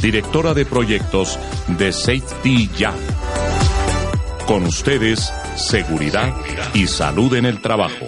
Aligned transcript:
directora 0.00 0.54
de 0.54 0.64
proyectos 0.64 1.38
de 1.76 1.92
Safety 1.92 2.70
Ya. 2.76 2.94
Con 4.46 4.64
ustedes, 4.64 5.32
seguridad 5.56 6.32
y 6.72 6.86
salud 6.86 7.34
en 7.34 7.46
el 7.46 7.60
trabajo. 7.60 8.06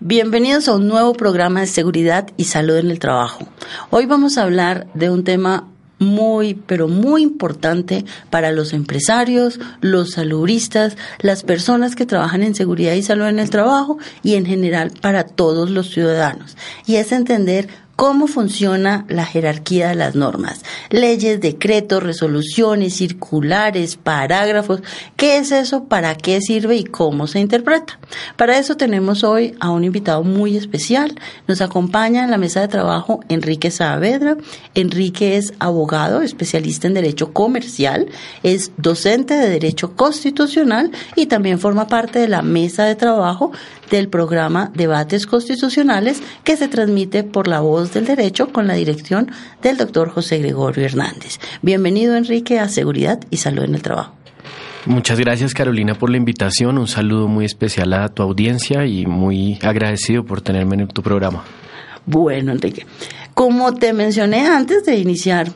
Bienvenidos 0.00 0.68
a 0.68 0.74
un 0.74 0.86
nuevo 0.86 1.14
programa 1.14 1.60
de 1.60 1.66
seguridad 1.66 2.28
y 2.36 2.44
salud 2.44 2.76
en 2.76 2.90
el 2.90 2.98
trabajo. 2.98 3.48
Hoy 3.90 4.06
vamos 4.06 4.36
a 4.36 4.42
hablar 4.42 4.86
de 4.92 5.08
un 5.08 5.24
tema 5.24 5.68
muy, 5.98 6.54
pero 6.54 6.88
muy 6.88 7.22
importante 7.22 8.04
para 8.28 8.52
los 8.52 8.72
empresarios, 8.72 9.58
los 9.80 10.12
salubristas, 10.12 10.96
las 11.20 11.42
personas 11.42 11.94
que 11.94 12.04
trabajan 12.04 12.42
en 12.42 12.54
seguridad 12.54 12.92
y 12.92 13.02
salud 13.02 13.26
en 13.26 13.38
el 13.38 13.48
trabajo 13.48 13.98
y 14.22 14.34
en 14.34 14.44
general 14.44 14.92
para 15.00 15.24
todos 15.24 15.70
los 15.70 15.90
ciudadanos. 15.90 16.56
Y 16.86 16.96
es 16.96 17.12
entender 17.12 17.68
cómo 17.96 18.26
funciona 18.26 19.04
la 19.08 19.24
jerarquía 19.24 19.88
de 19.88 19.94
las 19.94 20.14
normas, 20.14 20.62
leyes, 20.90 21.40
decretos, 21.40 22.02
resoluciones, 22.02 22.94
circulares, 22.94 23.96
parágrafos, 23.96 24.80
qué 25.16 25.38
es 25.38 25.52
eso, 25.52 25.84
para 25.84 26.14
qué 26.16 26.40
sirve 26.40 26.76
y 26.76 26.84
cómo 26.84 27.26
se 27.26 27.40
interpreta. 27.40 27.98
Para 28.36 28.58
eso 28.58 28.76
tenemos 28.76 29.24
hoy 29.24 29.54
a 29.60 29.70
un 29.70 29.84
invitado 29.84 30.22
muy 30.22 30.56
especial. 30.56 31.14
Nos 31.46 31.60
acompaña 31.60 32.24
en 32.24 32.30
la 32.30 32.38
mesa 32.38 32.60
de 32.60 32.68
trabajo 32.68 33.20
Enrique 33.28 33.70
Saavedra. 33.70 34.36
Enrique 34.74 35.36
es 35.36 35.54
abogado, 35.58 36.22
especialista 36.22 36.86
en 36.86 36.94
derecho 36.94 37.32
comercial, 37.32 38.08
es 38.42 38.72
docente 38.76 39.34
de 39.34 39.48
derecho 39.48 39.94
constitucional 39.96 40.90
y 41.16 41.26
también 41.26 41.58
forma 41.58 41.86
parte 41.86 42.18
de 42.18 42.28
la 42.28 42.42
mesa 42.42 42.84
de 42.84 42.94
trabajo 42.94 43.52
del 43.90 44.08
programa 44.08 44.70
Debates 44.74 45.26
Constitucionales 45.26 46.20
que 46.42 46.56
se 46.56 46.68
transmite 46.68 47.22
por 47.22 47.48
la 47.48 47.60
voz 47.60 47.83
del 47.92 48.06
Derecho 48.06 48.52
con 48.52 48.66
la 48.66 48.74
dirección 48.74 49.30
del 49.62 49.76
doctor 49.76 50.10
José 50.10 50.38
Gregorio 50.38 50.84
Hernández. 50.84 51.38
Bienvenido, 51.62 52.16
Enrique, 52.16 52.58
a 52.58 52.68
Seguridad 52.68 53.20
y 53.30 53.38
Salud 53.38 53.64
en 53.64 53.74
el 53.74 53.82
Trabajo. 53.82 54.14
Muchas 54.86 55.18
gracias 55.18 55.54
Carolina 55.54 55.94
por 55.94 56.10
la 56.10 56.18
invitación, 56.18 56.76
un 56.76 56.88
saludo 56.88 57.26
muy 57.26 57.46
especial 57.46 57.92
a 57.94 58.08
tu 58.10 58.22
audiencia 58.22 58.84
y 58.84 59.06
muy 59.06 59.58
agradecido 59.62 60.24
por 60.24 60.42
tenerme 60.42 60.76
en 60.76 60.88
tu 60.88 61.02
programa. 61.02 61.42
Bueno, 62.04 62.52
Enrique, 62.52 62.86
como 63.32 63.72
te 63.74 63.94
mencioné 63.94 64.46
antes 64.46 64.84
de 64.84 64.96
iniciar 64.96 65.48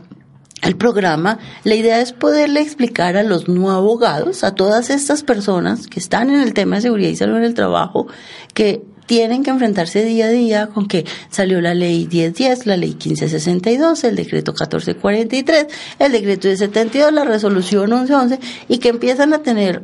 el 0.63 0.77
programa, 0.77 1.39
la 1.65 1.75
idea 1.75 2.01
es 2.01 2.13
poderle 2.13 2.61
explicar 2.61 3.17
a 3.17 3.23
los 3.23 3.49
no 3.49 3.71
abogados, 3.71 4.45
a 4.45 4.55
todas 4.55 4.91
estas 4.91 5.23
personas 5.23 5.87
que 5.87 6.01
están 6.01 6.31
en 6.31 6.41
el 6.41 6.55
tema 6.55 6.77
de 6.77 6.83
seguridad 6.83 7.11
y 7.11 7.17
salud 7.17 7.37
en 7.37 7.45
el 7.45 7.55
trabajo, 7.55 8.07
que 8.55 8.83
tienen 9.07 9.43
que 9.43 9.51
enfrentarse 9.51 10.05
día 10.05 10.27
a 10.27 10.31
día 10.31 10.67
con 10.67 10.87
que 10.87 11.07
salió 11.31 11.63
la 11.63 11.73
ley 11.75 12.07
1010, 12.13 12.67
la 12.67 12.77
ley 12.77 12.91
1562, 12.91 14.05
el 14.05 14.17
decreto 14.17 14.53
1443, 14.53 15.67
el 15.99 16.13
decreto 16.13 16.49
de 16.49 16.57
72, 16.59 17.13
la 17.13 17.25
resolución 17.25 17.89
1111 17.89 18.39
y 18.69 18.79
que 18.79 18.91
empiezan 18.91 19.33
a 19.33 19.39
tener 19.39 19.83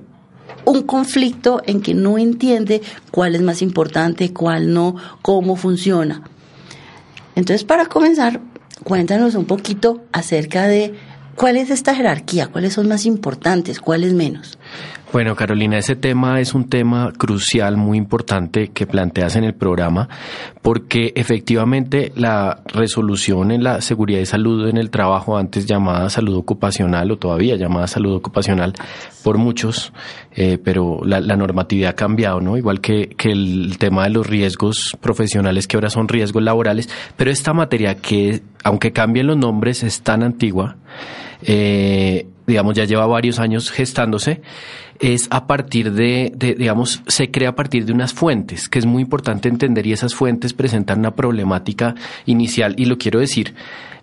un 0.66 0.82
conflicto 0.82 1.62
en 1.66 1.80
que 1.80 1.94
no 1.94 2.18
entiende 2.18 2.82
cuál 3.10 3.34
es 3.34 3.40
más 3.40 3.62
importante, 3.62 4.32
cuál 4.32 4.74
no, 4.74 4.96
cómo 5.22 5.56
funciona. 5.56 6.22
Entonces, 7.34 7.64
para 7.64 7.86
comenzar, 7.86 8.40
cuéntanos 8.82 9.34
un 9.34 9.44
poquito 9.44 10.04
acerca 10.12 10.66
de 10.66 10.94
cuál 11.36 11.56
es 11.56 11.70
esta 11.70 11.94
jerarquía, 11.94 12.48
cuáles 12.48 12.74
son 12.74 12.88
más 12.88 13.06
importantes, 13.06 13.80
cuáles 13.80 14.12
menos. 14.12 14.58
Bueno, 15.14 15.36
Carolina, 15.36 15.78
ese 15.78 15.94
tema 15.94 16.40
es 16.40 16.54
un 16.54 16.68
tema 16.68 17.12
crucial, 17.16 17.76
muy 17.76 17.98
importante 17.98 18.72
que 18.72 18.84
planteas 18.84 19.36
en 19.36 19.44
el 19.44 19.54
programa, 19.54 20.08
porque 20.60 21.12
efectivamente 21.14 22.10
la 22.16 22.64
resolución 22.66 23.52
en 23.52 23.62
la 23.62 23.80
seguridad 23.80 24.18
y 24.18 24.26
salud 24.26 24.68
en 24.68 24.76
el 24.76 24.90
trabajo, 24.90 25.36
antes 25.36 25.66
llamada 25.66 26.10
salud 26.10 26.34
ocupacional 26.34 27.12
o 27.12 27.16
todavía 27.16 27.54
llamada 27.54 27.86
salud 27.86 28.16
ocupacional 28.16 28.72
por 29.22 29.38
muchos, 29.38 29.92
eh, 30.34 30.58
pero 30.58 31.02
la, 31.04 31.20
normatividad 31.20 31.90
ha 31.90 31.94
cambiado, 31.94 32.40
¿no? 32.40 32.56
Igual 32.56 32.80
que, 32.80 33.10
que 33.16 33.30
el 33.30 33.76
tema 33.78 34.02
de 34.02 34.10
los 34.10 34.26
riesgos 34.26 34.98
profesionales 35.00 35.68
que 35.68 35.76
ahora 35.76 35.90
son 35.90 36.08
riesgos 36.08 36.42
laborales, 36.42 36.88
pero 37.16 37.30
esta 37.30 37.52
materia 37.52 37.94
que, 37.94 38.42
aunque 38.64 38.90
cambien 38.90 39.28
los 39.28 39.36
nombres, 39.36 39.84
es 39.84 40.02
tan 40.02 40.24
antigua, 40.24 40.74
eh, 41.42 42.26
digamos, 42.46 42.74
ya 42.74 42.84
lleva 42.84 43.06
varios 43.06 43.38
años 43.38 43.70
gestándose, 43.70 44.42
es 45.00 45.26
a 45.30 45.46
partir 45.46 45.92
de, 45.92 46.32
digamos, 46.58 47.02
se 47.06 47.30
crea 47.30 47.50
a 47.50 47.54
partir 47.54 47.84
de 47.84 47.92
unas 47.92 48.12
fuentes, 48.12 48.68
que 48.68 48.78
es 48.78 48.86
muy 48.86 49.02
importante 49.02 49.48
entender 49.48 49.86
y 49.86 49.92
esas 49.92 50.14
fuentes 50.14 50.52
presentan 50.54 51.00
una 51.00 51.14
problemática 51.14 51.94
inicial 52.26 52.74
y 52.78 52.84
lo 52.84 52.96
quiero 52.96 53.20
decir, 53.20 53.54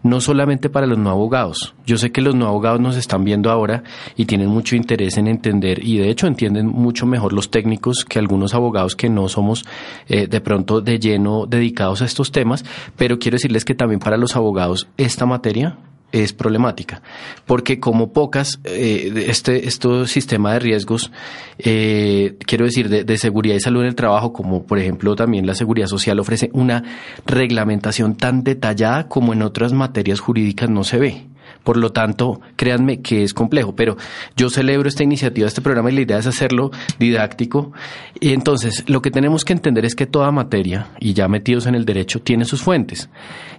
no 0.03 0.19
solamente 0.19 0.69
para 0.69 0.87
los 0.87 0.97
no 0.97 1.09
abogados. 1.09 1.75
Yo 1.85 1.97
sé 1.97 2.11
que 2.11 2.21
los 2.21 2.35
no 2.35 2.47
abogados 2.47 2.79
nos 2.79 2.97
están 2.97 3.23
viendo 3.23 3.51
ahora 3.51 3.83
y 4.15 4.25
tienen 4.25 4.49
mucho 4.49 4.75
interés 4.75 5.17
en 5.17 5.27
entender 5.27 5.85
y 5.85 5.97
de 5.97 6.09
hecho 6.09 6.27
entienden 6.27 6.67
mucho 6.67 7.05
mejor 7.05 7.33
los 7.33 7.51
técnicos 7.51 8.05
que 8.05 8.19
algunos 8.19 8.53
abogados 8.53 8.95
que 8.95 9.09
no 9.09 9.29
somos 9.29 9.65
eh, 10.07 10.27
de 10.27 10.41
pronto 10.41 10.81
de 10.81 10.99
lleno 10.99 11.45
dedicados 11.45 12.01
a 12.01 12.05
estos 12.05 12.31
temas, 12.31 12.65
pero 12.95 13.19
quiero 13.19 13.35
decirles 13.35 13.65
que 13.65 13.75
también 13.75 13.99
para 13.99 14.17
los 14.17 14.35
abogados 14.35 14.87
esta 14.97 15.25
materia 15.25 15.77
es 16.11 16.33
problemática, 16.33 17.01
porque 17.45 17.79
como 17.79 18.11
pocas, 18.11 18.59
eh, 18.63 19.25
este, 19.27 19.67
este 19.67 20.07
sistema 20.07 20.53
de 20.53 20.59
riesgos, 20.59 21.11
eh, 21.59 22.35
quiero 22.45 22.65
decir, 22.65 22.89
de, 22.89 23.03
de, 23.03 23.17
seguridad 23.17 23.55
y 23.55 23.59
salud 23.59 23.81
en 23.81 23.87
el 23.87 23.95
trabajo, 23.95 24.33
como 24.33 24.63
por 24.63 24.79
ejemplo 24.79 25.15
también 25.15 25.45
la 25.45 25.55
seguridad 25.55 25.87
social, 25.87 26.19
ofrece 26.19 26.49
una 26.53 26.83
reglamentación 27.25 28.15
tan 28.15 28.43
detallada 28.43 29.07
como 29.07 29.33
en 29.33 29.41
otras 29.41 29.73
materias 29.73 30.19
jurídicas 30.19 30.69
no 30.69 30.83
se 30.83 30.97
ve. 30.97 31.30
Por 31.63 31.77
lo 31.77 31.91
tanto, 31.91 32.41
créanme 32.55 33.01
que 33.01 33.23
es 33.23 33.33
complejo, 33.33 33.75
pero 33.75 33.97
yo 34.35 34.49
celebro 34.49 34.89
esta 34.89 35.03
iniciativa, 35.03 35.47
este 35.47 35.61
programa 35.61 35.91
y 35.91 35.95
la 35.95 36.01
idea 36.01 36.17
es 36.17 36.27
hacerlo 36.27 36.71
didáctico. 36.99 37.71
Y 38.19 38.33
entonces, 38.33 38.83
lo 38.87 39.01
que 39.01 39.11
tenemos 39.11 39.45
que 39.45 39.53
entender 39.53 39.85
es 39.85 39.95
que 39.95 40.05
toda 40.05 40.31
materia, 40.31 40.87
y 40.99 41.13
ya 41.13 41.27
metidos 41.27 41.67
en 41.67 41.75
el 41.75 41.85
derecho, 41.85 42.19
tiene 42.21 42.45
sus 42.45 42.61
fuentes. 42.61 43.09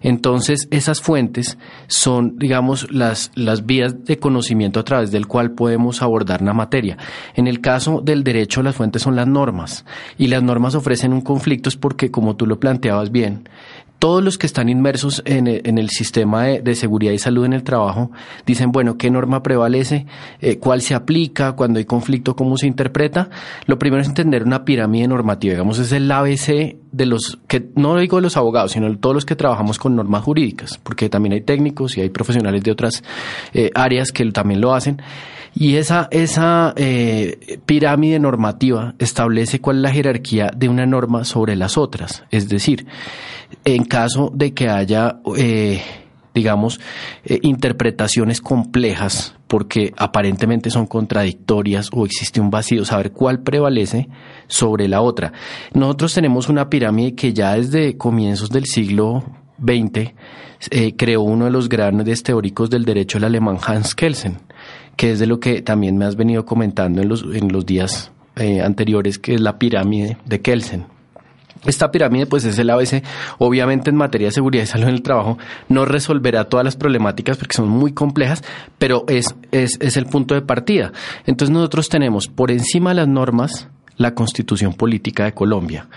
Entonces, 0.02 0.66
esas 0.70 1.00
fuentes 1.00 1.58
son, 1.86 2.38
digamos, 2.38 2.90
las, 2.90 3.30
las 3.34 3.66
vías 3.66 4.04
de 4.04 4.18
conocimiento 4.18 4.80
a 4.80 4.84
través 4.84 5.12
del 5.12 5.26
cual 5.26 5.52
podemos 5.52 6.02
abordar 6.02 6.42
una 6.42 6.52
materia. 6.52 6.96
En 7.34 7.46
el 7.46 7.60
caso 7.60 8.00
del 8.00 8.24
derecho, 8.24 8.62
las 8.62 8.74
fuentes 8.74 9.02
son 9.02 9.16
las 9.16 9.28
normas. 9.28 9.84
Y 10.18 10.26
las 10.26 10.42
normas 10.42 10.74
ofrecen 10.74 11.12
un 11.12 11.20
conflicto 11.20 11.68
es 11.68 11.76
porque, 11.76 12.10
como 12.10 12.36
tú 12.36 12.46
lo 12.46 12.58
planteabas 12.58 13.12
bien, 13.12 13.48
todos 14.02 14.20
los 14.20 14.36
que 14.36 14.48
están 14.48 14.68
inmersos 14.68 15.22
en 15.26 15.46
el, 15.46 15.88
sistema 15.90 16.42
de, 16.42 16.74
seguridad 16.74 17.12
y 17.12 17.18
salud 17.18 17.44
en 17.44 17.52
el 17.52 17.62
trabajo 17.62 18.10
dicen, 18.44 18.72
bueno, 18.72 18.98
¿qué 18.98 19.12
norma 19.12 19.44
prevalece? 19.44 20.06
Eh, 20.40 20.58
¿Cuál 20.58 20.82
se 20.82 20.96
aplica? 20.96 21.52
Cuando 21.52 21.78
hay 21.78 21.84
conflicto, 21.84 22.34
¿cómo 22.34 22.56
se 22.56 22.66
interpreta? 22.66 23.30
Lo 23.66 23.78
primero 23.78 24.02
es 24.02 24.08
entender 24.08 24.42
una 24.42 24.64
pirámide 24.64 25.06
normativa, 25.06 25.52
digamos, 25.52 25.78
es 25.78 25.92
el 25.92 26.10
ABC 26.10 26.78
de 26.90 27.06
los 27.06 27.38
que, 27.46 27.68
no 27.76 27.96
digo 27.96 28.16
de 28.16 28.22
los 28.22 28.36
abogados, 28.36 28.72
sino 28.72 28.90
de 28.90 28.96
todos 28.96 29.14
los 29.14 29.24
que 29.24 29.36
trabajamos 29.36 29.78
con 29.78 29.94
normas 29.94 30.24
jurídicas, 30.24 30.80
porque 30.82 31.08
también 31.08 31.34
hay 31.34 31.42
técnicos 31.42 31.96
y 31.96 32.00
hay 32.00 32.08
profesionales 32.10 32.64
de 32.64 32.72
otras 32.72 33.04
eh, 33.54 33.70
áreas 33.72 34.10
que 34.10 34.28
también 34.32 34.60
lo 34.60 34.74
hacen. 34.74 35.00
Y 35.54 35.76
esa, 35.76 36.08
esa 36.10 36.72
eh, 36.76 37.60
pirámide 37.66 38.18
normativa 38.18 38.94
establece 38.98 39.60
cuál 39.60 39.76
es 39.76 39.82
la 39.82 39.90
jerarquía 39.92 40.50
de 40.56 40.68
una 40.68 40.86
norma 40.86 41.24
sobre 41.24 41.56
las 41.56 41.76
otras. 41.76 42.24
Es 42.30 42.48
decir, 42.48 42.86
en 43.64 43.84
caso 43.84 44.30
de 44.34 44.54
que 44.54 44.68
haya 44.68 45.20
eh, 45.36 45.82
digamos, 46.34 46.80
eh, 47.24 47.38
interpretaciones 47.42 48.40
complejas 48.40 49.34
porque 49.46 49.92
aparentemente 49.98 50.70
son 50.70 50.86
contradictorias 50.86 51.90
o 51.92 52.06
existe 52.06 52.40
un 52.40 52.50
vacío, 52.50 52.84
saber 52.84 53.12
cuál 53.12 53.40
prevalece 53.40 54.08
sobre 54.46 54.88
la 54.88 55.02
otra. 55.02 55.32
Nosotros 55.74 56.14
tenemos 56.14 56.48
una 56.48 56.70
pirámide 56.70 57.14
que 57.14 57.34
ya 57.34 57.54
desde 57.54 57.98
comienzos 57.98 58.48
del 58.48 58.64
siglo 58.64 59.22
XX 59.62 60.14
eh, 60.70 60.96
creó 60.96 61.22
uno 61.22 61.44
de 61.44 61.50
los 61.50 61.68
grandes 61.68 62.22
teóricos 62.22 62.70
del 62.70 62.84
derecho, 62.84 63.18
el 63.18 63.24
alemán 63.24 63.58
Hans 63.62 63.94
Kelsen, 63.94 64.38
que 65.02 65.10
es 65.10 65.18
de 65.18 65.26
lo 65.26 65.40
que 65.40 65.62
también 65.62 65.98
me 65.98 66.04
has 66.04 66.14
venido 66.14 66.46
comentando 66.46 67.02
en 67.02 67.08
los, 67.08 67.24
en 67.24 67.50
los 67.50 67.66
días 67.66 68.12
eh, 68.36 68.60
anteriores, 68.60 69.18
que 69.18 69.34
es 69.34 69.40
la 69.40 69.58
pirámide 69.58 70.16
de 70.26 70.40
Kelsen. 70.40 70.86
Esta 71.64 71.90
pirámide, 71.90 72.26
pues 72.26 72.44
es 72.44 72.56
el 72.60 72.70
ABC. 72.70 73.02
Obviamente 73.38 73.90
en 73.90 73.96
materia 73.96 74.28
de 74.28 74.30
seguridad 74.30 74.62
y 74.62 74.66
salud 74.68 74.86
en 74.86 74.94
el 74.94 75.02
trabajo 75.02 75.38
no 75.68 75.86
resolverá 75.86 76.44
todas 76.44 76.62
las 76.62 76.76
problemáticas 76.76 77.36
porque 77.36 77.56
son 77.56 77.68
muy 77.68 77.92
complejas, 77.92 78.44
pero 78.78 79.04
es, 79.08 79.34
es, 79.50 79.76
es 79.80 79.96
el 79.96 80.06
punto 80.06 80.36
de 80.36 80.42
partida. 80.42 80.92
Entonces 81.26 81.52
nosotros 81.52 81.88
tenemos 81.88 82.28
por 82.28 82.52
encima 82.52 82.90
de 82.90 82.94
las 82.94 83.08
normas 83.08 83.66
la 83.96 84.14
constitución 84.14 84.72
política 84.72 85.24
de 85.24 85.34
Colombia, 85.34 85.88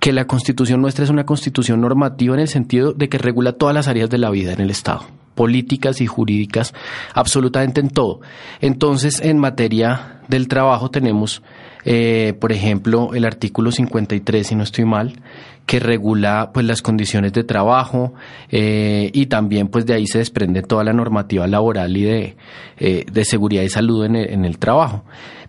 que 0.00 0.12
la 0.12 0.26
constitución 0.26 0.82
nuestra 0.82 1.04
es 1.04 1.10
una 1.10 1.24
constitución 1.24 1.80
normativa 1.80 2.34
en 2.34 2.40
el 2.40 2.48
sentido 2.48 2.92
de 2.92 3.08
que 3.08 3.18
regula 3.18 3.52
todas 3.52 3.72
las 3.76 3.86
áreas 3.86 4.10
de 4.10 4.18
la 4.18 4.30
vida 4.30 4.52
en 4.52 4.60
el 4.60 4.70
Estado 4.70 5.04
políticas 5.38 6.00
y 6.00 6.06
jurídicas, 6.08 6.74
absolutamente 7.14 7.80
en 7.80 7.90
todo. 7.90 8.20
Entonces, 8.60 9.20
en 9.20 9.38
materia 9.38 10.18
del 10.26 10.48
trabajo 10.48 10.90
tenemos, 10.90 11.44
eh, 11.84 12.34
por 12.40 12.50
ejemplo, 12.50 13.14
el 13.14 13.24
artículo 13.24 13.70
53, 13.70 14.44
si 14.44 14.56
no 14.56 14.64
estoy 14.64 14.84
mal, 14.84 15.20
que 15.64 15.78
regula 15.78 16.50
pues 16.52 16.66
las 16.66 16.82
condiciones 16.82 17.32
de 17.34 17.44
trabajo 17.44 18.14
eh, 18.50 19.12
y 19.14 19.26
también 19.26 19.68
pues 19.68 19.86
de 19.86 19.94
ahí 19.94 20.08
se 20.08 20.18
desprende 20.18 20.62
toda 20.62 20.82
la 20.82 20.92
normativa 20.92 21.46
laboral 21.46 21.96
y 21.96 22.02
de, 22.02 22.36
eh, 22.80 23.04
de 23.08 23.24
seguridad 23.24 23.62
y 23.62 23.68
salud 23.68 24.06
en 24.06 24.16
el, 24.16 24.30
en 24.30 24.44
el, 24.44 24.58
trabajo. 24.58 25.04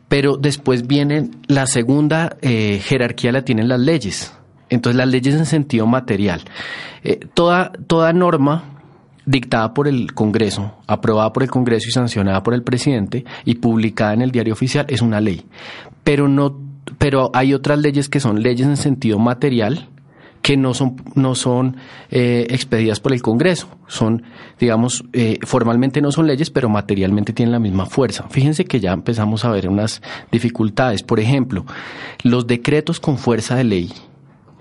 Pero 0.08 0.38
después 0.38 0.86
viene 0.86 1.32
la 1.48 1.66
segunda 1.66 2.38
jerarquía 2.44 3.32
la 3.32 3.42
tienen 3.42 3.70
las 3.70 3.80
leyes. 3.80 4.34
Entonces 4.70 4.98
las 4.98 5.08
leyes 5.08 5.34
en 5.34 5.48
sentido 5.48 5.88
material. 5.88 6.42
toda, 7.34 7.72
toda 7.88 8.14
norma 8.14 8.79
dictada 9.30 9.76
por 9.76 9.88
el 9.88 10.14
Congreso, 10.16 10.74
aprobada 10.88 11.32
por 11.32 11.44
el 11.44 11.52
Congreso 11.52 11.88
y 11.88 11.92
sancionada 11.92 12.42
por 12.42 12.56
el 12.56 12.64
presidente 12.64 13.26
y 13.46 13.56
publicada 13.56 14.14
en 14.16 14.24
el 14.24 14.32
diario 14.32 14.54
oficial 14.54 14.88
es 14.90 15.04
una 15.04 15.22
ley. 15.22 15.46
Pero 16.04 16.28
no, 16.28 16.58
pero 16.98 17.30
hay 17.36 17.54
otras 17.54 17.78
leyes 17.78 18.10
que 18.10 18.20
son 18.20 18.42
leyes 18.42 18.66
en 18.66 18.76
sentido 18.76 19.20
material 19.20 19.88
que 20.42 20.58
no 20.58 20.74
son 20.74 20.96
no 21.14 21.36
son 21.36 21.78
eh, 22.10 22.48
expedidas 22.50 23.00
por 23.00 23.14
el 23.14 23.22
Congreso, 23.22 23.68
son 23.88 24.24
digamos 24.60 25.04
eh, 25.14 25.38
formalmente 25.44 26.02
no 26.02 26.12
son 26.12 26.26
leyes, 26.26 26.50
pero 26.50 26.68
materialmente 26.68 27.32
tienen 27.32 27.52
la 27.52 27.60
misma 27.60 27.86
fuerza. 27.86 28.26
Fíjense 28.30 28.66
que 28.66 28.80
ya 28.80 28.94
empezamos 28.94 29.46
a 29.46 29.52
ver 29.52 29.70
unas 29.70 30.02
dificultades. 30.32 31.04
Por 31.04 31.20
ejemplo, 31.20 31.66
los 32.24 32.48
decretos 32.48 33.00
con 33.00 33.20
fuerza 33.20 33.56
de 33.56 33.66
ley 33.66 33.94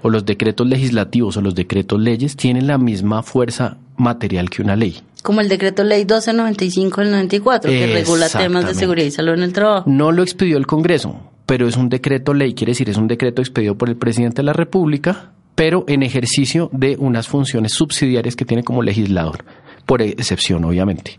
o 0.02 0.10
los 0.10 0.26
decretos 0.26 0.66
legislativos 0.66 1.38
o 1.38 1.40
los 1.40 1.54
decretos 1.54 1.98
leyes 1.98 2.36
tienen 2.36 2.66
la 2.66 2.76
misma 2.76 3.22
fuerza 3.22 3.78
material 3.98 4.50
que 4.50 4.62
una 4.62 4.76
ley. 4.76 5.00
Como 5.22 5.40
el 5.40 5.48
decreto 5.48 5.84
ley 5.84 6.00
1295 6.00 7.00
del 7.00 7.10
94, 7.10 7.70
que 7.70 7.86
regula 7.86 8.28
temas 8.28 8.66
de 8.66 8.74
seguridad 8.74 9.06
y 9.06 9.10
salud 9.10 9.34
en 9.34 9.42
el 9.42 9.52
trabajo. 9.52 9.90
No 9.90 10.12
lo 10.12 10.22
expedió 10.22 10.56
el 10.56 10.66
Congreso, 10.66 11.20
pero 11.44 11.66
es 11.66 11.76
un 11.76 11.88
decreto 11.88 12.34
ley, 12.34 12.54
quiere 12.54 12.70
decir, 12.70 12.88
es 12.88 12.96
un 12.96 13.08
decreto 13.08 13.42
expedido 13.42 13.76
por 13.76 13.88
el 13.88 13.96
presidente 13.96 14.36
de 14.36 14.44
la 14.44 14.52
República, 14.52 15.32
pero 15.54 15.84
en 15.88 16.02
ejercicio 16.02 16.70
de 16.72 16.96
unas 16.98 17.26
funciones 17.26 17.72
subsidiarias 17.72 18.36
que 18.36 18.44
tiene 18.44 18.62
como 18.62 18.82
legislador, 18.82 19.44
por 19.86 20.02
excepción, 20.02 20.64
obviamente. 20.64 21.18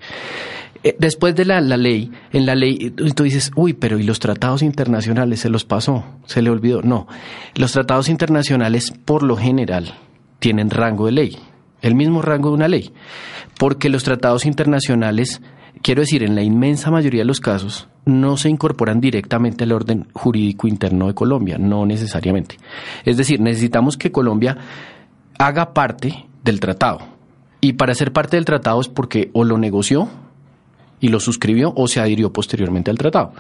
Eh, 0.84 0.96
después 0.98 1.36
de 1.36 1.44
la, 1.44 1.60
ley, 1.60 2.12
en 2.32 2.46
la 2.46 2.56
ley 2.56 2.92
tú 2.92 3.24
dices, 3.24 3.52
uy, 3.56 3.74
pero 3.74 4.00
¿y 4.00 4.04
los 4.04 4.20
tratados 4.20 4.62
internacionales? 4.62 5.42
¿Se 5.42 5.50
los 5.50 5.66
pasó? 5.66 6.06
¿Se 6.26 6.42
le 6.42 6.50
olvidó? 6.50 6.82
No, 6.82 7.08
los 7.56 7.74
tratados 7.74 8.08
internacionales 8.08 8.94
por 9.04 9.24
lo 9.24 9.36
general 9.36 9.94
tienen 10.40 10.70
rango 10.70 11.08
de 11.08 11.12
ley, 11.12 11.38
el 11.82 11.96
mismo 11.96 12.22
rango 12.22 12.50
de 12.50 12.56
una 12.56 12.68
ley, 12.68 12.92
porque 13.58 13.90
los 13.90 14.04
tratados 14.04 14.46
internacionales, 14.46 15.42
quiero 15.82 16.02
decir, 16.02 16.24
en 16.24 16.36
la 16.36 16.44
inmensa 16.44 16.92
mayoría 16.92 17.22
de 17.22 17.26
los 17.26 17.40
casos, 17.40 17.88
no 18.06 18.38
se 18.38 18.50
incorporan 18.50 19.02
directamente 19.02 19.64
al 19.64 19.72
orden 19.72 20.08
jurídico 20.14 20.68
interno 20.68 21.08
de 21.08 21.14
Colombia, 21.14 21.58
no 21.58 21.86
necesariamente. 21.86 22.58
Es 23.06 23.18
decir, 23.18 23.40
necesitamos 23.40 23.98
que 23.98 24.12
Colombia 24.12 24.58
haga 25.38 25.74
parte 25.74 26.26
del 26.44 26.60
tratado. 26.60 27.00
Y 27.62 27.74
para 27.74 27.94
ser 27.94 28.14
parte 28.14 28.38
del 28.38 28.46
tratado 28.46 28.80
es 28.80 28.88
porque 28.88 29.30
o 29.34 29.44
lo 29.44 29.58
negoció, 29.58 30.10
y 31.00 31.10
lo 31.10 31.20
suscribió 31.20 31.74
o 31.76 31.88
se 31.88 32.00
adhirió 32.00 32.32
posteriormente 32.32 32.92
al 32.92 32.98
tratado. 32.98 33.34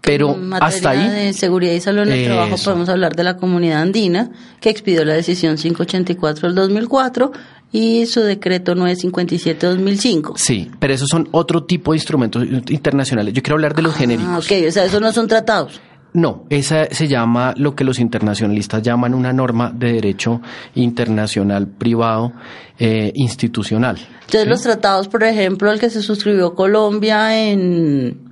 Pero 0.00 0.36
hasta 0.60 0.90
ahí. 0.90 1.08
de 1.08 1.32
seguridad 1.32 1.72
y 1.72 1.80
salud 1.80 2.02
en 2.02 2.12
el 2.12 2.24
trabajo 2.26 2.56
podemos 2.64 2.88
hablar 2.88 3.16
de 3.16 3.24
la 3.24 3.36
comunidad 3.36 3.82
andina 3.82 4.30
que 4.60 4.70
expidió 4.70 5.04
la 5.04 5.14
decisión 5.14 5.56
584 5.56 6.48
del 6.48 6.54
2004 6.54 7.32
y 7.72 8.06
su 8.06 8.20
decreto 8.20 8.74
957-2005. 8.74 10.34
Sí, 10.36 10.70
pero 10.78 10.94
esos 10.94 11.08
son 11.08 11.28
otro 11.32 11.64
tipo 11.64 11.92
de 11.92 11.98
instrumentos 11.98 12.44
internacionales. 12.68 13.34
Yo 13.34 13.42
quiero 13.42 13.56
hablar 13.56 13.74
de 13.74 13.82
los 13.82 13.94
ah, 13.94 13.98
genéricos. 13.98 14.46
Ok, 14.46 14.52
o 14.68 14.70
sea, 14.70 14.84
esos 14.84 15.00
no 15.00 15.12
son 15.12 15.28
tratados. 15.28 15.80
No, 16.12 16.46
esa 16.48 16.86
se 16.86 17.08
llama 17.08 17.52
lo 17.58 17.74
que 17.74 17.84
los 17.84 17.98
internacionalistas 17.98 18.82
llaman 18.82 19.12
una 19.12 19.34
norma 19.34 19.70
de 19.74 19.92
derecho 19.92 20.40
internacional 20.74 21.66
privado 21.66 22.32
eh, 22.78 23.12
institucional. 23.14 23.98
Entonces 24.22 24.48
los 24.48 24.62
tratados, 24.62 25.08
por 25.08 25.24
ejemplo, 25.24 25.70
el 25.70 25.78
que 25.78 25.90
se 25.90 26.00
suscribió 26.00 26.54
Colombia 26.54 27.50
en 27.50 28.25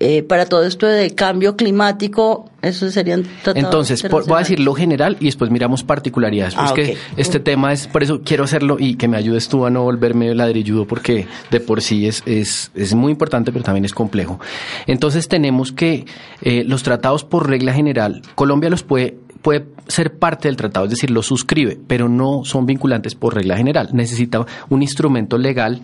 eh, 0.00 0.22
para 0.24 0.46
todo 0.46 0.64
esto 0.64 0.86
de 0.86 1.14
cambio 1.14 1.56
climático, 1.56 2.50
eso 2.62 2.90
serían 2.90 3.22
tratados 3.22 3.56
Entonces, 3.56 4.06
voy 4.10 4.34
a 4.34 4.38
decir 4.38 4.58
lo 4.58 4.74
general 4.74 5.16
y 5.20 5.26
después 5.26 5.50
miramos 5.50 5.84
particularidades. 5.84 6.54
Ah, 6.56 6.72
que 6.74 6.96
este 7.16 7.38
tema 7.38 7.72
es, 7.72 7.86
por 7.86 8.02
eso 8.02 8.22
quiero 8.24 8.44
hacerlo 8.44 8.76
y 8.78 8.96
que 8.96 9.06
me 9.06 9.16
ayudes 9.16 9.48
tú 9.48 9.64
a 9.66 9.70
no 9.70 9.84
volverme 9.84 10.34
ladrilludo 10.34 10.84
porque 10.86 11.28
de 11.50 11.60
por 11.60 11.80
sí 11.80 12.08
es, 12.08 12.22
es, 12.26 12.72
es 12.74 12.94
muy 12.94 13.12
importante, 13.12 13.52
pero 13.52 13.64
también 13.64 13.84
es 13.84 13.94
complejo. 13.94 14.40
Entonces 14.86 15.28
tenemos 15.28 15.70
que 15.70 16.06
eh, 16.42 16.64
los 16.64 16.82
tratados 16.82 17.24
por 17.24 17.48
regla 17.48 17.72
general, 17.72 18.22
Colombia 18.34 18.70
los 18.70 18.82
puede 18.82 19.18
puede 19.42 19.66
ser 19.88 20.18
parte 20.18 20.48
del 20.48 20.56
tratado, 20.56 20.86
es 20.86 20.92
decir, 20.92 21.10
lo 21.10 21.22
suscribe, 21.22 21.78
pero 21.86 22.08
no 22.08 22.44
son 22.44 22.64
vinculantes 22.64 23.14
por 23.14 23.34
regla 23.34 23.58
general. 23.58 23.90
Necesita 23.92 24.46
un 24.70 24.80
instrumento 24.80 25.36
legal 25.36 25.82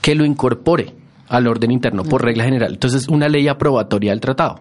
que 0.00 0.14
lo 0.14 0.24
incorpore 0.24 0.94
al 1.30 1.46
orden 1.46 1.70
interno 1.70 2.02
por 2.02 2.22
regla 2.24 2.44
general. 2.44 2.72
Entonces, 2.72 3.08
una 3.08 3.28
ley 3.28 3.46
aprobatoria 3.48 4.10
del 4.10 4.20
tratado. 4.20 4.60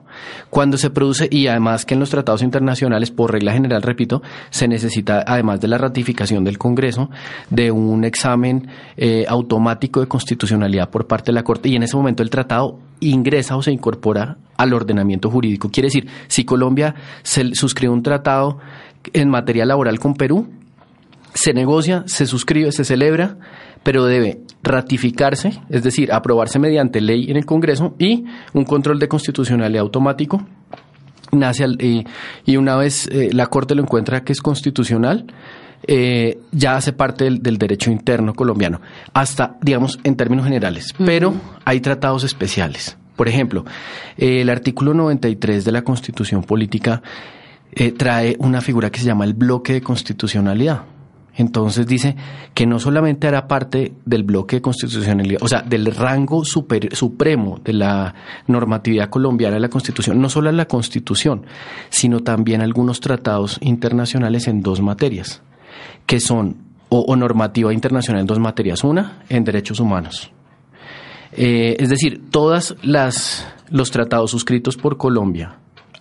Cuando 0.49 0.77
se 0.77 0.91
produce, 0.91 1.27
y 1.29 1.47
además 1.47 1.85
que 1.85 1.95
en 1.95 1.99
los 1.99 2.11
tratados 2.11 2.43
internacionales, 2.43 3.11
por 3.11 3.31
regla 3.31 3.51
general, 3.51 3.81
repito, 3.81 4.21
se 4.51 4.67
necesita, 4.67 5.23
además 5.25 5.59
de 5.59 5.67
la 5.67 5.79
ratificación 5.79 6.43
del 6.43 6.59
Congreso, 6.59 7.09
de 7.49 7.71
un 7.71 8.05
examen 8.05 8.67
eh, 8.95 9.25
automático 9.27 9.99
de 9.99 10.07
constitucionalidad 10.07 10.89
por 10.89 11.07
parte 11.07 11.31
de 11.31 11.33
la 11.33 11.43
Corte, 11.43 11.69
y 11.69 11.75
en 11.75 11.83
ese 11.83 11.97
momento 11.97 12.21
el 12.21 12.29
tratado 12.29 12.79
ingresa 12.99 13.57
o 13.57 13.63
se 13.63 13.71
incorpora 13.71 14.37
al 14.55 14.73
ordenamiento 14.73 15.31
jurídico. 15.31 15.69
Quiere 15.69 15.87
decir, 15.87 16.07
si 16.27 16.45
Colombia 16.45 16.93
se 17.23 17.55
suscribe 17.55 17.91
un 17.91 18.03
tratado 18.03 18.59
en 19.13 19.29
materia 19.29 19.65
laboral 19.65 19.99
con 19.99 20.13
Perú, 20.13 20.47
se 21.33 21.53
negocia, 21.53 22.03
se 22.05 22.25
suscribe, 22.25 22.71
se 22.71 22.83
celebra, 22.83 23.37
pero 23.83 24.05
debe 24.05 24.41
ratificarse, 24.61 25.61
es 25.69 25.83
decir, 25.83 26.11
aprobarse 26.11 26.59
mediante 26.59 27.01
ley 27.01 27.29
en 27.29 27.37
el 27.37 27.45
Congreso 27.45 27.95
y 27.97 28.25
un 28.53 28.65
control 28.65 28.99
de 28.99 29.07
constitucionalidad 29.07 29.81
automático. 29.81 30.45
Nace 31.31 31.65
y 32.45 32.57
una 32.57 32.75
vez 32.75 33.07
eh, 33.11 33.29
la 33.31 33.47
Corte 33.47 33.75
lo 33.75 33.83
encuentra 33.83 34.23
que 34.23 34.33
es 34.33 34.41
constitucional, 34.41 35.27
eh, 35.87 36.39
ya 36.51 36.75
hace 36.75 36.91
parte 36.93 37.29
del, 37.29 37.57
derecho 37.57 37.89
interno 37.89 38.33
colombiano, 38.33 38.81
hasta, 39.13 39.57
digamos, 39.61 39.99
en 40.03 40.15
términos 40.15 40.45
generales. 40.45 40.93
Pero 41.03 41.33
hay 41.65 41.79
tratados 41.79 42.23
especiales. 42.23 42.97
Por 43.15 43.27
ejemplo, 43.27 43.65
el 44.17 44.49
artículo 44.49 44.93
93 44.93 45.65
de 45.65 45.71
la 45.71 45.81
Constitución 45.83 46.43
Política 46.43 47.01
eh, 47.71 47.91
trae 47.91 48.35
una 48.39 48.61
figura 48.61 48.89
que 48.89 48.99
se 48.99 49.05
llama 49.05 49.25
el 49.25 49.33
bloque 49.33 49.73
de 49.73 49.81
constitucionalidad 49.81 50.83
Entonces 51.35 51.87
dice 51.87 52.15
que 52.53 52.65
no 52.65 52.79
solamente 52.79 53.27
hará 53.27 53.47
parte 53.47 53.93
del 54.05 54.23
bloque 54.23 54.57
de 54.57 54.61
constitucionalidad, 54.61 55.41
o 55.41 55.47
sea, 55.47 55.61
del 55.61 55.85
rango 55.95 56.43
supremo 56.43 57.59
de 57.63 57.73
la 57.73 58.13
normatividad 58.47 59.09
colombiana 59.09 59.55
de 59.55 59.61
la 59.61 59.69
Constitución, 59.69 60.19
no 60.19 60.29
solo 60.29 60.51
la 60.51 60.65
Constitución, 60.65 61.45
sino 61.89 62.19
también 62.21 62.61
algunos 62.61 62.99
tratados 62.99 63.57
internacionales 63.61 64.47
en 64.47 64.61
dos 64.61 64.81
materias, 64.81 65.41
que 66.05 66.19
son, 66.19 66.57
o, 66.89 67.15
normativa 67.15 67.73
internacional 67.73 68.21
en 68.21 68.27
dos 68.27 68.39
materias, 68.39 68.83
una 68.83 69.23
en 69.29 69.43
derechos 69.43 69.79
humanos. 69.79 70.31
Eh, 71.31 71.77
es 71.79 71.89
decir, 71.89 72.23
todas 72.31 72.75
las 72.81 73.47
los 73.69 73.91
tratados 73.91 74.31
suscritos 74.31 74.77
por 74.77 74.97
Colombia, 74.97 75.57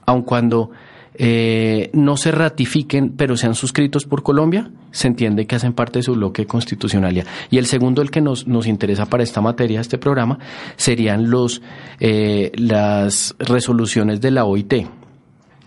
aun 0.07 0.23
cuando 0.23 0.71
eh, 1.19 1.91
no 1.93 2.17
se 2.17 2.31
ratifiquen, 2.31 3.11
pero 3.11 3.37
sean 3.37 3.55
suscritos 3.55 4.05
por 4.05 4.23
Colombia, 4.23 4.71
se 4.93 5.09
entiende 5.09 5.47
que 5.47 5.57
hacen 5.57 5.73
parte 5.73 5.99
de 5.99 6.05
su 6.05 6.15
bloque 6.15 6.43
de 6.43 6.47
constitucionalidad. 6.47 7.27
Y 7.51 7.59
el 7.59 7.67
segundo, 7.67 8.03
el 8.03 8.11
que 8.11 8.21
nos, 8.21 8.47
nos 8.47 8.67
interesa 8.69 9.07
para 9.07 9.25
esta 9.25 9.41
materia, 9.41 9.81
este 9.81 9.99
programa, 9.99 10.39
serían 10.77 11.29
los, 11.29 11.61
eh, 11.99 12.53
las 12.55 13.35
resoluciones 13.39 14.21
de 14.21 14.31
la 14.31 14.45
OIT. 14.45 14.75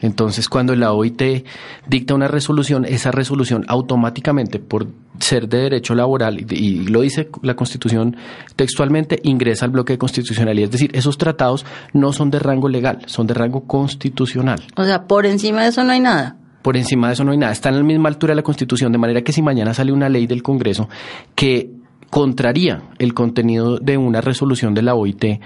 Entonces, 0.02 0.50
cuando 0.50 0.76
la 0.76 0.92
OIT 0.94 1.46
dicta 1.88 2.14
una 2.14 2.28
resolución, 2.28 2.86
esa 2.86 3.12
resolución 3.12 3.64
automáticamente, 3.68 4.60
por 4.60 4.88
ser 5.20 5.48
de 5.48 5.60
derecho 5.60 5.94
laboral, 5.96 6.46
y 6.52 6.88
lo 6.88 7.02
dice 7.02 7.30
la 7.44 7.56
Constitución 7.56 8.18
textualmente, 8.56 9.20
ingresa 9.24 9.66
al 9.66 9.72
bloque 9.72 9.94
de 9.94 10.00
constitucionalidad. 10.00 10.66
Es 10.66 10.72
decir, 10.72 10.92
esos 10.94 11.18
tratados 11.18 11.66
no 11.94 12.14
son 12.14 12.32
de 12.32 12.40
rango 12.40 12.68
legal, 12.68 13.00
son 13.06 13.28
de 13.28 13.34
rango 13.34 13.62
constitucional. 13.68 14.62
O 14.76 14.84
sea, 14.84 15.06
por 15.06 15.26
encima 15.26 15.64
de 15.64 15.70
eso 15.70 15.84
no 15.84 15.92
hay 15.92 16.00
nada. 16.00 16.38
Por 16.62 16.78
encima 16.78 17.08
de 17.08 17.14
eso 17.14 17.24
no 17.24 17.32
hay 17.32 17.38
nada. 17.38 17.52
Está 17.52 17.70
en 17.70 17.78
la 17.78 17.84
misma 17.84 18.10
altura 18.10 18.32
de 18.32 18.38
la 18.38 18.44
Constitución, 18.44 18.92
de 18.92 18.98
manera 18.98 19.22
que 19.22 19.32
si 19.32 19.42
mañana 19.42 19.74
sale 19.74 19.92
una 19.92 20.10
ley 20.10 20.28
del 20.28 20.44
Congreso 20.44 20.90
que 21.36 21.72
contraría 22.10 22.84
el 23.00 23.14
contenido 23.14 23.78
de 23.78 23.98
una 23.98 24.22
resolución 24.22 24.74
de 24.74 24.82
la 24.82 24.96
OIT, 24.96 25.40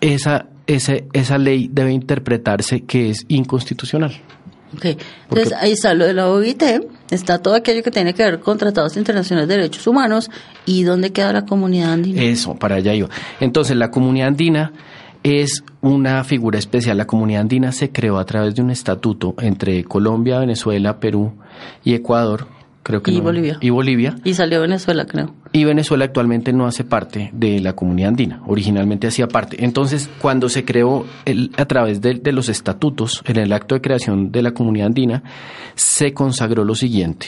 esa 0.00 0.46
ese, 0.74 1.08
esa 1.12 1.36
ley 1.36 1.68
debe 1.72 1.92
interpretarse 1.92 2.82
que 2.82 3.10
es 3.10 3.24
inconstitucional. 3.28 4.12
Okay. 4.76 4.96
Entonces 5.28 5.52
ahí 5.58 5.72
está 5.72 5.94
lo 5.94 6.06
de 6.06 6.14
la 6.14 6.28
OIT, 6.28 6.62
está 7.10 7.38
todo 7.38 7.54
aquello 7.54 7.82
que 7.82 7.90
tiene 7.90 8.14
que 8.14 8.22
ver 8.22 8.38
con 8.38 8.56
tratados 8.56 8.96
internacionales 8.96 9.48
de 9.48 9.56
derechos 9.56 9.84
humanos 9.88 10.30
y 10.64 10.84
dónde 10.84 11.10
queda 11.10 11.32
la 11.32 11.44
comunidad 11.44 11.92
andina. 11.94 12.22
Eso, 12.22 12.54
para 12.54 12.76
allá 12.76 12.94
yo. 12.94 13.08
Entonces 13.40 13.76
la 13.76 13.90
comunidad 13.90 14.28
andina 14.28 14.72
es 15.24 15.64
una 15.80 16.22
figura 16.22 16.60
especial. 16.60 16.96
La 16.98 17.06
comunidad 17.06 17.40
andina 17.40 17.72
se 17.72 17.90
creó 17.90 18.18
a 18.18 18.24
través 18.24 18.54
de 18.54 18.62
un 18.62 18.70
estatuto 18.70 19.34
entre 19.40 19.82
Colombia, 19.82 20.38
Venezuela, 20.38 21.00
Perú 21.00 21.32
y 21.82 21.94
Ecuador 21.94 22.46
creo 22.82 23.02
que 23.02 23.10
y 23.10 23.20
Bolivia. 23.20 23.58
Y 23.60 23.70
Bolivia. 23.70 24.16
Y 24.24 24.34
salió 24.34 24.60
Venezuela, 24.60 25.06
creo. 25.06 25.34
Y 25.52 25.64
Venezuela 25.64 26.04
actualmente 26.04 26.52
no 26.52 26.66
hace 26.66 26.84
parte 26.84 27.30
de 27.32 27.60
la 27.60 27.74
comunidad 27.74 28.10
andina, 28.10 28.42
originalmente 28.46 29.06
hacía 29.06 29.28
parte. 29.28 29.64
Entonces, 29.64 30.08
cuando 30.20 30.48
se 30.48 30.64
creó 30.64 31.06
el, 31.24 31.50
a 31.56 31.64
través 31.66 32.00
de, 32.00 32.20
los 32.32 32.48
estatutos, 32.48 33.22
en 33.26 33.36
el 33.36 33.52
acto 33.52 33.74
de 33.74 33.80
creación 33.80 34.30
de 34.30 34.42
la 34.42 34.52
comunidad 34.52 34.86
andina, 34.86 35.22
se 35.74 36.14
consagró 36.14 36.64
lo 36.64 36.74
siguiente, 36.74 37.26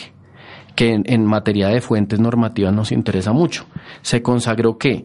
que 0.77 1.01
en, 1.05 1.27
materia 1.27 1.69
de 1.69 1.81
fuentes 1.81 2.21
normativas 2.21 2.73
nos 2.73 2.93
interesa 2.93 3.33
mucho. 3.33 3.67
Se 4.03 4.23
consagró 4.23 4.79
que 4.79 5.05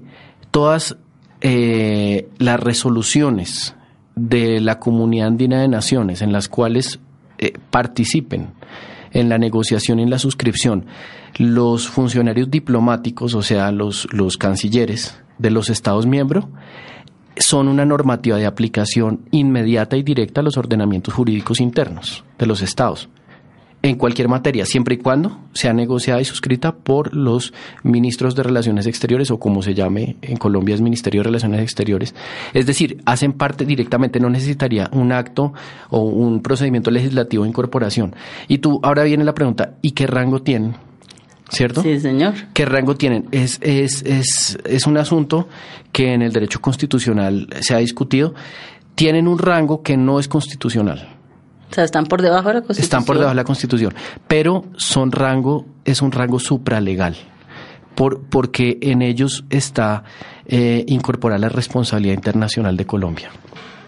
todas 0.51 0.97
eh, 1.41 2.29
las 2.37 2.59
resoluciones 2.59 3.75
de 4.15 4.59
la 4.61 4.79
comunidad 4.79 5.27
andina 5.27 5.61
de 5.61 5.67
naciones 5.67 6.21
en 6.21 6.31
las 6.31 6.49
cuales 6.49 6.99
eh, 7.37 7.53
participen 7.69 8.56
en 9.11 9.29
la 9.29 9.37
negociación 9.37 9.99
y 9.99 10.03
en 10.03 10.09
la 10.09 10.19
suscripción 10.19 10.85
los 11.37 11.87
funcionarios 11.87 12.49
diplomáticos, 12.49 13.33
o 13.35 13.41
sea, 13.41 13.71
los, 13.71 14.07
los 14.11 14.37
cancilleres 14.37 15.19
de 15.37 15.51
los 15.51 15.69
Estados 15.69 16.05
miembros, 16.05 16.45
son 17.37 17.67
una 17.67 17.85
normativa 17.85 18.37
de 18.37 18.45
aplicación 18.45 19.21
inmediata 19.31 19.95
y 19.95 20.03
directa 20.03 20.41
a 20.41 20.43
los 20.43 20.57
ordenamientos 20.57 21.13
jurídicos 21.13 21.59
internos 21.61 22.23
de 22.39 22.47
los 22.47 22.61
estados 22.61 23.09
en 23.89 23.95
cualquier 23.95 24.27
materia, 24.27 24.65
siempre 24.65 24.95
y 24.95 24.97
cuando 24.97 25.39
sea 25.53 25.73
negociada 25.73 26.19
y 26.19 26.25
suscrita 26.25 26.75
por 26.75 27.15
los 27.15 27.53
ministros 27.83 28.35
de 28.35 28.43
Relaciones 28.43 28.85
Exteriores 28.85 29.31
o 29.31 29.39
como 29.39 29.61
se 29.61 29.73
llame 29.73 30.17
en 30.21 30.37
Colombia 30.37 30.75
es 30.75 30.81
Ministerio 30.81 31.21
de 31.21 31.25
Relaciones 31.25 31.61
Exteriores. 31.61 32.13
Es 32.53 32.65
decir, 32.65 33.01
hacen 33.05 33.33
parte 33.33 33.65
directamente, 33.65 34.19
no 34.19 34.29
necesitaría 34.29 34.89
un 34.91 35.11
acto 35.11 35.53
o 35.89 36.01
un 36.01 36.41
procedimiento 36.41 36.91
legislativo 36.91 37.43
de 37.43 37.49
incorporación. 37.49 38.15
Y 38.47 38.57
tú, 38.57 38.79
ahora 38.83 39.03
viene 39.03 39.23
la 39.23 39.33
pregunta, 39.33 39.75
¿y 39.81 39.91
qué 39.91 40.05
rango 40.05 40.41
tienen? 40.41 40.75
¿Cierto? 41.49 41.81
Sí, 41.81 41.97
señor. 42.01 42.33
¿Qué 42.53 42.65
rango 42.65 42.95
tienen? 42.95 43.29
Es, 43.31 43.57
es, 43.61 44.03
es, 44.03 44.57
es 44.65 44.85
un 44.85 44.97
asunto 44.97 45.47
que 45.93 46.13
en 46.13 46.21
el 46.21 46.33
derecho 46.33 46.59
constitucional 46.59 47.47
se 47.61 47.73
ha 47.73 47.77
discutido. 47.77 48.33
Tienen 48.95 49.29
un 49.29 49.39
rango 49.39 49.81
que 49.81 49.95
no 49.95 50.19
es 50.19 50.27
constitucional 50.27 51.16
o 51.69 51.73
sea, 51.73 51.83
están 51.83 52.05
por 52.05 52.21
debajo 52.21 52.47
de 52.49 52.55
la 52.55 52.61
Constitución. 52.61 52.83
Están 52.83 53.05
por 53.05 53.15
debajo 53.17 53.31
de 53.31 53.35
la 53.35 53.43
Constitución, 53.43 53.93
pero 54.27 54.65
son 54.77 55.11
rango, 55.11 55.65
es 55.85 56.01
un 56.01 56.11
rango 56.11 56.39
supralegal, 56.39 57.15
por, 57.95 58.21
porque 58.21 58.77
en 58.81 59.01
ellos 59.01 59.43
está 59.49 60.03
eh, 60.45 60.85
incorporar 60.87 61.39
la 61.39 61.49
responsabilidad 61.49 62.15
internacional 62.15 62.77
de 62.77 62.85
Colombia. 62.85 63.29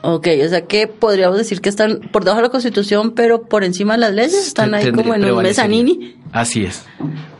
Ok, 0.01 0.27
o 0.45 0.47
sea 0.47 0.65
que 0.65 0.87
podríamos 0.87 1.37
decir 1.37 1.59
que 1.59 1.69
están 1.69 1.99
por 2.11 2.23
debajo 2.23 2.41
de 2.41 2.47
la 2.47 2.51
Constitución, 2.51 3.11
pero 3.11 3.43
por 3.43 3.63
encima 3.63 3.93
de 3.93 3.99
las 3.99 4.13
leyes, 4.13 4.47
están 4.47 4.73
ahí 4.73 4.91
como 4.91 5.13
en 5.13 5.25
un 5.25 5.43
mezanini. 5.43 6.15
Así 6.31 6.63
es. 6.63 6.85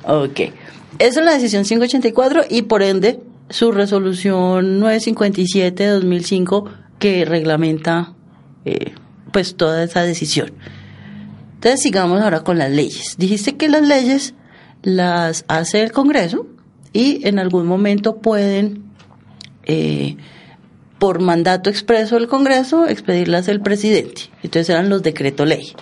Ok. 0.06 0.40
Eso 1.00 1.20
es 1.20 1.26
la 1.26 1.34
decisión 1.34 1.64
584 1.64 2.44
y 2.50 2.64
por 2.64 2.84
ende 2.84 3.22
su 3.50 3.72
resolución 3.72 4.80
957 4.80 5.84
de 5.84 5.90
2005 5.90 6.66
que 7.00 7.24
reglamenta 7.24 8.14
eh, 8.66 8.94
pues 9.32 9.56
toda 9.56 9.84
esa 9.84 10.04
decisión. 10.04 10.52
Entonces 11.56 11.82
sigamos 11.82 12.22
ahora 12.22 12.42
con 12.42 12.58
las 12.58 12.72
leyes. 12.72 13.16
Dijiste 13.18 13.58
que 13.58 13.68
las 13.68 13.82
leyes 13.82 14.34
las 14.82 15.44
hace 15.48 15.82
el 15.84 15.92
Congreso 15.92 16.48
y 16.94 17.28
en 17.28 17.40
algún 17.40 17.68
momento 17.68 18.18
pueden, 18.18 18.84
eh, 19.66 20.16
por 20.98 21.20
mandato 21.20 21.70
expreso 21.70 22.16
del 22.16 22.28
Congreso, 22.28 22.88
expedirlas 22.88 23.48
el 23.48 23.62
presidente. 23.62 24.24
Entonces 24.42 24.70
eran 24.70 24.90
los 24.90 25.04
decreto 25.04 25.46
ley. 25.46 25.74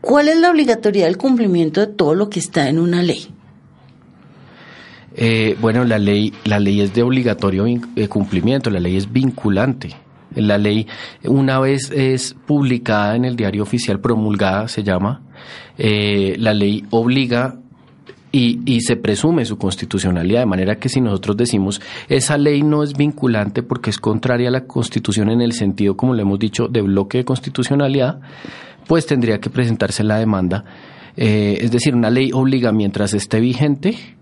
¿Cuál 0.00 0.28
es 0.28 0.38
la 0.38 0.50
obligatoriedad 0.50 1.06
del 1.06 1.16
cumplimiento 1.16 1.80
de 1.80 1.86
todo 1.86 2.14
lo 2.14 2.28
que 2.28 2.40
está 2.40 2.68
en 2.68 2.78
una 2.78 3.02
ley? 3.02 3.28
Eh, 5.16 5.56
bueno, 5.60 5.84
la 5.84 5.98
ley, 5.98 6.34
la 6.44 6.58
ley 6.58 6.80
es 6.80 6.92
de 6.92 7.02
obligatorio 7.02 7.66
eh, 7.66 8.08
cumplimiento, 8.08 8.68
la 8.68 8.80
ley 8.80 8.96
es 8.96 9.10
vinculante. 9.10 9.96
La 10.34 10.58
ley, 10.58 10.86
una 11.24 11.60
vez 11.60 11.90
es 11.90 12.34
publicada 12.46 13.16
en 13.16 13.24
el 13.24 13.36
diario 13.36 13.62
oficial, 13.62 14.00
promulgada 14.00 14.68
se 14.68 14.82
llama, 14.82 15.22
eh, 15.78 16.36
la 16.38 16.54
ley 16.54 16.84
obliga 16.90 17.56
y, 18.32 18.60
y, 18.64 18.80
se 18.80 18.96
presume 18.96 19.44
su 19.44 19.56
constitucionalidad, 19.58 20.40
de 20.40 20.46
manera 20.46 20.76
que 20.76 20.88
si 20.88 21.00
nosotros 21.00 21.36
decimos 21.36 21.80
esa 22.08 22.36
ley 22.36 22.62
no 22.62 22.82
es 22.82 22.94
vinculante 22.94 23.62
porque 23.62 23.90
es 23.90 23.98
contraria 23.98 24.48
a 24.48 24.50
la 24.50 24.66
constitución 24.66 25.30
en 25.30 25.40
el 25.40 25.52
sentido, 25.52 25.96
como 25.96 26.14
le 26.14 26.22
hemos 26.22 26.40
dicho, 26.40 26.66
de 26.66 26.82
bloque 26.82 27.18
de 27.18 27.24
constitucionalidad, 27.24 28.20
pues 28.86 29.06
tendría 29.06 29.38
que 29.38 29.50
presentarse 29.50 30.02
la 30.02 30.18
demanda. 30.18 30.64
Eh, 31.16 31.58
es 31.60 31.70
decir, 31.70 31.94
una 31.94 32.10
ley 32.10 32.30
obliga 32.32 32.72
mientras 32.72 33.14
esté 33.14 33.38
vigente 33.38 34.13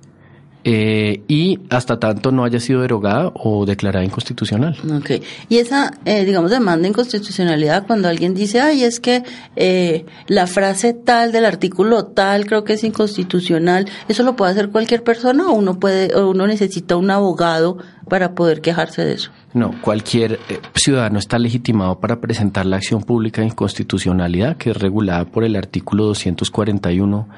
eh, 0.64 1.23
y 1.26 1.59
hasta 1.71 1.99
tanto 1.99 2.31
no 2.31 2.45
haya 2.45 2.61
sido 2.61 2.83
derogada 2.83 3.33
o 3.35 3.66
declarada 3.66 4.04
inconstitucional. 4.04 4.76
Ok. 4.97 5.23
Y 5.49 5.59
esa, 5.59 5.92
eh, 6.04 6.25
digamos, 6.25 6.52
demanda 6.52 6.87
inconstitucionalidad 6.87 7.87
cuando 7.87 8.09
alguien 8.09 8.35
dice, 8.35 8.61
ay, 8.61 8.85
es 8.85 9.00
que 9.00 9.25
eh, 9.57 10.07
la 10.28 10.47
frase 10.47 10.95
tal 10.95 11.33
del 11.33 11.47
artículo 11.47 12.04
tal 12.04 12.47
creo 12.47 12.62
que 12.62 12.75
es 12.75 12.85
inconstitucional, 12.85 13.88
¿eso 14.09 14.23
lo 14.23 14.37
puede 14.37 14.52
hacer 14.52 14.71
cualquier 14.71 15.02
persona 15.02 15.49
o 15.49 15.52
uno, 15.52 15.81
puede, 15.81 16.14
o 16.14 16.31
uno 16.31 16.47
necesita 16.47 16.97
un 16.97 17.11
abogado 17.11 17.78
para 18.09 18.35
poder 18.35 18.61
quejarse 18.61 19.04
de 19.04 19.14
eso? 19.14 19.31
No, 19.54 19.75
cualquier 19.83 20.38
ciudadano 20.75 21.19
está 21.19 21.38
legitimado 21.38 21.99
para 21.99 22.21
presentar 22.21 22.66
la 22.66 22.76
acción 22.76 23.02
pública 23.02 23.42
de 23.42 23.49
inconstitucionalidad 23.49 24.57
que 24.57 24.71
es 24.71 24.76
regulada 24.76 25.25
por 25.25 25.45
el 25.45 25.57
artículo 25.57 26.04
241 26.04 27.28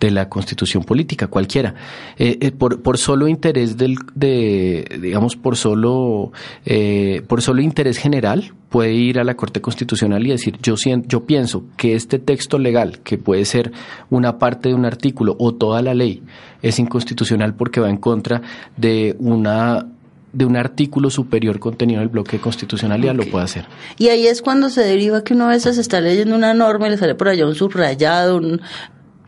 de 0.00 0.10
la 0.10 0.28
constitución 0.28 0.82
política, 0.82 1.28
cualquiera. 1.28 1.74
Eh, 2.18 2.38
eh, 2.40 2.50
por, 2.52 2.82
por 2.82 2.98
solo 2.98 3.28
interés 3.28 3.76
del, 3.76 3.96
de, 4.14 4.98
digamos, 5.00 5.36
por 5.36 5.56
solo, 5.56 6.32
eh, 6.64 7.22
por 7.28 7.40
solo 7.40 7.62
interés 7.62 7.98
general, 7.98 8.52
puede 8.68 8.94
ir 8.94 9.20
a 9.20 9.24
la 9.24 9.34
Corte 9.34 9.60
Constitucional 9.60 10.26
y 10.26 10.30
decir, 10.30 10.58
yo, 10.60 10.74
yo 11.06 11.24
pienso 11.24 11.64
que 11.76 11.94
este 11.94 12.18
texto 12.18 12.58
legal, 12.58 13.00
que 13.04 13.18
puede 13.18 13.44
ser 13.44 13.72
una 14.10 14.38
parte 14.38 14.70
de 14.70 14.74
un 14.74 14.84
artículo 14.84 15.36
o 15.38 15.54
toda 15.54 15.82
la 15.82 15.94
ley, 15.94 16.22
es 16.62 16.78
inconstitucional 16.78 17.54
porque 17.54 17.80
va 17.80 17.90
en 17.90 17.98
contra 17.98 18.42
de 18.76 19.14
una 19.18 19.86
de 20.32 20.46
un 20.46 20.56
artículo 20.56 21.10
superior 21.10 21.58
contenido 21.58 22.00
en 22.00 22.04
el 22.04 22.08
bloque 22.08 22.38
de 22.38 22.42
constitucionalidad 22.42 23.14
lo 23.14 23.26
puede 23.26 23.44
hacer. 23.44 23.66
Y 23.98 24.08
ahí 24.08 24.26
es 24.26 24.40
cuando 24.40 24.70
se 24.70 24.80
deriva 24.80 25.22
que 25.22 25.34
uno 25.34 25.44
a 25.44 25.48
veces 25.48 25.76
está 25.76 26.00
leyendo 26.00 26.34
una 26.34 26.54
norma 26.54 26.86
y 26.86 26.90
le 26.90 26.96
sale 26.96 27.14
por 27.14 27.28
allá 27.28 27.46
un 27.46 27.54
subrayado, 27.54 28.38
un, 28.38 28.62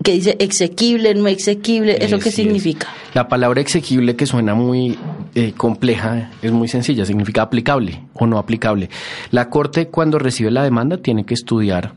que 0.04 0.12
dice 0.12 0.36
exequible, 0.38 1.14
no 1.14 1.26
exequible, 1.26 1.96
¿eso 1.98 2.18
qué 2.18 2.30
significa? 2.30 2.88
La 3.14 3.26
palabra 3.26 3.62
exequible 3.62 4.14
que 4.14 4.26
suena 4.26 4.54
muy 4.54 4.98
eh, 5.34 5.54
compleja 5.56 6.30
es 6.42 6.52
muy 6.52 6.68
sencilla, 6.68 7.06
significa 7.06 7.40
aplicable 7.40 8.04
o 8.12 8.26
no 8.26 8.38
aplicable. 8.38 8.90
La 9.30 9.48
Corte 9.48 9.88
cuando 9.88 10.18
recibe 10.18 10.50
la 10.50 10.62
demanda 10.62 10.98
tiene 10.98 11.24
que 11.24 11.32
estudiar 11.32 11.94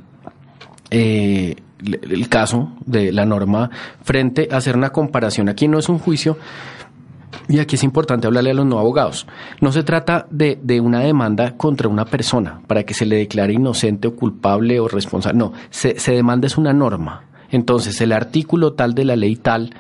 eh, 0.89 1.57
el 1.83 2.29
caso 2.29 2.71
de 2.85 3.11
la 3.11 3.25
norma 3.25 3.69
frente 4.03 4.47
a 4.51 4.57
hacer 4.57 4.77
una 4.77 4.91
comparación. 4.91 5.49
Aquí 5.49 5.67
no 5.67 5.77
es 5.77 5.89
un 5.89 5.99
juicio, 5.99 6.37
y 7.49 7.59
aquí 7.59 7.75
es 7.75 7.83
importante 7.83 8.25
hablarle 8.25 8.51
a 8.51 8.53
los 8.53 8.65
no 8.65 8.79
abogados. 8.79 9.27
No 9.59 9.73
se 9.73 9.83
trata 9.83 10.27
de, 10.31 10.57
de, 10.63 10.79
una 10.79 11.01
demanda 11.01 11.57
contra 11.57 11.89
una 11.89 12.05
persona 12.05 12.61
para 12.67 12.83
que 12.83 12.93
se 12.93 13.05
le 13.05 13.17
declare 13.17 13.51
inocente 13.51 14.07
o 14.07 14.15
culpable 14.15 14.79
o 14.79 14.87
responsable. 14.87 15.37
No, 15.37 15.51
se, 15.69 15.99
se 15.99 16.13
demanda 16.13 16.47
es 16.47 16.57
una 16.57 16.71
norma. 16.71 17.25
Entonces, 17.51 18.00
el 18.01 18.12
artículo 18.12 18.74
tal 18.74 18.94
de 18.94 19.06
la 19.06 19.16
ley 19.16 19.36
tal 19.36 19.74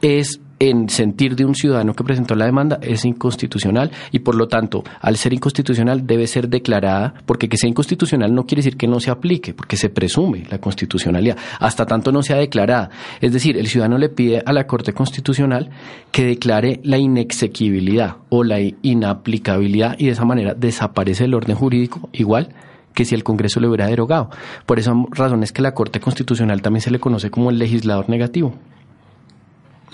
es 0.00 0.40
en 0.60 0.88
sentir 0.88 1.36
de 1.36 1.44
un 1.44 1.54
ciudadano 1.54 1.94
que 1.94 2.04
presentó 2.04 2.34
la 2.34 2.46
demanda 2.46 2.78
es 2.82 3.04
inconstitucional 3.04 3.90
y 4.10 4.20
por 4.20 4.34
lo 4.34 4.48
tanto, 4.48 4.82
al 5.00 5.16
ser 5.16 5.32
inconstitucional 5.32 6.06
debe 6.06 6.26
ser 6.26 6.48
declarada, 6.48 7.14
porque 7.26 7.48
que 7.48 7.56
sea 7.56 7.68
inconstitucional 7.68 8.34
no 8.34 8.44
quiere 8.44 8.60
decir 8.60 8.76
que 8.76 8.88
no 8.88 9.00
se 9.00 9.10
aplique, 9.10 9.54
porque 9.54 9.76
se 9.76 9.88
presume 9.88 10.44
la 10.50 10.58
constitucionalidad, 10.58 11.36
hasta 11.60 11.86
tanto 11.86 12.12
no 12.12 12.22
sea 12.22 12.36
declarada. 12.36 12.90
Es 13.20 13.32
decir, 13.32 13.56
el 13.56 13.68
ciudadano 13.68 13.98
le 13.98 14.08
pide 14.08 14.42
a 14.44 14.52
la 14.52 14.66
Corte 14.66 14.92
Constitucional 14.92 15.70
que 16.10 16.24
declare 16.24 16.80
la 16.82 16.98
inexequibilidad 16.98 18.16
o 18.28 18.42
la 18.42 18.58
inaplicabilidad 18.82 19.96
y 19.98 20.06
de 20.06 20.12
esa 20.12 20.24
manera 20.24 20.54
desaparece 20.54 21.24
el 21.24 21.34
orden 21.34 21.56
jurídico 21.56 22.08
igual 22.12 22.54
que 22.94 23.04
si 23.04 23.14
el 23.14 23.24
Congreso 23.24 23.60
le 23.60 23.68
hubiera 23.68 23.86
derogado. 23.86 24.30
Por 24.66 24.78
esa 24.78 24.92
razón 25.10 25.42
es 25.42 25.52
que 25.52 25.62
la 25.62 25.74
Corte 25.74 26.00
Constitucional 26.00 26.62
también 26.62 26.82
se 26.82 26.90
le 26.90 26.98
conoce 26.98 27.30
como 27.30 27.50
el 27.50 27.58
legislador 27.58 28.08
negativo. 28.08 28.54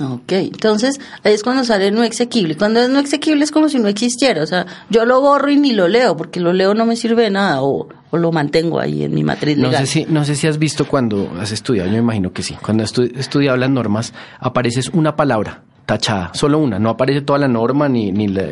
Ok, 0.00 0.32
entonces 0.32 1.00
es 1.22 1.42
cuando 1.44 1.64
sale 1.64 1.90
no 1.92 2.02
exequible. 2.02 2.56
Cuando 2.56 2.80
es 2.80 2.88
no 2.88 2.98
exequible 2.98 3.44
es 3.44 3.52
como 3.52 3.68
si 3.68 3.78
no 3.78 3.88
existiera. 3.88 4.42
O 4.42 4.46
sea, 4.46 4.66
yo 4.90 5.04
lo 5.04 5.20
borro 5.20 5.50
y 5.50 5.56
ni 5.56 5.72
lo 5.72 5.86
leo, 5.86 6.16
porque 6.16 6.40
lo 6.40 6.52
leo 6.52 6.74
no 6.74 6.84
me 6.84 6.96
sirve 6.96 7.22
de 7.24 7.30
nada, 7.30 7.62
o, 7.62 7.88
lo 8.12 8.32
mantengo 8.32 8.80
ahí 8.80 9.04
en 9.04 9.14
mi 9.14 9.24
matriz 9.24 9.56
legal. 9.56 9.72
No 9.72 9.78
sé, 9.78 9.86
si, 9.86 10.06
no 10.06 10.24
sé 10.24 10.36
si 10.36 10.46
has 10.46 10.58
visto 10.58 10.86
cuando 10.86 11.32
has 11.40 11.52
estudiado, 11.52 11.88
yo 11.88 11.94
me 11.94 12.00
imagino 12.00 12.32
que 12.32 12.42
sí. 12.42 12.56
Cuando 12.60 12.84
has 12.84 12.96
estudiado 12.98 13.56
las 13.56 13.70
normas, 13.70 14.12
apareces 14.38 14.88
una 14.88 15.16
palabra 15.16 15.62
tachada, 15.86 16.30
solo 16.34 16.58
una. 16.58 16.78
No 16.78 16.90
aparece 16.90 17.20
toda 17.20 17.38
la 17.38 17.48
norma 17.48 17.88
ni, 17.88 18.10
ni, 18.10 18.28
la, 18.28 18.46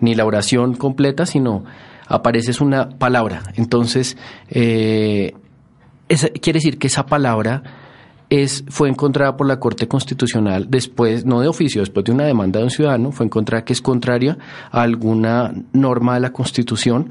ni 0.00 0.14
la 0.14 0.24
oración 0.24 0.74
completa, 0.74 1.26
sino 1.26 1.64
apareces 2.08 2.60
una 2.60 2.88
palabra. 2.88 3.42
Entonces, 3.56 4.16
eh, 4.48 5.34
quiere 6.40 6.58
decir 6.58 6.78
que 6.78 6.88
esa 6.88 7.06
palabra 7.06 7.62
es, 8.30 8.64
fue 8.68 8.88
encontrada 8.88 9.36
por 9.36 9.46
la 9.46 9.58
Corte 9.58 9.88
Constitucional 9.88 10.66
después, 10.68 11.24
no 11.24 11.40
de 11.40 11.48
oficio, 11.48 11.80
después 11.80 12.04
de 12.04 12.12
una 12.12 12.24
demanda 12.24 12.58
de 12.58 12.64
un 12.64 12.70
ciudadano, 12.70 13.10
fue 13.10 13.26
encontrada 13.26 13.64
que 13.64 13.72
es 13.72 13.80
contraria 13.80 14.36
a 14.70 14.82
alguna 14.82 15.52
norma 15.72 16.14
de 16.14 16.20
la 16.20 16.32
Constitución 16.32 17.10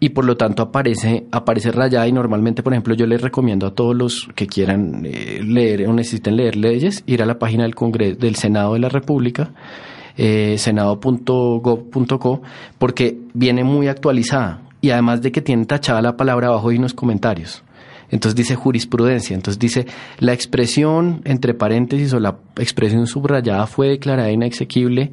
y 0.00 0.10
por 0.10 0.24
lo 0.24 0.36
tanto 0.36 0.62
aparece, 0.62 1.26
aparece 1.32 1.72
rayada 1.72 2.06
y 2.06 2.12
normalmente, 2.12 2.62
por 2.62 2.72
ejemplo, 2.72 2.94
yo 2.94 3.06
les 3.06 3.20
recomiendo 3.20 3.66
a 3.66 3.74
todos 3.74 3.96
los 3.96 4.28
que 4.34 4.46
quieran 4.46 5.02
eh, 5.04 5.40
leer 5.42 5.88
o 5.88 5.92
necesiten 5.92 6.36
leer 6.36 6.56
leyes, 6.56 7.02
ir 7.06 7.22
a 7.22 7.26
la 7.26 7.38
página 7.38 7.62
del 7.64 7.74
Congreso, 7.74 8.18
del 8.18 8.36
Senado 8.36 8.74
de 8.74 8.80
la 8.80 8.88
República, 8.88 9.50
eh, 10.18 10.56
senado.gov.co, 10.58 12.42
porque 12.76 13.18
viene 13.32 13.64
muy 13.64 13.88
actualizada 13.88 14.60
y 14.80 14.90
además 14.90 15.22
de 15.22 15.32
que 15.32 15.40
tiene 15.40 15.64
tachada 15.64 16.02
la 16.02 16.16
palabra 16.16 16.48
abajo 16.48 16.72
y 16.72 16.76
unos 16.76 16.92
comentarios. 16.92 17.62
Entonces 18.10 18.34
dice 18.36 18.54
jurisprudencia, 18.54 19.34
entonces 19.34 19.58
dice 19.58 19.86
la 20.18 20.32
expresión 20.32 21.20
entre 21.24 21.54
paréntesis 21.54 22.12
o 22.14 22.20
la 22.20 22.36
expresión 22.56 23.06
subrayada 23.06 23.66
fue 23.66 23.88
declarada 23.88 24.30
inexequible 24.30 25.12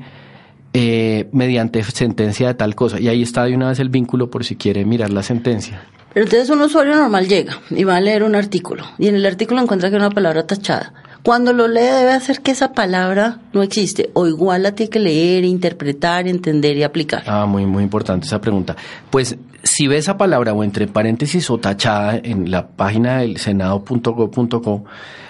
eh, 0.74 1.30
mediante 1.32 1.84
sentencia 1.84 2.48
de 2.48 2.54
tal 2.54 2.74
cosa. 2.76 3.00
Y 3.00 3.08
ahí 3.08 3.22
está 3.22 3.44
de 3.46 3.56
una 3.56 3.70
vez 3.70 3.80
el 3.80 3.90
vínculo 3.90 4.30
por 4.30 4.44
si 4.44 4.56
quiere 4.56 4.86
mirar 4.86 5.12
la 5.12 5.24
sentencia. 5.24 5.84
Pero 6.14 6.26
entonces 6.26 6.50
un 6.50 6.62
usuario 6.62 6.96
normal 6.96 7.28
llega 7.28 7.60
y 7.70 7.84
va 7.84 7.98
a 7.98 8.02
leer 8.02 8.24
un 8.24 8.36
artículo 8.36 8.86
y 8.98 9.08
en 9.08 9.16
el 9.16 9.26
artículo 9.26 9.62
encuentra 9.62 9.90
que 9.90 9.98
hay 9.98 10.02
una 10.02 10.12
palabra 10.12 10.48
tachada. 10.48 10.94
Cuando 11.26 11.54
lo 11.54 11.68
lee 11.68 11.82
debe 11.82 12.12
hacer 12.12 12.42
que 12.42 12.52
esa 12.52 12.74
palabra 12.74 13.40
no 13.52 13.64
existe 13.64 14.12
o 14.14 14.28
igual 14.28 14.62
la 14.62 14.76
tiene 14.76 14.92
que 14.92 15.00
leer, 15.00 15.44
interpretar, 15.44 16.28
entender 16.28 16.78
y 16.78 16.84
aplicar. 16.84 17.24
Ah, 17.26 17.48
muy, 17.48 17.66
muy 17.66 17.82
importante 17.82 18.28
esa 18.28 18.40
pregunta. 18.40 18.76
Pues 19.10 19.36
si 19.64 19.88
ve 19.88 19.98
esa 19.98 20.20
palabra 20.20 20.54
o 20.54 20.64
entre 20.64 20.86
paréntesis 20.86 21.50
o 21.50 21.58
tachada 21.58 22.16
en 22.24 22.52
la 22.52 22.68
página 22.68 23.22
del 23.22 23.38
senado.go.co, 23.38 24.86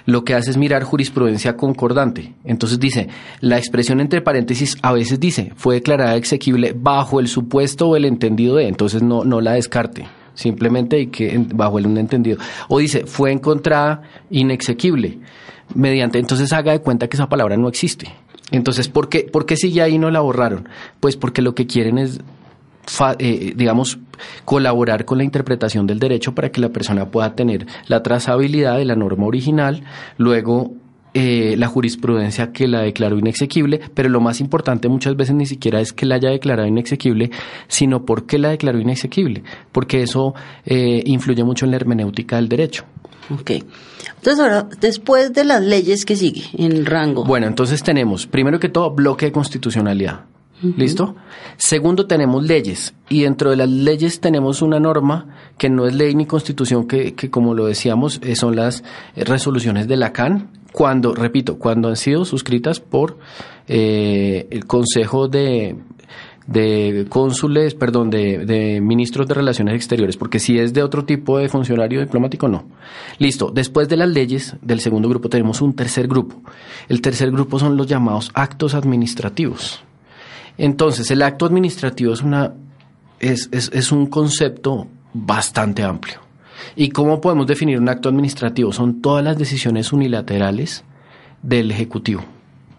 lo 0.06 0.26
que 0.26 0.34
hace 0.34 0.52
es 0.52 0.58
mirar 0.58 0.84
jurisprudencia 0.84 1.56
concordante. 1.56 2.34
Entonces 2.44 2.78
dice, 2.78 3.08
la 3.40 3.58
expresión 3.58 4.02
entre 4.02 4.20
paréntesis 4.20 4.78
a 4.82 4.92
veces 4.92 5.22
dice, 5.22 5.54
fue 5.56 5.76
declarada 5.76 6.18
exequible 6.18 6.76
bajo 6.78 7.22
el 7.22 7.30
supuesto 7.30 7.88
o 7.88 7.96
el 7.96 8.04
entendido 8.04 8.58
de, 8.58 8.68
entonces 8.68 9.02
no, 9.02 9.24
no 9.24 9.40
la 9.40 9.54
descarte 9.54 10.10
simplemente 10.34 11.00
y 11.00 11.08
que 11.08 11.42
bajo 11.54 11.80
el 11.80 11.88
un 11.88 11.98
entendido. 11.98 12.38
O 12.68 12.80
dice, 12.80 13.06
fue 13.06 13.32
encontrada 13.32 14.02
inexequible 14.30 15.20
mediante, 15.74 16.20
entonces 16.20 16.52
haga 16.54 16.72
de 16.72 16.80
cuenta 16.80 17.08
que 17.08 17.18
esa 17.18 17.30
palabra 17.30 17.58
no 17.58 17.68
existe. 17.68 18.14
Entonces, 18.52 18.88
¿por 18.88 19.10
qué, 19.10 19.22
¿por 19.24 19.46
qué 19.46 19.58
sigue 19.58 19.82
ahí 19.82 19.96
y 19.96 19.98
no 19.98 20.12
la 20.12 20.22
borraron? 20.22 20.70
Pues 21.00 21.18
porque 21.18 21.42
lo 21.42 21.56
que 21.56 21.66
quieren 21.66 21.98
es 21.98 22.20
eh, 23.18 23.54
digamos, 23.56 23.98
colaborar 24.46 25.06
con 25.06 25.18
la 25.18 25.24
interpretación 25.24 25.88
del 25.88 26.00
derecho 26.00 26.36
para 26.36 26.52
que 26.52 26.62
la 26.62 26.70
persona 26.70 27.10
pueda 27.10 27.36
tener 27.36 27.66
la 27.88 28.04
trazabilidad 28.04 28.78
de 28.78 28.86
la 28.86 28.96
norma 28.96 29.26
original, 29.26 29.84
luego 30.18 30.72
eh, 31.16 31.56
la 31.58 31.68
jurisprudencia 31.68 32.52
que 32.52 32.68
la 32.68 32.82
declaró 32.82 33.18
inexequible, 33.18 33.82
pero 33.94 34.10
lo 34.10 34.22
más 34.22 34.40
importante 34.40 34.88
muchas 34.88 35.16
veces 35.16 35.34
ni 35.34 35.46
siquiera 35.46 35.80
es 35.80 35.94
que 35.94 36.06
la 36.06 36.16
haya 36.16 36.30
declarado 36.30 36.68
inexequible, 36.68 37.32
sino 37.68 38.06
por 38.06 38.26
qué 38.26 38.38
la 38.38 38.50
declaró 38.50 38.80
inexequible, 38.80 39.44
porque 39.72 40.04
eso 40.04 40.36
eh, 40.66 41.02
influye 41.06 41.44
mucho 41.44 41.66
en 41.66 41.72
la 41.72 41.78
hermenéutica 41.78 42.36
del 42.36 42.50
derecho. 42.50 42.84
Ok. 43.30 43.52
Entonces 44.18 44.40
ahora, 44.40 44.68
después 44.80 45.34
de 45.34 45.44
las 45.44 45.64
leyes 45.64 46.06
que 46.06 46.16
sigue 46.16 46.44
en 46.58 46.86
rango. 46.86 47.24
Bueno, 47.24 47.48
entonces 47.48 47.84
tenemos, 47.84 48.28
primero 48.28 48.60
que 48.60 48.70
todo, 48.70 48.92
bloque 48.92 49.28
de 49.28 49.32
constitucionalidad. 49.32 50.26
¿Listo? 50.62 51.16
Segundo, 51.58 52.08
tenemos 52.08 52.44
leyes. 52.44 52.94
Y 53.10 53.24
dentro 53.24 53.50
de 53.50 53.58
las 53.58 53.70
leyes 53.70 54.20
tenemos 54.20 54.62
una 54.62 54.80
norma 54.80 55.28
que 55.58 55.70
no 55.70 55.86
es 55.86 55.94
ley 55.94 56.16
ni 56.16 56.26
constitución, 56.26 56.88
que, 56.88 57.14
que 57.14 57.30
como 57.30 57.54
lo 57.54 57.66
decíamos, 57.66 58.20
eh, 58.24 58.36
son 58.36 58.56
las 58.56 58.84
eh, 59.16 59.26
resoluciones 59.26 59.88
de 59.88 59.98
la 59.98 60.14
CAN, 60.14 60.50
cuando, 60.72 61.14
repito, 61.14 61.58
cuando 61.58 61.90
han 61.90 61.96
sido 61.96 62.26
suscritas 62.26 62.80
por 62.80 63.18
eh, 63.68 64.48
el 64.50 64.66
Consejo 64.66 65.28
de, 65.28 65.76
de 66.48 67.08
cónsules, 67.10 67.74
perdón, 67.74 68.10
de, 68.10 68.80
ministros 68.82 69.28
de 69.28 69.34
Relaciones 69.34 69.76
Exteriores, 69.76 70.18
porque 70.18 70.40
si 70.40 70.60
es 70.60 70.74
de 70.74 70.84
otro 70.84 71.06
tipo 71.06 71.38
de 71.38 71.50
funcionario 71.50 72.00
diplomático, 72.00 72.48
no. 72.48 72.66
Listo, 73.18 73.52
después 73.54 73.90
de 73.90 73.98
las 73.98 74.10
leyes 74.10 74.56
del 74.62 74.80
segundo 74.80 75.10
grupo 75.10 75.30
tenemos 75.30 75.62
un 75.62 75.76
tercer 75.76 76.08
grupo. 76.08 76.42
El 76.88 77.02
tercer 77.02 77.32
grupo 77.32 77.58
son 77.58 77.78
los 77.78 77.88
llamados 77.88 78.32
actos 78.34 78.76
administrativos. 78.76 79.84
Entonces, 80.58 81.10
el 81.12 81.22
acto 81.22 81.46
administrativo 81.46 82.14
es, 82.14 82.22
una, 82.22 82.54
es, 83.20 83.50
es, 83.52 83.72
es 83.74 83.92
un 83.92 84.06
concepto 84.06 84.88
bastante 85.14 85.84
amplio. 85.84 86.20
¿Y 86.76 86.90
cómo 86.90 87.22
podemos 87.22 87.48
definir 87.48 87.80
un 87.80 87.90
acto 87.90 88.10
administrativo? 88.10 88.72
Son 88.72 89.02
todas 89.02 89.24
las 89.24 89.38
decisiones 89.38 89.92
unilaterales 89.92 90.84
del 91.42 91.72
Ejecutivo. 91.72 92.24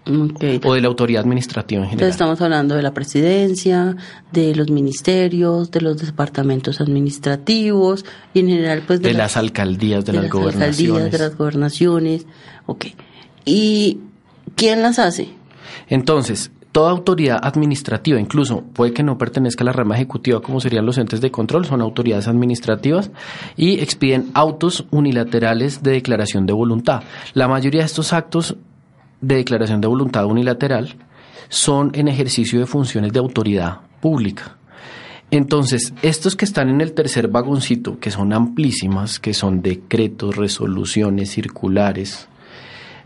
O 0.07 0.75
de 0.75 0.81
la 0.81 0.88
autoridad 0.88 1.23
administrativa 1.23 1.83
en 1.83 1.88
general. 1.88 2.09
Entonces 2.09 2.14
estamos 2.14 2.40
hablando 2.40 2.77
de 2.77 2.83
la 2.83 2.95
presidencia, 2.95 3.97
de 4.33 4.55
los 4.55 4.71
ministerios, 4.71 5.71
de 5.71 5.81
los 5.81 5.99
departamentos 5.99 6.81
administrativos 6.81 8.05
y 8.33 8.40
en 8.40 8.49
general 8.49 8.83
pues 8.87 9.03
de, 9.03 9.14
las 9.14 9.37
alcaldías, 9.37 10.05
de, 10.05 10.12
las, 10.12 10.31
gobernaciones. 10.31 10.81
Alcaldías, 10.81 11.12
de 11.12 11.19
las 11.19 11.37
gobernaciones. 11.37 12.27
Ok. 12.66 12.87
¿Y 13.45 13.99
quién 14.55 14.83
las 14.83 14.99
hace? 14.99 15.29
Entonces, 15.88 16.51
Toda 16.77 16.90
autoridad 16.90 17.40
administrativa, 17.42 18.21
incluso 18.21 18.61
puede 18.75 18.92
que 18.92 19.03
no 19.03 19.16
pertenezca 19.16 19.64
a 19.64 19.69
la 19.69 19.73
rama 19.73 19.95
ejecutiva 19.95 20.42
como 20.42 20.61
serían 20.61 20.85
los 20.85 20.99
entes 20.99 21.23
de 21.23 21.31
control, 21.31 21.64
son 21.64 21.81
autoridades 21.81 22.29
administrativas 22.29 23.11
y 23.57 23.81
expiden 23.81 24.31
autos 24.35 24.85
unilaterales 24.90 25.83
de 25.83 25.92
declaración 25.92 26.45
de 26.45 26.53
voluntad. 26.53 27.03
La 27.33 27.49
mayoría 27.49 27.81
de 27.81 27.87
estos 27.87 28.12
actos 28.12 28.59
de 29.27 29.37
declaración 29.37 29.81
de 29.81 29.89
voluntad 29.89 30.27
unilateral 30.27 30.95
son 31.49 31.91
en 31.95 32.09
ejercicio 32.09 32.61
de 32.61 32.67
funciones 32.67 33.12
de 33.12 33.19
autoridad 33.19 33.81
pública. 34.01 34.57
Entonces, 35.31 35.93
estos 36.03 36.37
que 36.37 36.45
están 36.45 36.69
en 36.69 36.81
el 36.81 36.93
tercer 36.93 37.29
vagoncito, 37.29 37.99
que 37.99 38.12
son 38.12 38.33
amplísimas, 38.33 39.19
que 39.19 39.35
son 39.35 39.61
decretos, 39.61 40.37
resoluciones, 40.37 41.31
circulares, 41.31 42.29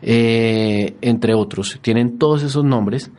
eh, 0.02 0.96
entre 1.00 1.35
otros, 1.35 1.78
tienen 1.80 2.18
todos 2.18 2.42
esos 2.42 2.64
nombres, 2.64 3.11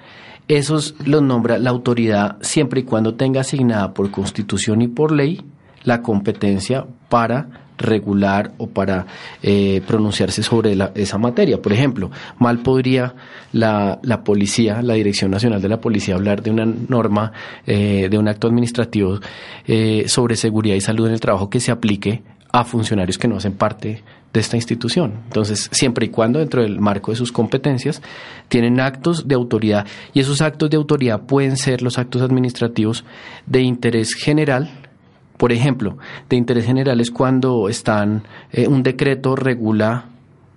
esos 0.47 0.95
los 1.05 1.23
nombra 1.23 1.57
la 1.57 1.71
autoridad 1.71 2.37
siempre 2.41 2.81
y 2.81 2.83
cuando 2.83 3.15
tenga 3.15 3.41
asignada 3.41 3.93
por 3.93 4.11
constitución 4.11 4.81
y 4.81 4.87
por 4.87 5.11
ley 5.11 5.41
la 5.83 6.01
competencia 6.01 6.85
para 7.09 7.60
regular 7.81 8.51
o 8.57 8.67
para 8.67 9.05
eh, 9.41 9.81
pronunciarse 9.85 10.43
sobre 10.43 10.77
esa 10.95 11.17
materia. 11.17 11.61
Por 11.61 11.73
ejemplo, 11.73 12.11
mal 12.39 12.59
podría 12.59 13.13
la, 13.53 13.99
la, 14.03 14.23
policía, 14.23 14.81
la 14.81 14.93
Dirección 14.93 15.31
Nacional 15.31 15.61
de 15.61 15.69
la 15.69 15.81
Policía, 15.81 16.15
hablar 16.15 16.41
de 16.41 16.51
una 16.51 16.65
norma, 16.65 17.31
eh, 17.65 18.07
de 18.09 18.17
un 18.17 18.27
acto 18.27 18.47
administrativo 18.47 19.19
eh, 19.67 20.05
sobre 20.07 20.35
seguridad 20.35 20.75
y 20.75 20.81
salud 20.81 21.07
en 21.07 21.13
el 21.13 21.19
trabajo 21.19 21.49
que 21.49 21.59
se 21.59 21.71
aplique 21.71 22.23
a 22.51 22.63
funcionarios 22.63 23.17
que 23.17 23.27
no 23.27 23.37
hacen 23.37 23.53
parte 23.53 24.03
de 24.33 24.39
esta 24.39 24.55
institución. 24.55 25.13
Entonces, 25.25 25.69
siempre 25.71 26.05
y 26.05 26.09
cuando 26.09 26.39
dentro 26.39 26.61
del 26.61 26.79
marco 26.79 27.11
de 27.11 27.17
sus 27.17 27.31
competencias 27.31 28.01
tienen 28.47 28.79
actos 28.79 29.27
de 29.27 29.35
autoridad 29.35 29.85
y 30.13 30.19
esos 30.19 30.41
actos 30.41 30.69
de 30.69 30.77
autoridad 30.77 31.21
pueden 31.21 31.57
ser 31.57 31.81
los 31.81 31.97
actos 31.97 32.21
administrativos 32.21 33.03
de 33.45 33.61
interés 33.61 34.13
general. 34.13 34.69
Por 35.41 35.51
ejemplo, 35.51 35.97
de 36.29 36.35
interés 36.37 36.67
general 36.67 37.01
es 37.01 37.09
cuando 37.09 37.67
están 37.67 38.21
eh, 38.51 38.67
un 38.67 38.83
decreto 38.83 39.35
regula 39.35 40.05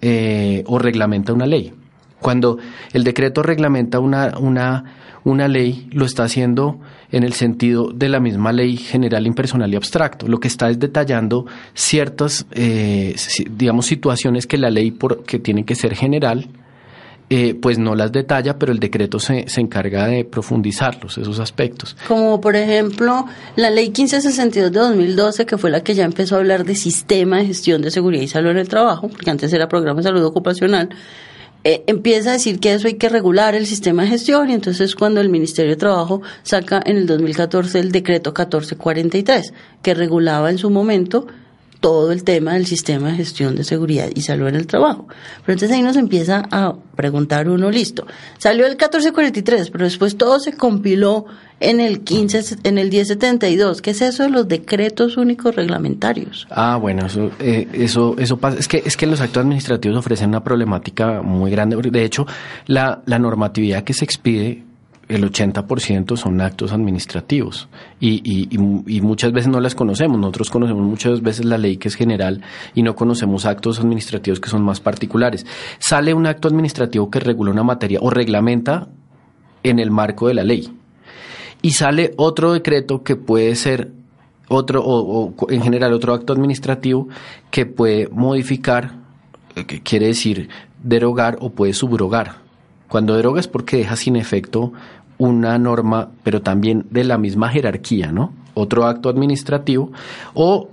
eh, 0.03 0.63
o 0.67 0.79
reglamenta 0.79 1.33
una 1.33 1.47
ley. 1.47 1.73
Cuando 2.21 2.59
el 2.93 3.03
decreto 3.03 3.43
reglamenta 3.43 3.99
una, 3.99 4.37
una, 4.39 4.85
una 5.25 5.49
ley, 5.49 5.89
lo 5.91 6.05
está 6.05 6.25
haciendo 6.25 6.81
en 7.11 7.25
el 7.25 7.33
sentido 7.33 7.93
de 7.95 8.11
la 8.11 8.21
misma 8.21 8.53
ley 8.53 8.77
general, 8.77 9.27
impersonal 9.27 9.73
y 9.73 9.77
abstracto. 9.77 10.29
Lo 10.29 10.39
que 10.39 10.49
está 10.49 10.69
es 10.69 10.79
detallando 10.79 11.47
ciertas, 11.73 12.45
eh, 12.51 13.17
digamos, 13.53 13.87
situaciones 13.87 14.47
que 14.47 14.59
la 14.59 14.69
ley 14.69 14.91
por, 14.91 15.25
que 15.25 15.39
tiene 15.39 15.65
que 15.65 15.77
ser 15.77 15.95
general, 15.95 16.51
eh, 17.31 17.55
pues 17.55 17.79
no 17.79 17.95
las 17.95 18.13
detalla, 18.13 18.59
pero 18.59 18.73
el 18.73 18.79
decreto 18.79 19.19
se, 19.19 19.49
se, 19.49 19.61
encarga 19.61 20.07
de 20.07 20.25
profundizarlos, 20.25 21.17
esos 21.17 21.41
aspectos. 21.41 21.97
Como 22.07 22.41
por 22.41 22.55
ejemplo 22.55 23.27
la 23.57 23.71
ley 23.71 23.87
1562 23.87 24.71
de 24.71 24.79
2012, 24.79 25.47
que 25.47 25.57
fue 25.57 25.71
la 25.71 25.83
que 25.83 25.95
ya 25.95 26.05
empezó 26.05 26.37
a 26.37 26.39
hablar 26.39 26.65
de 26.65 26.75
sistema 26.75 27.39
de 27.39 27.47
gestión 27.47 27.81
de 27.81 27.91
seguridad 27.91 28.23
y 28.23 28.29
salud 28.29 28.51
en 28.51 28.59
el 28.59 28.69
trabajo, 28.69 29.09
porque 29.09 29.31
antes 29.31 29.53
era 29.53 29.69
programa 29.69 30.01
de 30.01 30.05
salud 30.05 30.25
ocupacional, 30.25 30.91
eh, 31.67 31.83
empieza 31.87 32.29
a 32.29 32.33
decir 32.35 32.61
que 32.61 32.75
eso 32.75 32.89
hay 32.89 32.95
que 32.95 33.09
regular 33.09 33.55
el 33.55 33.67
sistema 33.67 34.03
de 34.03 34.09
gestión 34.09 34.51
y 34.51 34.53
entonces 34.53 34.95
cuando 34.95 35.23
el 35.23 35.31
Ministerio 35.31 35.71
de 35.71 35.77
Trabajo 35.77 36.21
saca 36.43 36.83
en 36.85 36.99
el 36.99 37.07
2014 37.07 37.81
el 37.81 37.91
decreto 37.91 38.31
1443 38.33 39.55
que 39.81 39.95
regulaba 39.95 40.51
en 40.51 40.59
su 40.59 40.69
momento 40.69 41.27
todo 41.85 42.13
el 42.13 42.25
tema 42.25 42.55
del 42.55 42.65
sistema 42.65 43.11
de 43.11 43.17
gestión 43.17 43.57
de 43.57 43.63
seguridad 43.63 44.09
y 44.15 44.23
salud 44.23 44.49
en 44.49 44.55
el 44.55 44.67
trabajo. 44.67 45.07
Pero 45.45 45.53
entonces 45.53 45.71
ahí 45.71 45.83
nos 45.83 45.99
empieza 45.99 46.43
a 46.51 46.73
preguntar 46.97 47.47
uno, 47.47 47.71
listo, 47.71 48.07
salió 48.39 48.65
el 48.65 48.71
1443, 48.71 49.69
pero 49.69 49.85
después 49.85 50.17
todo 50.17 50.41
se 50.41 50.55
compiló 50.55 51.27
en 51.61 51.81
el 51.81 52.01
15, 52.01 52.57
en 52.63 52.79
el 52.79 52.89
1072. 52.89 53.83
¿Qué 53.83 53.91
es 53.91 54.01
eso 54.01 54.23
de 54.23 54.31
los 54.31 54.49
decretos 54.49 55.19
únicos 55.19 55.57
reglamentarios? 55.57 56.47
Ah, 56.49 56.79
bueno, 56.81 57.05
eso, 57.05 57.31
eh, 57.39 57.69
eso, 57.75 58.17
eso 58.17 58.39
pasa. 58.39 58.59
Es 58.59 58.67
que, 58.67 58.83
es 58.83 58.97
que 58.97 59.07
los 59.07 59.21
actos 59.21 59.43
administrativos 59.43 59.99
ofrecen 59.99 60.31
una 60.31 60.43
problemática 60.43 61.21
muy 61.21 61.51
grande. 61.51 61.77
De 61.77 62.03
hecho, 62.03 62.27
la, 62.65 63.03
la 63.05 63.19
normatividad 63.19 63.85
que 63.85 63.93
se 63.93 64.07
expide 64.07 64.63
el 65.09 65.31
80% 65.31 66.17
son 66.17 66.41
actos 66.41 66.73
administrativos 66.73 67.69
y, 68.01 68.23
y, 68.25 69.01
muchas 69.01 69.33
veces 69.33 69.51
no 69.51 69.61
las 69.61 69.75
conocemos. 69.75 70.19
Nosotros 70.19 70.51
conocemos 70.51 70.83
muchas 70.83 71.23
veces 71.23 71.45
la 71.45 71.59
ley 71.59 71.77
que 71.77 71.89
es 71.89 71.95
general 71.95 72.43
y 72.75 72.83
no 72.83 72.95
conocemos 72.95 73.45
actos 73.45 73.81
administrativos 73.81 74.41
que 74.41 74.49
son 74.49 74.63
más 74.63 74.81
particulares. 74.81 75.47
Sale 75.79 76.15
un 76.15 76.27
acto 76.27 76.49
administrativo 76.49 77.11
que 77.11 77.21
regula 77.21 77.51
una 77.51 77.63
materia 77.63 77.99
o 78.01 78.11
reglamenta 78.11 78.89
en 79.63 79.79
el 79.79 79.91
marco 79.91 80.29
de 80.29 80.35
la 80.35 80.45
ley 80.45 80.71
y 81.63 81.73
sale 81.73 82.13
otro 82.17 82.53
decreto 82.53 83.03
que 83.03 83.17
puede 83.17 83.55
ser 83.57 83.93
otro 84.49 84.83
o, 84.85 85.35
o 85.37 85.51
en 85.51 85.63
general 85.63 85.93
otro 85.93 86.13
acto 86.13 86.33
administrativo 86.33 87.09
que 87.51 87.65
puede 87.67 88.09
modificar, 88.09 88.93
eh, 89.57 89.65
que 89.65 89.81
quiere 89.81 90.07
decir 90.07 90.49
derogar 90.83 91.39
o 91.41 91.51
puede 91.51 91.73
subrogar 91.73 92.44
cuando 92.89 93.17
deroga 93.17 93.41
es 93.41 93.49
porque 93.49 93.79
deja 93.79 93.97
sin 93.97 94.17
efecto 94.17 94.73
una 95.19 95.59
norma, 95.59 96.11
pero 96.23 96.43
también 96.43 96.87
de 96.91 97.05
la 97.05 97.19
misma 97.19 97.49
jerarquía, 97.49 98.13
¿no? 98.13 98.33
Otro 98.55 98.87
acto 98.87 99.09
administrativo, 99.09 99.93
o 100.35 100.69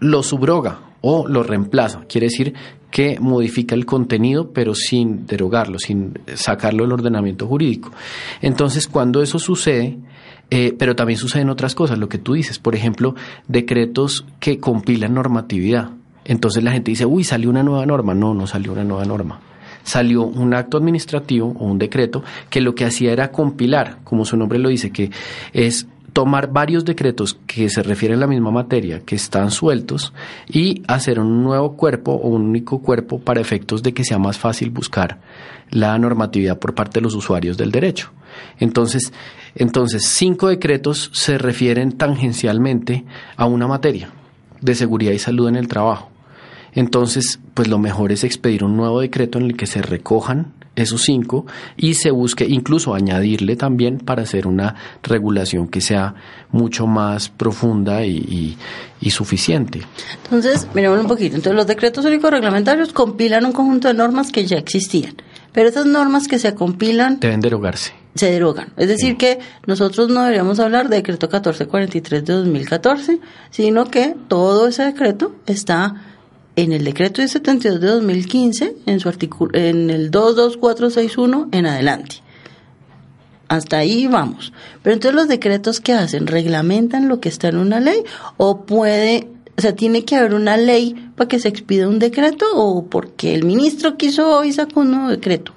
lo 0.00 0.22
subroga 0.22 0.80
o 1.00 1.28
lo 1.28 1.42
reemplaza. 1.42 2.00
Quiere 2.08 2.26
decir 2.26 2.54
que 2.90 3.18
modifica 3.20 3.74
el 3.74 3.84
contenido, 3.84 4.50
pero 4.52 4.74
sin 4.74 5.26
derogarlo, 5.26 5.78
sin 5.78 6.18
sacarlo 6.34 6.84
del 6.84 6.92
ordenamiento 6.92 7.46
jurídico. 7.46 7.90
Entonces, 8.42 8.88
cuando 8.88 9.22
eso 9.22 9.38
sucede, 9.38 9.98
eh, 10.50 10.74
pero 10.78 10.96
también 10.96 11.18
suceden 11.18 11.50
otras 11.50 11.74
cosas, 11.74 11.98
lo 11.98 12.08
que 12.08 12.18
tú 12.18 12.34
dices, 12.34 12.58
por 12.58 12.74
ejemplo, 12.74 13.14
decretos 13.48 14.24
que 14.40 14.58
compilan 14.58 15.14
normatividad. 15.14 15.90
Entonces 16.24 16.64
la 16.64 16.72
gente 16.72 16.90
dice, 16.90 17.06
uy, 17.06 17.22
salió 17.22 17.50
una 17.50 17.62
nueva 17.62 17.86
norma. 17.86 18.14
No, 18.14 18.34
no 18.34 18.46
salió 18.46 18.72
una 18.72 18.84
nueva 18.84 19.04
norma 19.04 19.40
salió 19.86 20.24
un 20.24 20.52
acto 20.52 20.76
administrativo 20.76 21.54
o 21.58 21.64
un 21.64 21.78
decreto 21.78 22.22
que 22.50 22.60
lo 22.60 22.74
que 22.74 22.84
hacía 22.84 23.12
era 23.12 23.30
compilar, 23.30 23.98
como 24.04 24.24
su 24.24 24.36
nombre 24.36 24.58
lo 24.58 24.68
dice, 24.68 24.90
que 24.90 25.10
es 25.52 25.86
tomar 26.12 26.50
varios 26.50 26.84
decretos 26.84 27.38
que 27.46 27.68
se 27.68 27.82
refieren 27.82 28.18
a 28.18 28.20
la 28.22 28.26
misma 28.26 28.50
materia, 28.50 29.00
que 29.00 29.14
están 29.14 29.50
sueltos, 29.50 30.12
y 30.48 30.82
hacer 30.88 31.20
un 31.20 31.44
nuevo 31.44 31.76
cuerpo 31.76 32.12
o 32.12 32.28
un 32.28 32.42
único 32.42 32.80
cuerpo 32.80 33.20
para 33.20 33.40
efectos 33.40 33.82
de 33.82 33.94
que 33.94 34.02
sea 34.02 34.18
más 34.18 34.38
fácil 34.38 34.70
buscar 34.70 35.20
la 35.70 35.96
normatividad 35.98 36.58
por 36.58 36.74
parte 36.74 36.94
de 36.94 37.02
los 37.02 37.14
usuarios 37.14 37.56
del 37.56 37.70
derecho. 37.70 38.10
Entonces, 38.58 39.12
entonces 39.54 40.04
cinco 40.06 40.48
decretos 40.48 41.10
se 41.12 41.38
refieren 41.38 41.92
tangencialmente 41.92 43.04
a 43.36 43.46
una 43.46 43.66
materia 43.66 44.08
de 44.60 44.74
seguridad 44.74 45.12
y 45.12 45.18
salud 45.18 45.48
en 45.48 45.56
el 45.56 45.68
trabajo. 45.68 46.10
Entonces, 46.76 47.40
pues 47.54 47.68
lo 47.68 47.78
mejor 47.78 48.12
es 48.12 48.22
expedir 48.22 48.62
un 48.62 48.76
nuevo 48.76 49.00
decreto 49.00 49.38
en 49.38 49.46
el 49.46 49.56
que 49.56 49.66
se 49.66 49.82
recojan 49.82 50.52
esos 50.76 51.02
cinco 51.02 51.46
y 51.76 51.94
se 51.94 52.10
busque 52.10 52.44
incluso 52.44 52.94
añadirle 52.94 53.56
también 53.56 53.98
para 53.98 54.22
hacer 54.22 54.46
una 54.46 54.74
regulación 55.02 55.68
que 55.68 55.80
sea 55.80 56.14
mucho 56.52 56.86
más 56.86 57.30
profunda 57.30 58.04
y, 58.04 58.56
suficiente. 59.10 59.80
Entonces, 60.24 60.68
miremos 60.74 61.00
un 61.00 61.06
poquito. 61.06 61.36
Entonces, 61.36 61.56
los 61.56 61.66
decretos 61.66 62.04
únicos 62.04 62.30
reglamentarios 62.30 62.92
compilan 62.92 63.46
un 63.46 63.52
conjunto 63.52 63.88
de 63.88 63.94
normas 63.94 64.30
que 64.30 64.44
ya 64.44 64.58
existían, 64.58 65.14
pero 65.52 65.70
esas 65.70 65.86
normas 65.86 66.28
que 66.28 66.38
se 66.38 66.54
compilan... 66.54 67.18
Deben 67.20 67.40
derogarse. 67.40 67.94
Se 68.14 68.30
derogan. 68.30 68.72
Es 68.76 68.88
decir, 68.88 69.16
que 69.16 69.38
nosotros 69.66 70.10
no 70.10 70.20
deberíamos 70.20 70.58
hablar 70.60 70.90
de 70.90 70.96
decreto 70.96 71.26
1443 71.26 72.24
de 72.24 72.32
2014, 72.34 73.20
sino 73.50 73.86
que 73.86 74.14
todo 74.28 74.68
ese 74.68 74.84
decreto 74.84 75.36
está 75.46 76.15
en 76.56 76.72
el 76.72 76.84
decreto 76.84 77.20
de 77.20 77.28
72 77.28 77.80
de 77.80 77.86
2015, 77.88 78.76
en, 78.86 79.00
su 79.00 79.08
artículo, 79.08 79.50
en 79.54 79.90
el 79.90 80.10
22461 80.10 81.48
en 81.52 81.66
adelante. 81.66 82.16
Hasta 83.48 83.78
ahí 83.78 84.06
vamos. 84.06 84.52
Pero 84.82 84.94
entonces 84.94 85.14
los 85.14 85.28
decretos 85.28 85.80
que 85.80 85.92
hacen, 85.92 86.26
reglamentan 86.26 87.08
lo 87.08 87.20
que 87.20 87.28
está 87.28 87.48
en 87.48 87.58
una 87.58 87.78
ley 87.78 88.02
o 88.38 88.62
puede, 88.62 89.28
o 89.56 89.60
sea, 89.60 89.74
tiene 89.74 90.04
que 90.04 90.16
haber 90.16 90.34
una 90.34 90.56
ley 90.56 90.94
para 91.14 91.28
que 91.28 91.38
se 91.38 91.48
expida 91.48 91.88
un 91.88 91.98
decreto 91.98 92.46
o 92.54 92.86
porque 92.86 93.34
el 93.34 93.44
ministro 93.44 93.96
quiso 93.96 94.38
hoy 94.38 94.52
sacó 94.52 94.80
un 94.80 94.92
nuevo 94.92 95.08
decreto. 95.10 95.52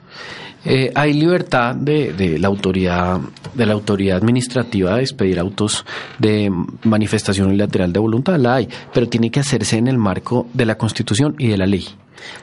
Eh, 0.65 0.91
hay 0.93 1.13
libertad 1.13 1.73
de, 1.75 2.11
de, 2.13 2.37
la 2.37 2.49
autoridad 2.49 3.19
de 3.53 3.65
la 3.65 3.73
autoridad 3.73 4.17
administrativa 4.17 4.95
de 4.95 5.01
expedir 5.01 5.39
autos 5.39 5.85
de 6.17 6.51
manifestación 6.83 7.47
unilateral 7.47 7.93
de 7.93 7.99
voluntad, 7.99 8.37
la 8.37 8.55
hay, 8.55 8.69
pero 8.93 9.07
tiene 9.07 9.31
que 9.31 9.39
hacerse 9.39 9.77
en 9.77 9.87
el 9.87 9.97
marco 9.97 10.47
de 10.53 10.65
la 10.65 10.77
Constitución 10.77 11.35
y 11.37 11.47
de 11.47 11.57
la 11.57 11.65
ley. 11.65 11.87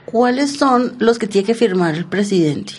¿Cuáles 0.06 0.56
son 0.56 0.94
los 0.98 1.18
que 1.18 1.26
tiene 1.26 1.46
que 1.46 1.54
firmar 1.54 1.94
el 1.94 2.06
presidente? 2.06 2.74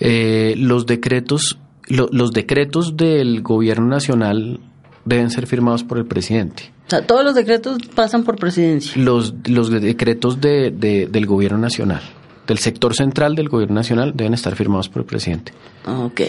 Eh, 0.00 0.54
los 0.56 0.86
decretos, 0.86 1.58
los 1.88 2.32
decretos 2.32 2.96
del 2.96 3.42
gobierno 3.42 3.86
nacional 3.86 4.60
deben 5.04 5.30
ser 5.30 5.46
firmados 5.46 5.84
por 5.84 5.98
el 5.98 6.06
presidente. 6.06 6.72
O 6.86 6.90
sea, 6.90 7.06
todos 7.06 7.24
los 7.24 7.34
decretos 7.34 7.78
pasan 7.94 8.24
por 8.24 8.36
presidencia. 8.36 9.00
Los, 9.00 9.34
los 9.46 9.70
decretos 9.70 10.40
de, 10.40 10.70
del 10.70 11.26
gobierno 11.26 11.58
nacional 11.58 12.02
del 12.50 12.58
sector 12.58 12.96
central 12.96 13.36
del 13.36 13.48
gobierno 13.48 13.76
nacional 13.76 14.12
deben 14.12 14.34
estar 14.34 14.56
firmados 14.56 14.88
por 14.88 15.02
el 15.02 15.06
presidente. 15.06 15.52
Ah, 15.86 16.00
ok. 16.00 16.20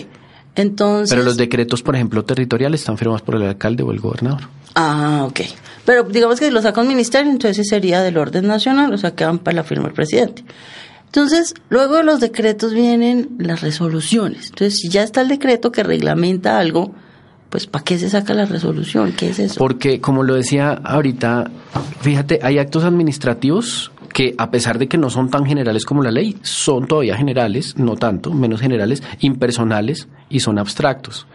Entonces. 0.56 1.10
Pero 1.10 1.24
los 1.24 1.36
decretos, 1.36 1.82
por 1.82 1.96
ejemplo, 1.96 2.24
territoriales 2.24 2.82
están 2.82 2.96
firmados 2.96 3.24
por 3.24 3.38
el 3.38 3.42
alcalde 3.42 3.82
o 3.82 3.92
el 3.92 4.00
gobernador. 4.00 4.42
Ah, 4.76 5.26
ok. 5.28 5.40
Pero 5.84 6.04
digamos 6.04 6.40
que 6.40 6.46
si 6.46 6.52
lo 6.52 6.62
saca 6.62 6.80
un 6.80 6.90
ministerio, 6.90 7.32
entonces 7.32 7.68
sería 7.68 8.02
del 8.04 8.20
orden 8.20 8.46
nacional, 8.46 8.94
o 8.94 9.00
sea, 9.00 9.16
que 9.16 9.26
van 9.26 9.40
para 9.40 9.56
la 9.56 9.64
firma 9.64 9.86
del 9.86 9.94
presidente. 9.94 10.46
Entonces, 11.08 11.56
luego 11.70 11.98
de 11.98 12.04
los 12.04 12.20
decretos 12.20 12.72
vienen 12.72 13.30
las 13.40 13.62
resoluciones. 13.62 14.50
Entonces, 14.50 14.78
si 14.80 14.90
ya 14.90 15.02
está 15.02 15.22
el 15.22 15.28
decreto 15.28 15.72
que 15.72 15.82
reglamenta 15.82 16.60
algo, 16.60 16.94
pues 17.50 17.66
¿para 17.66 17.84
qué 17.84 17.98
se 17.98 18.12
saca 18.12 18.36
la 18.36 18.46
resolución? 18.46 19.12
¿Qué 19.14 19.30
es 19.32 19.40
eso? 19.40 19.56
Porque, 19.58 20.00
como 20.00 20.22
lo 20.22 20.36
decía 20.36 20.74
ahorita, 20.84 21.50
fíjate, 22.02 22.40
hay 22.44 22.60
actos 22.60 22.84
administrativos 22.84 23.92
que 24.12 24.36
a 24.38 24.52
pesar 24.52 24.78
de 24.78 24.88
que 24.88 24.97
no 24.97 25.10
son 25.10 25.30
tan 25.30 25.45
generales 25.45 25.86
como 25.86 26.04
la 26.04 26.12
ley, 26.12 26.38
son 26.41 26.88
todavía 26.88 27.15
generales, 27.15 27.78
no 27.78 27.95
tanto, 27.95 28.34
menos 28.34 28.62
generales, 28.62 29.04
impersonales 29.19 30.08
y 30.30 30.39
son 30.39 30.60
abstractos. 30.60 31.28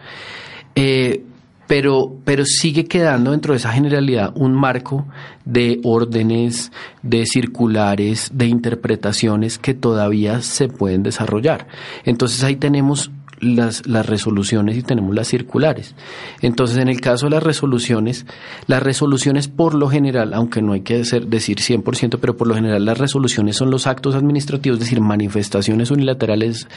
Eh, 0.75 1.23
pero, 1.67 2.15
pero 2.23 2.45
sigue 2.45 2.85
quedando 2.85 3.31
dentro 3.31 3.53
de 3.53 3.57
esa 3.57 3.73
generalidad 3.73 4.31
un 4.35 4.53
marco 4.53 5.05
de 5.43 5.79
órdenes, 5.83 6.71
de 7.03 7.25
circulares, 7.25 8.31
de 8.33 8.47
interpretaciones 8.47 9.57
que 9.57 9.73
todavía 9.73 10.41
se 10.41 10.69
pueden 10.69 11.03
desarrollar. 11.03 11.67
Entonces 12.05 12.43
ahí 12.43 12.55
tenemos 12.55 13.11
las, 13.39 13.85
las 13.87 14.05
resoluciones 14.05 14.77
y 14.77 14.83
tenemos 14.83 15.13
las 15.15 15.27
circulares. 15.27 15.95
Entonces, 16.41 16.77
en 16.77 16.87
el 16.87 17.01
caso 17.01 17.27
de 17.27 17.31
las 17.31 17.43
resoluciones, 17.43 18.25
las 18.67 18.81
resoluciones 18.81 19.47
por 19.47 19.73
lo 19.73 19.89
general, 19.89 20.33
aunque 20.33 20.61
no 20.61 20.73
hay 20.73 20.81
que 20.81 20.97
decir 20.97 21.57
100%, 21.57 22.17
pero 22.19 22.37
por 22.37 22.47
lo 22.47 22.55
general 22.55 22.85
las 22.85 22.97
resoluciones 22.97 23.55
son 23.55 23.71
los 23.71 23.87
actos 23.87 24.15
administrativos, 24.15 24.77
es 24.77 24.85
decir, 24.85 25.01
manifestaciones 25.01 25.91
unilaterales 25.91 26.67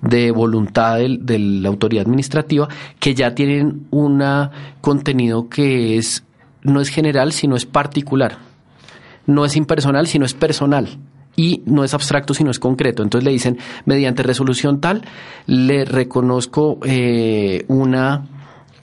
de 0.00 0.30
voluntad 0.30 0.98
de 0.98 1.38
la 1.38 1.68
autoridad 1.68 2.06
administrativa 2.06 2.68
que 2.98 3.14
ya 3.14 3.34
tienen 3.34 3.86
un 3.90 4.22
contenido 4.80 5.48
que 5.48 5.96
es 5.98 6.22
no 6.62 6.80
es 6.80 6.88
general, 6.88 7.32
sino 7.32 7.54
es 7.54 7.64
particular. 7.64 8.38
No 9.26 9.44
es 9.44 9.56
impersonal, 9.56 10.06
sino 10.06 10.24
es 10.24 10.34
personal 10.34 10.98
y 11.36 11.62
no 11.66 11.84
es 11.84 11.94
abstracto 11.94 12.34
sino 12.34 12.50
es 12.50 12.58
concreto. 12.58 13.02
Entonces 13.02 13.24
le 13.24 13.32
dicen, 13.32 13.58
mediante 13.84 14.22
resolución 14.22 14.80
tal, 14.80 15.02
le 15.46 15.84
reconozco 15.84 16.78
eh, 16.84 17.64
una, 17.68 18.26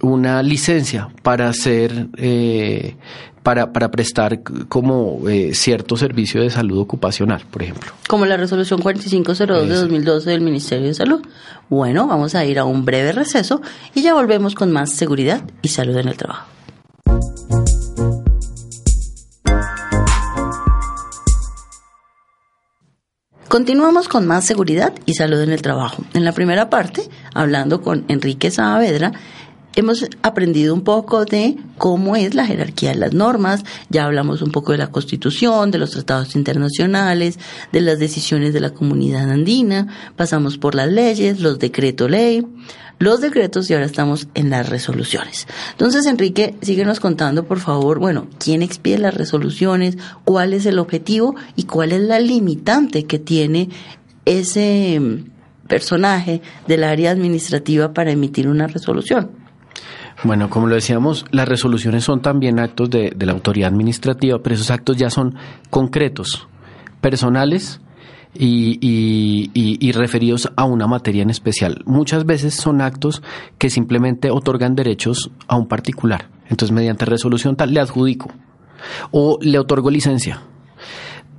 una 0.02 0.44
licencia 0.44 1.10
para 1.24 1.50
hacer, 1.50 2.08
eh, 2.18 2.96
para, 3.42 3.74
para 3.74 3.92
prestar 3.92 4.42
como 4.70 5.28
eh, 5.28 5.54
cierto 5.54 5.98
servicio 5.98 6.42
de 6.42 6.50
salud 6.50 6.80
ocupacional, 6.80 7.44
por 7.50 7.64
ejemplo. 7.64 7.92
Como 8.08 8.26
la 8.26 8.38
resolución 8.38 8.82
4502 8.82 9.68
de 9.68 9.76
2012 9.76 10.30
del 10.30 10.42
Ministerio 10.42 10.88
de 10.88 10.94
Salud. 10.94 11.22
Bueno, 11.70 12.08
vamos 12.08 12.36
a 12.36 12.46
ir 12.46 12.60
a 12.60 12.66
un 12.66 12.86
breve 12.86 13.12
receso 13.12 13.62
y 13.96 14.02
ya 14.04 14.14
volvemos 14.14 14.54
con 14.54 14.72
más 14.72 14.92
seguridad 14.92 15.42
y 15.62 15.70
salud 15.70 15.98
en 15.98 16.08
el 16.08 16.18
trabajo. 16.18 16.46
Continuamos 23.54 24.08
con 24.08 24.26
más 24.26 24.46
seguridad 24.46 24.96
y 25.06 25.14
salud 25.14 25.40
en 25.40 25.52
el 25.52 25.62
trabajo. 25.62 26.04
En 26.16 26.26
la 26.26 26.32
primera 26.32 26.72
parte, 26.72 27.08
hablando 27.36 27.84
con 27.84 28.04
Enrique 28.08 28.50
Saavedra, 28.50 29.12
hemos 29.76 30.10
aprendido 30.24 30.74
un 30.74 30.84
poco 30.84 31.24
de 31.26 31.58
cómo 31.78 32.16
es 32.16 32.34
la 32.34 32.48
jerarquía 32.48 32.90
de 32.90 32.96
las 32.96 33.14
normas, 33.14 33.64
ya 33.90 34.06
hablamos 34.06 34.42
un 34.42 34.50
poco 34.50 34.72
de 34.72 34.80
la 34.80 34.90
Constitución, 34.90 35.70
de 35.70 35.78
los 35.78 35.92
tratados 35.92 36.36
internacionales, 36.36 37.38
de 37.72 37.82
las 37.82 38.00
decisiones 38.00 38.54
de 38.54 38.60
la 38.60 38.72
comunidad 38.72 39.30
andina, 39.30 39.88
pasamos 40.16 40.58
por 40.58 40.74
las 40.74 40.92
leyes, 40.92 41.40
los 41.40 41.60
decretos 41.60 42.10
ley, 42.10 42.44
los 43.00 43.22
decretos 43.22 43.70
y 43.70 43.74
ahora 43.74 43.86
estamos 43.86 44.28
en 44.34 44.50
las 44.50 44.70
resoluciones. 44.70 45.48
Entonces, 45.72 46.06
Enrique, 46.06 46.56
síguenos 46.62 47.00
contando, 47.00 47.44
por 47.46 47.60
favor, 47.60 48.00
bueno, 48.00 48.28
quién 48.40 48.62
expide 48.62 49.00
las 49.00 49.14
resoluciones, 49.14 49.98
cuál 50.24 50.54
es 50.54 50.66
el 50.66 50.80
objetivo 50.80 51.36
y 51.56 51.64
cuál 51.64 51.92
es 51.92 52.02
la 52.02 52.20
limitante 52.20 53.06
que 53.06 53.20
tiene 53.20 53.70
ese 54.26 55.00
mm, 55.00 55.68
personaje 55.68 56.42
del 56.68 56.84
área 56.84 57.12
administrativa 57.12 57.94
para 57.94 58.12
emitir 58.12 58.48
una 58.48 58.68
resolución. 58.68 59.32
Bueno, 60.24 60.50
como 60.50 60.68
lo 60.68 60.76
decíamos, 60.76 61.26
las 61.32 61.48
resoluciones 61.48 62.04
son 62.04 62.22
también 62.22 62.60
actos 62.60 62.90
de, 62.90 63.12
de 63.16 63.26
la 63.26 63.34
autoridad 63.34 63.70
administrativa, 63.70 64.40
pero 64.42 64.56
esos 64.56 64.72
actos 64.72 64.96
ya 64.96 65.10
son 65.10 65.36
concretos, 65.70 66.48
personales 67.02 67.82
y, 68.36 69.50
y, 69.54 69.92
referidos 69.92 70.52
a 70.56 70.66
una 70.66 70.88
materia 70.88 71.22
en 71.22 71.30
especial. 71.30 71.82
Muchas 71.86 72.26
veces 72.26 72.56
son 72.56 72.82
actos 72.82 73.22
que 73.58 73.70
simplemente 73.70 74.32
otorgan 74.32 74.76
derechos 74.76 75.32
a 75.48 75.56
un 75.56 75.68
particular. 75.68 76.30
Entonces, 76.50 76.72
mediante 76.72 77.06
resolución 77.06 77.56
tal, 77.56 77.74
le 77.74 77.80
adjudico 77.80 78.32
o 79.12 79.38
le 79.42 79.60
otorgo 79.60 79.90
licencia. 79.90 80.42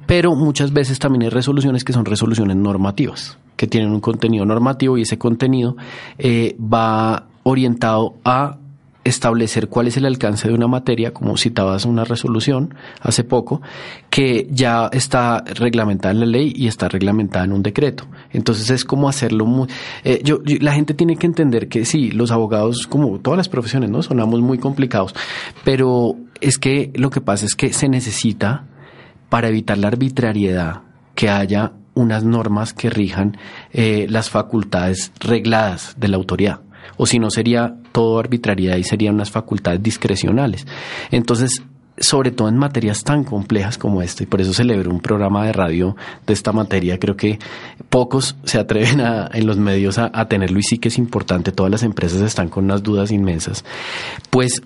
Pero 0.07 0.35
muchas 0.35 0.73
veces 0.73 0.99
también 0.99 1.23
hay 1.23 1.29
resoluciones 1.31 1.85
que 1.85 1.93
son 1.93 2.05
resoluciones 2.05 2.57
normativas, 2.57 3.39
que 3.57 3.67
tienen 3.67 3.91
un 3.91 4.01
contenido 4.01 4.45
normativo 4.45 4.99
y 4.99 5.03
ese 5.03 5.19
contenido 5.19 5.77
eh, 6.19 6.57
va 6.61 7.27
orientado 7.43 8.15
a 8.25 8.59
establecer 9.05 9.69
cuál 9.69 9.87
es 9.87 9.97
el 9.97 10.07
alcance 10.07 10.49
de 10.49 10.55
una 10.55 10.67
materia, 10.67 11.13
como 11.13 11.37
citabas 11.37 11.85
una 11.85 12.05
resolución 12.05 12.75
hace 13.01 13.23
poco, 13.23 13.63
que 14.11 14.49
ya 14.51 14.89
está 14.93 15.45
reglamentada 15.45 16.13
en 16.13 16.21
la 16.21 16.27
ley 16.27 16.53
y 16.55 16.67
está 16.67 16.89
reglamentada 16.89 17.45
en 17.45 17.53
un 17.53 17.63
decreto. 17.63 18.07
Entonces 18.33 18.71
es 18.71 18.85
como 18.85 19.09
hacerlo 19.09 19.47
muy... 19.47 19.69
Eh, 20.05 20.21
yo, 20.25 20.41
la 20.61 20.73
gente 20.73 20.95
tiene 20.95 21.17
que 21.17 21.27
entender 21.27 21.69
que 21.69 21.85
sí, 21.85 22.11
los 22.11 22.31
abogados, 22.31 22.87
como 22.87 23.19
todas 23.21 23.37
las 23.37 23.49
profesiones, 23.49 23.91
¿no? 23.91 24.03
Sonamos 24.03 24.41
muy 24.41 24.59
complicados, 24.59 25.15
pero 25.65 26.17
es 26.41 26.59
que 26.59 26.91
lo 26.95 27.11
que 27.11 27.21
pasa 27.21 27.47
es 27.47 27.55
que 27.55 27.73
se 27.73 27.89
necesita, 27.89 28.67
para 29.29 29.49
evitar 29.49 29.79
la 29.79 29.89
arbitrariedad, 29.89 30.83
que 31.15 31.29
haya 31.29 31.73
unas 31.95 32.25
normas 32.25 32.73
que 32.73 32.91
rijan 32.91 33.37
eh, 33.73 34.07
las 34.09 34.29
facultades 34.31 35.13
regladas 35.21 35.95
de 35.99 36.09
la 36.09 36.17
autoridad 36.17 36.61
o 36.97 37.07
si 37.07 37.19
no 37.19 37.31
sería 37.31 37.77
todo 37.95 38.19
arbitrariedad 38.19 38.77
y 38.77 38.83
serían 38.83 39.15
unas 39.15 39.31
facultades 39.31 39.81
discrecionales. 39.81 40.67
Entonces, 41.13 41.63
sobre 41.97 42.33
todo 42.33 42.49
en 42.49 42.57
materias 42.57 43.05
tan 43.05 43.23
complejas 43.23 43.79
como 43.79 44.03
esta, 44.03 44.25
y 44.25 44.27
por 44.27 44.41
eso 44.41 44.53
celebro 44.53 44.91
un 44.91 44.99
programa 44.99 45.47
de 45.47 45.53
radio 45.53 45.95
de 46.27 46.33
esta 46.33 46.51
materia, 46.51 46.99
creo 46.99 47.17
que 47.17 47.39
pocos 47.91 48.35
se 48.43 48.59
atreven 48.59 49.01
a, 49.01 49.31
en 49.33 49.47
los 49.47 49.59
medios 49.59 49.99
a, 49.99 50.11
tenerlo 50.27 50.59
y 50.59 50.65
sí 50.65 50.79
que 50.79 50.89
es 50.89 50.99
importante, 50.99 51.53
todas 51.53 51.71
las 51.71 51.85
empresas 51.85 52.21
están 52.21 52.49
con 52.49 52.65
unas 52.65 52.83
dudas 52.83 53.13
inmensas, 53.13 53.65
pues 54.29 54.61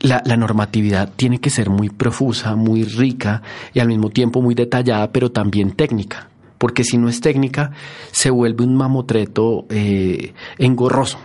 la, 0.00 0.22
normatividad 0.38 1.12
tiene 1.14 1.40
que 1.40 1.50
ser 1.50 1.68
muy 1.68 1.90
profusa, 1.90 2.56
muy 2.56 2.84
rica 2.84 3.42
y 3.74 3.80
al 3.80 3.88
mismo 3.88 4.08
tiempo 4.08 4.40
muy 4.40 4.54
detallada, 4.54 5.12
pero 5.12 5.30
también 5.30 5.72
técnica, 5.72 6.30
porque 6.56 6.84
si 6.84 6.96
no 6.96 7.10
es 7.10 7.20
técnica, 7.20 7.72
se 8.12 8.30
vuelve 8.30 8.64
un 8.64 8.76
mamotreto 8.76 9.66
eh, 9.68 10.32
engorroso 10.56 11.18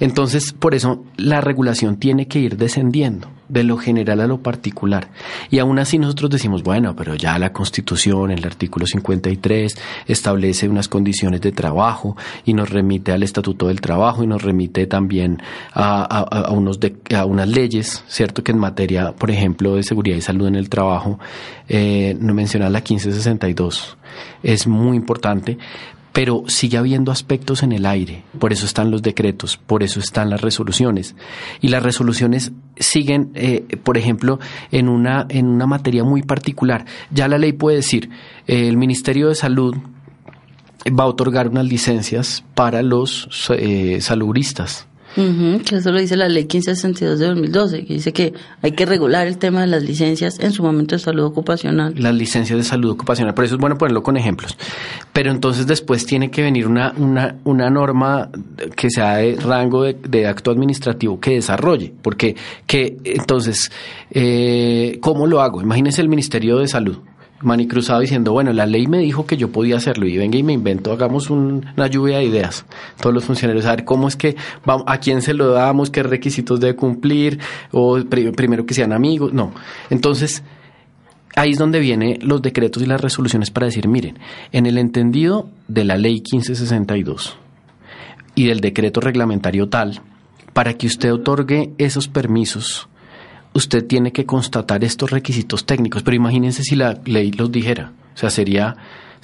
entonces, 0.00 0.52
por 0.52 0.74
eso 0.74 1.04
la 1.16 1.40
regulación 1.40 1.96
tiene 1.98 2.26
que 2.26 2.38
ir 2.38 2.56
descendiendo 2.56 3.28
de 3.48 3.64
lo 3.64 3.78
general 3.78 4.20
a 4.20 4.26
lo 4.26 4.42
particular. 4.42 5.08
Y 5.50 5.58
aún 5.58 5.78
así 5.78 5.98
nosotros 5.98 6.30
decimos, 6.30 6.62
bueno, 6.62 6.94
pero 6.94 7.14
ya 7.14 7.38
la 7.38 7.52
Constitución, 7.52 8.30
el 8.30 8.44
artículo 8.44 8.86
53, 8.86 9.78
establece 10.06 10.68
unas 10.68 10.88
condiciones 10.88 11.40
de 11.40 11.52
trabajo 11.52 12.16
y 12.44 12.52
nos 12.52 12.70
remite 12.70 13.12
al 13.12 13.22
Estatuto 13.22 13.68
del 13.68 13.80
Trabajo 13.80 14.22
y 14.22 14.26
nos 14.26 14.42
remite 14.42 14.86
también 14.86 15.42
a, 15.72 16.50
unos 16.50 16.78
a 17.14 17.24
unas 17.24 17.48
leyes, 17.48 18.04
¿cierto? 18.06 18.44
Que 18.44 18.52
en 18.52 18.58
materia, 18.58 19.12
por 19.12 19.30
ejemplo, 19.30 19.74
de 19.76 19.82
seguridad 19.82 20.16
y 20.16 20.20
salud 20.20 20.46
en 20.46 20.56
el 20.56 20.68
trabajo, 20.68 21.18
eh, 21.68 22.16
no 22.20 22.34
menciona 22.34 22.68
la 22.68 22.80
1562. 22.80 23.96
Es 24.42 24.66
muy 24.66 24.96
importante, 24.96 25.58
pero 26.18 26.42
sigue 26.48 26.76
habiendo 26.76 27.12
aspectos 27.12 27.62
en 27.62 27.70
el 27.70 27.86
aire, 27.86 28.24
por 28.40 28.52
eso 28.52 28.66
están 28.66 28.90
los 28.90 29.02
decretos, 29.02 29.56
por 29.56 29.84
eso 29.84 30.00
están 30.00 30.30
las 30.30 30.40
resoluciones. 30.40 31.14
Y 31.60 31.68
las 31.68 31.80
resoluciones 31.80 32.50
siguen, 32.76 33.30
eh, 33.36 33.78
por 33.84 33.96
ejemplo, 33.96 34.40
en 34.72 34.88
una, 34.88 35.26
en 35.28 35.46
una 35.46 35.68
materia 35.68 36.02
muy 36.02 36.22
particular. 36.22 36.86
Ya 37.12 37.28
la 37.28 37.38
ley 37.38 37.52
puede 37.52 37.76
decir, 37.76 38.10
eh, 38.48 38.66
el 38.66 38.76
Ministerio 38.76 39.28
de 39.28 39.36
Salud 39.36 39.76
va 40.88 41.04
a 41.04 41.06
otorgar 41.06 41.46
unas 41.50 41.66
licencias 41.66 42.42
para 42.56 42.82
los 42.82 43.28
eh, 43.56 44.00
saludistas 45.16 45.68
que 45.68 45.76
eso 45.76 45.90
lo 45.92 46.00
dice 46.00 46.16
la 46.16 46.28
ley 46.28 46.44
1562 46.44 47.18
de 47.18 47.26
2012, 47.26 47.84
que 47.84 47.94
dice 47.94 48.12
que 48.12 48.34
hay 48.62 48.72
que 48.72 48.86
regular 48.86 49.26
el 49.26 49.38
tema 49.38 49.62
de 49.62 49.66
las 49.66 49.82
licencias 49.82 50.38
en 50.40 50.52
su 50.52 50.62
momento 50.62 50.94
de 50.94 51.00
salud 51.00 51.24
ocupacional. 51.24 51.94
Las 51.96 52.14
licencias 52.14 52.58
de 52.58 52.64
salud 52.64 52.90
ocupacional, 52.90 53.34
por 53.34 53.44
eso 53.44 53.54
es 53.54 53.60
bueno 53.60 53.76
ponerlo 53.76 54.02
con 54.02 54.16
ejemplos. 54.16 54.56
Pero 55.12 55.30
entonces 55.30 55.66
después 55.66 56.06
tiene 56.06 56.30
que 56.30 56.42
venir 56.42 56.66
una, 56.66 56.92
una, 56.96 57.36
una 57.44 57.70
norma 57.70 58.30
que 58.76 58.90
sea 58.90 59.16
de 59.16 59.36
rango 59.36 59.84
de, 59.84 60.26
acto 60.26 60.50
administrativo 60.50 61.20
que 61.20 61.32
desarrolle, 61.32 61.92
porque 62.02 62.36
que 62.66 62.96
entonces, 63.04 63.70
eh, 64.10 64.98
¿cómo 65.00 65.26
lo 65.26 65.40
hago? 65.40 65.62
Imagínense 65.62 66.00
el 66.00 66.08
Ministerio 66.08 66.58
de 66.58 66.68
Salud 66.68 66.98
manicruzado 67.40 68.00
diciendo, 68.00 68.32
bueno, 68.32 68.52
la 68.52 68.66
ley 68.66 68.86
me 68.86 68.98
dijo 68.98 69.26
que 69.26 69.36
yo 69.36 69.50
podía 69.50 69.76
hacerlo 69.76 70.06
y 70.06 70.16
venga 70.16 70.36
y 70.36 70.42
me 70.42 70.52
invento, 70.52 70.92
hagamos 70.92 71.30
una 71.30 71.86
lluvia 71.86 72.18
de 72.18 72.24
ideas. 72.24 72.64
Todos 73.00 73.14
los 73.14 73.24
funcionarios, 73.24 73.64
a 73.66 73.70
ver 73.70 73.84
cómo 73.84 74.08
es 74.08 74.16
que, 74.16 74.36
vamos, 74.64 74.84
a 74.86 74.98
quién 74.98 75.22
se 75.22 75.34
lo 75.34 75.52
damos, 75.52 75.90
qué 75.90 76.02
requisitos 76.02 76.60
debe 76.60 76.74
cumplir, 76.74 77.38
o 77.70 77.98
primero 78.08 78.66
que 78.66 78.74
sean 78.74 78.92
amigos, 78.92 79.32
no. 79.32 79.52
Entonces, 79.90 80.42
ahí 81.36 81.50
es 81.52 81.58
donde 81.58 81.80
vienen 81.80 82.18
los 82.22 82.42
decretos 82.42 82.82
y 82.82 82.86
las 82.86 83.00
resoluciones 83.00 83.50
para 83.50 83.66
decir, 83.66 83.88
miren, 83.88 84.18
en 84.52 84.66
el 84.66 84.78
entendido 84.78 85.48
de 85.68 85.84
la 85.84 85.96
ley 85.96 86.14
1562 86.14 87.36
y 88.34 88.46
del 88.46 88.60
decreto 88.60 89.00
reglamentario 89.00 89.68
tal, 89.68 90.00
para 90.52 90.74
que 90.74 90.86
usted 90.86 91.12
otorgue 91.12 91.72
esos 91.78 92.08
permisos, 92.08 92.88
usted 93.58 93.86
tiene 93.86 94.12
que 94.12 94.24
constatar 94.24 94.82
estos 94.84 95.10
requisitos 95.10 95.66
técnicos, 95.66 96.02
pero 96.02 96.16
imagínense 96.16 96.62
si 96.62 96.76
la 96.76 96.98
ley 97.04 97.30
los 97.32 97.52
dijera. 97.52 97.92
O 98.14 98.18
sea, 98.18 98.30
sería 98.30 98.76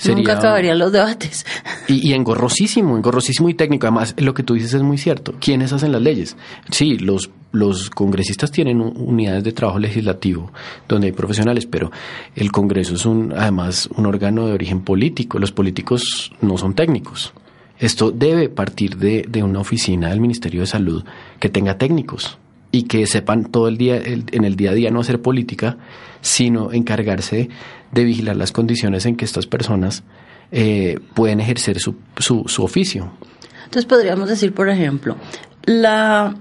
Nunca 0.08 0.38
acabarían 0.38 0.78
los 0.78 0.92
debates. 0.92 1.46
Y, 1.86 2.08
y, 2.08 2.14
engorrosísimo, 2.14 2.96
engorrosísimo 2.96 3.50
y 3.50 3.54
técnico. 3.54 3.86
Además, 3.86 4.14
lo 4.16 4.32
que 4.32 4.42
tú 4.42 4.54
dices 4.54 4.72
es 4.72 4.82
muy 4.82 4.96
cierto. 4.96 5.34
¿Quiénes 5.38 5.70
hacen 5.74 5.92
las 5.92 6.00
leyes? 6.00 6.34
Sí, 6.70 6.96
los, 6.96 7.30
los 7.52 7.90
congresistas 7.90 8.50
tienen 8.50 8.80
unidades 8.80 9.44
de 9.44 9.52
trabajo 9.52 9.78
legislativo 9.78 10.50
donde 10.88 11.08
hay 11.08 11.12
profesionales, 11.12 11.66
pero 11.66 11.92
el 12.34 12.50
Congreso 12.50 12.94
es 12.94 13.04
un, 13.04 13.34
además 13.36 13.90
un 13.94 14.06
órgano 14.06 14.46
de 14.46 14.54
origen 14.54 14.80
político. 14.80 15.38
Los 15.38 15.52
políticos 15.52 16.32
no 16.40 16.56
son 16.56 16.72
técnicos. 16.72 17.34
Esto 17.78 18.10
debe 18.10 18.48
partir 18.48 18.96
de, 18.96 19.26
de 19.28 19.42
una 19.42 19.60
oficina 19.60 20.08
del 20.08 20.20
Ministerio 20.22 20.62
de 20.62 20.66
Salud 20.66 21.04
que 21.38 21.50
tenga 21.50 21.76
técnicos 21.76 22.38
y 22.74 22.82
que 22.82 23.06
sepan 23.06 23.44
todo 23.44 23.68
el 23.68 23.78
día, 23.78 24.02
en 24.04 24.44
el 24.44 24.56
día 24.56 24.72
a 24.72 24.74
día 24.74 24.90
no 24.90 24.98
hacer 24.98 25.22
política, 25.22 25.76
sino 26.22 26.72
encargarse 26.72 27.48
de 27.92 28.02
vigilar 28.02 28.34
las 28.34 28.50
condiciones 28.50 29.06
en 29.06 29.14
que 29.14 29.24
estas 29.24 29.46
personas 29.46 30.02
eh, 30.50 30.98
pueden 31.14 31.38
ejercer 31.38 31.78
su, 31.78 31.94
su, 32.16 32.42
su 32.48 32.64
oficio. 32.64 33.12
Entonces 33.58 33.84
podríamos 33.84 34.28
decir, 34.28 34.52
por 34.52 34.68
ejemplo, 34.68 35.16
la 35.62 36.34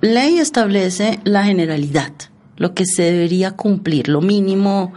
ley 0.00 0.40
establece 0.40 1.20
la 1.22 1.44
generalidad, 1.44 2.10
lo 2.56 2.74
que 2.74 2.84
se 2.84 3.04
debería 3.12 3.52
cumplir, 3.52 4.08
lo 4.08 4.20
mínimo 4.20 4.92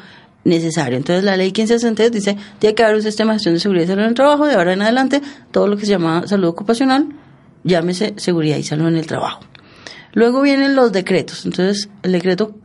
necesario. 0.46 0.98
Entonces 0.98 1.24
la 1.24 1.38
ley 1.38 1.50
1563 1.50 2.12
dice, 2.12 2.38
tiene 2.58 2.74
que 2.74 2.82
haber 2.82 2.96
un 2.96 3.04
sistema 3.04 3.34
de 3.34 3.36
gestión 3.36 3.54
de 3.54 3.60
seguridad 3.60 3.84
y 3.84 3.88
salud 3.88 4.02
en 4.02 4.10
el 4.10 4.16
trabajo, 4.16 4.48
de 4.48 4.56
ahora 4.56 4.74
en 4.74 4.82
adelante 4.82 5.22
todo 5.52 5.68
lo 5.68 5.78
que 5.78 5.86
se 5.86 5.92
llama 5.92 6.26
salud 6.26 6.48
ocupacional, 6.48 7.08
llámese 7.64 8.16
seguridad 8.18 8.58
y 8.58 8.64
salud 8.64 8.88
en 8.88 8.98
el 8.98 9.06
trabajo. 9.06 9.42
Luego 10.14 10.42
vienen 10.42 10.76
los 10.76 10.92
decretos. 10.92 11.46
Entonces, 11.46 11.90
el 12.04 12.12
decreto 12.12 12.56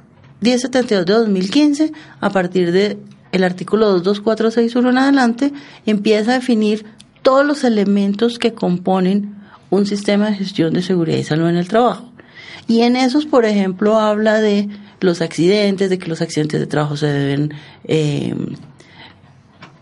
1072 0.40 1.06
de 1.06 1.12
2015, 1.12 1.92
a 2.20 2.30
partir 2.30 2.72
de 2.72 2.98
artículo 3.44 3.86
22461 3.90 4.90
en 4.90 4.98
adelante, 4.98 5.52
empieza 5.84 6.32
a 6.32 6.34
definir 6.34 6.86
todos 7.22 7.44
los 7.44 7.64
elementos 7.64 8.38
que 8.38 8.54
componen 8.54 9.34
un 9.70 9.86
sistema 9.86 10.30
de 10.30 10.36
gestión 10.36 10.72
de 10.72 10.82
seguridad 10.82 11.18
y 11.18 11.24
salud 11.24 11.48
en 11.48 11.56
el 11.56 11.68
trabajo. 11.68 12.12
Y 12.68 12.82
en 12.82 12.96
esos, 12.96 13.26
por 13.26 13.44
ejemplo, 13.44 13.98
habla 13.98 14.40
de 14.40 14.68
los 15.00 15.20
accidentes, 15.20 15.90
de 15.90 15.98
que 15.98 16.08
los 16.08 16.22
accidentes 16.22 16.60
de 16.60 16.66
trabajo 16.66 16.96
se 16.96 17.06
deben 17.06 17.54
eh, 17.84 18.34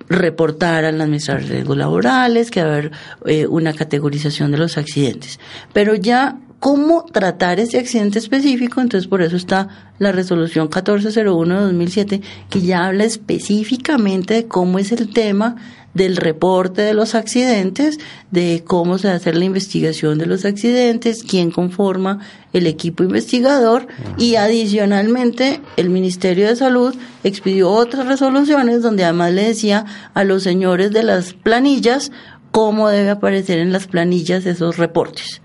reportar 0.09 0.85
al 0.85 1.01
administrador 1.01 1.45
de 1.45 1.49
riesgos 1.49 1.77
laborales, 1.77 2.51
que 2.51 2.63
va 2.63 2.69
a 2.69 2.73
haber 2.73 2.93
eh, 3.27 3.47
una 3.47 3.73
categorización 3.73 4.51
de 4.51 4.59
los 4.59 4.77
accidentes. 4.77 5.39
Pero 5.73 5.95
ya 5.95 6.39
cómo 6.65 7.05
tratar 7.05 7.61
ese 7.61 7.79
accidente 7.79 8.19
específico, 8.19 8.81
entonces 8.81 9.07
por 9.07 9.21
eso 9.21 9.37
está 9.37 9.93
la 9.99 10.13
resolución 10.13 10.65
1401 10.65 11.57
de 11.57 11.61
2007, 11.61 12.21
que 12.49 12.63
ya 12.63 12.87
habla 12.87 13.05
específicamente 13.05 14.33
de 14.33 14.47
cómo 14.47 14.79
es 14.79 14.91
el 14.91 15.13
tema 15.13 15.57
del 15.93 16.17
reporte 16.17 16.81
de 16.81 16.95
los 16.95 17.15
accidentes, 17.15 18.01
de 18.31 18.65
cómo 18.67 18.97
se 18.97 19.11
hace 19.11 19.35
la 19.35 19.45
investigación 19.45 20.17
de 20.17 20.25
los 20.25 20.47
accidentes, 20.47 21.23
quién 21.23 21.51
conforma 21.51 22.21
el 22.55 22.67
equipo 22.67 23.03
investigador 23.03 23.87
y 24.17 24.37
adicionalmente 24.37 25.61
el 25.77 25.91
Ministerio 25.91 26.49
de 26.49 26.57
Salud 26.57 26.95
expidió 27.25 27.71
otras 27.71 28.07
resoluciones 28.07 28.81
donde 28.81 29.05
además 29.05 29.35
le 29.35 29.49
decía 29.49 29.85
a 30.15 30.25
los 30.25 30.43
señores 30.43 30.93
de 30.93 31.03
las 31.03 31.35
planillas 31.35 32.11
cómo 32.53 32.89
debe 32.89 33.11
aparecer 33.11 33.59
en 33.59 33.71
las 33.71 33.87
planillas 33.87 34.47
esos 34.47 34.79
reportes. 34.79 35.44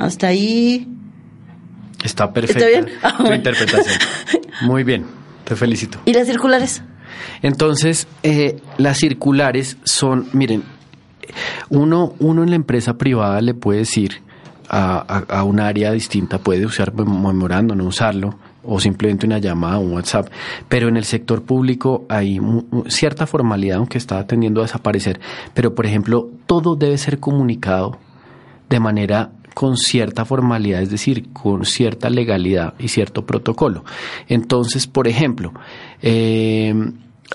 Hasta 0.00 0.28
ahí. 0.28 0.88
Está 2.02 2.32
perfecta 2.32 2.66
¿Está 2.66 2.80
bien? 2.80 2.98
Ah, 3.02 3.16
tu 3.18 3.32
interpretación. 3.32 3.98
Muy 4.62 4.82
bien, 4.82 5.04
te 5.44 5.54
felicito. 5.54 5.98
¿Y 6.06 6.14
las 6.14 6.26
circulares? 6.26 6.82
Entonces, 7.42 8.08
eh, 8.22 8.60
las 8.78 8.98
circulares 8.98 9.76
son, 9.84 10.26
miren, 10.32 10.62
uno, 11.68 12.14
uno 12.18 12.42
en 12.42 12.50
la 12.50 12.56
empresa 12.56 12.96
privada 12.96 13.40
le 13.42 13.52
puede 13.52 13.80
decir 13.80 14.22
a, 14.68 14.98
a, 15.28 15.44
un 15.44 15.60
área 15.60 15.92
distinta, 15.92 16.38
puede 16.38 16.64
usar 16.64 16.94
memorando, 16.94 17.74
no 17.74 17.84
usarlo, 17.84 18.38
o 18.62 18.80
simplemente 18.80 19.26
una 19.26 19.38
llamada 19.38 19.78
un 19.78 19.92
WhatsApp, 19.92 20.28
pero 20.68 20.88
en 20.88 20.96
el 20.96 21.04
sector 21.04 21.42
público 21.42 22.04
hay 22.08 22.40
cierta 22.86 23.26
formalidad, 23.26 23.78
aunque 23.78 23.98
está 23.98 24.26
tendiendo 24.26 24.60
a 24.60 24.64
desaparecer, 24.64 25.20
pero 25.54 25.74
por 25.74 25.86
ejemplo, 25.86 26.30
todo 26.46 26.76
debe 26.76 26.96
ser 26.98 27.18
comunicado 27.18 27.98
de 28.68 28.78
manera 28.80 29.32
con 29.60 29.76
cierta 29.76 30.24
formalidad, 30.24 30.80
es 30.80 30.88
decir, 30.88 31.34
con 31.34 31.66
cierta 31.66 32.08
legalidad 32.08 32.72
y 32.78 32.88
cierto 32.88 33.26
protocolo. 33.26 33.84
Entonces, 34.26 34.86
por 34.86 35.06
ejemplo, 35.06 35.52
eh, 36.00 36.74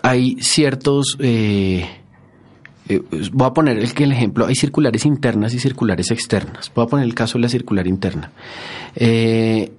hay 0.02 0.36
ciertos... 0.42 1.18
Eh, 1.20 1.88
eh, 2.90 3.02
voy 3.32 3.46
a 3.46 3.54
poner 3.54 3.78
el, 3.78 3.92
el, 3.96 4.12
ejemplo, 4.12 4.48
hay 4.48 4.56
circulares 4.56 5.06
internas 5.06 5.54
y 5.54 5.60
circulares 5.60 6.10
externas. 6.10 6.72
Voy 6.74 6.86
a 6.86 6.88
poner 6.88 7.06
el 7.06 7.14
caso 7.14 7.38
de 7.38 7.44
la 7.44 7.50
circular 7.50 7.86
interna. 7.86 8.32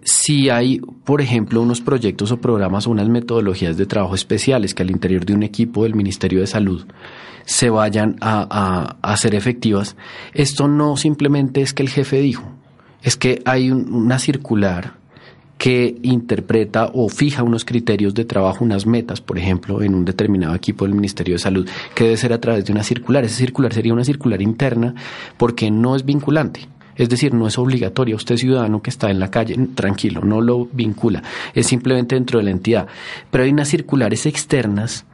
si 0.04 0.48
hay, 0.48 0.78
por 1.04 1.20
ejemplo, 1.20 1.60
unos 1.60 1.80
proyectos 1.80 2.30
o 2.30 2.36
programas 2.36 2.86
o 2.86 2.92
unas 2.92 3.08
metodologías 3.08 3.76
de 3.76 3.86
trabajo 3.86 4.14
especiales 4.14 4.72
que 4.72 4.84
al 4.84 4.92
interior 4.92 5.26
de 5.26 5.34
un 5.34 5.42
equipo 5.42 5.82
del 5.82 5.96
Ministerio 5.96 6.38
de 6.38 6.46
Salud 6.46 6.86
se 7.46 7.70
vayan 7.70 8.16
a, 8.20 8.96
a, 9.00 9.16
ser 9.16 9.34
efectivas. 9.34 9.96
Esto 10.34 10.68
no 10.68 10.96
simplemente 10.96 11.62
es 11.62 11.72
que 11.72 11.82
el 11.82 11.88
jefe 11.88 12.20
dijo, 12.20 12.52
es 13.02 13.16
que 13.16 13.40
hay 13.46 13.70
una 13.70 14.18
circular 14.18 14.94
que 15.56 15.96
interpreta 16.02 16.90
o 16.92 17.08
fija 17.08 17.44
unos 17.44 17.64
criterios 17.64 18.14
de 18.14 18.24
trabajo, 18.24 18.64
unas 18.64 18.84
metas, 18.84 19.20
por 19.20 19.38
ejemplo, 19.38 19.80
en 19.80 19.94
un 19.94 20.04
determinado 20.04 20.54
equipo 20.54 20.84
del 20.84 20.94
Ministerio 20.94 21.36
de 21.36 21.38
Salud, 21.38 21.68
que 21.94 22.04
debe 22.04 22.16
ser 22.16 22.32
a 22.32 22.40
través 22.40 22.64
de 22.66 22.72
una 22.72 22.82
circular. 22.82 23.24
Esa 23.24 23.36
circular 23.36 23.72
sería 23.72 23.94
una 23.94 24.04
circular 24.04 24.42
interna 24.42 24.94
porque 25.38 25.70
no 25.70 25.96
es 25.96 26.04
vinculante. 26.04 26.68
Es 26.96 27.08
decir, 27.08 27.32
no 27.32 27.46
es 27.46 27.58
obligatorio. 27.58 28.16
Usted 28.16 28.36
ciudadano 28.36 28.82
que 28.82 28.90
está 28.90 29.10
en 29.10 29.20
la 29.20 29.30
calle, 29.30 29.56
tranquilo, 29.74 30.22
no 30.22 30.40
lo 30.40 30.66
vincula. 30.72 31.22
Es 31.54 31.68
simplemente 31.68 32.16
dentro 32.16 32.38
de 32.38 32.44
la 32.46 32.50
entidad. 32.50 32.88
Pero 33.30 33.44
hay 33.44 33.50
unas 33.50 33.68
circulares 33.68 34.26
externas 34.26 35.04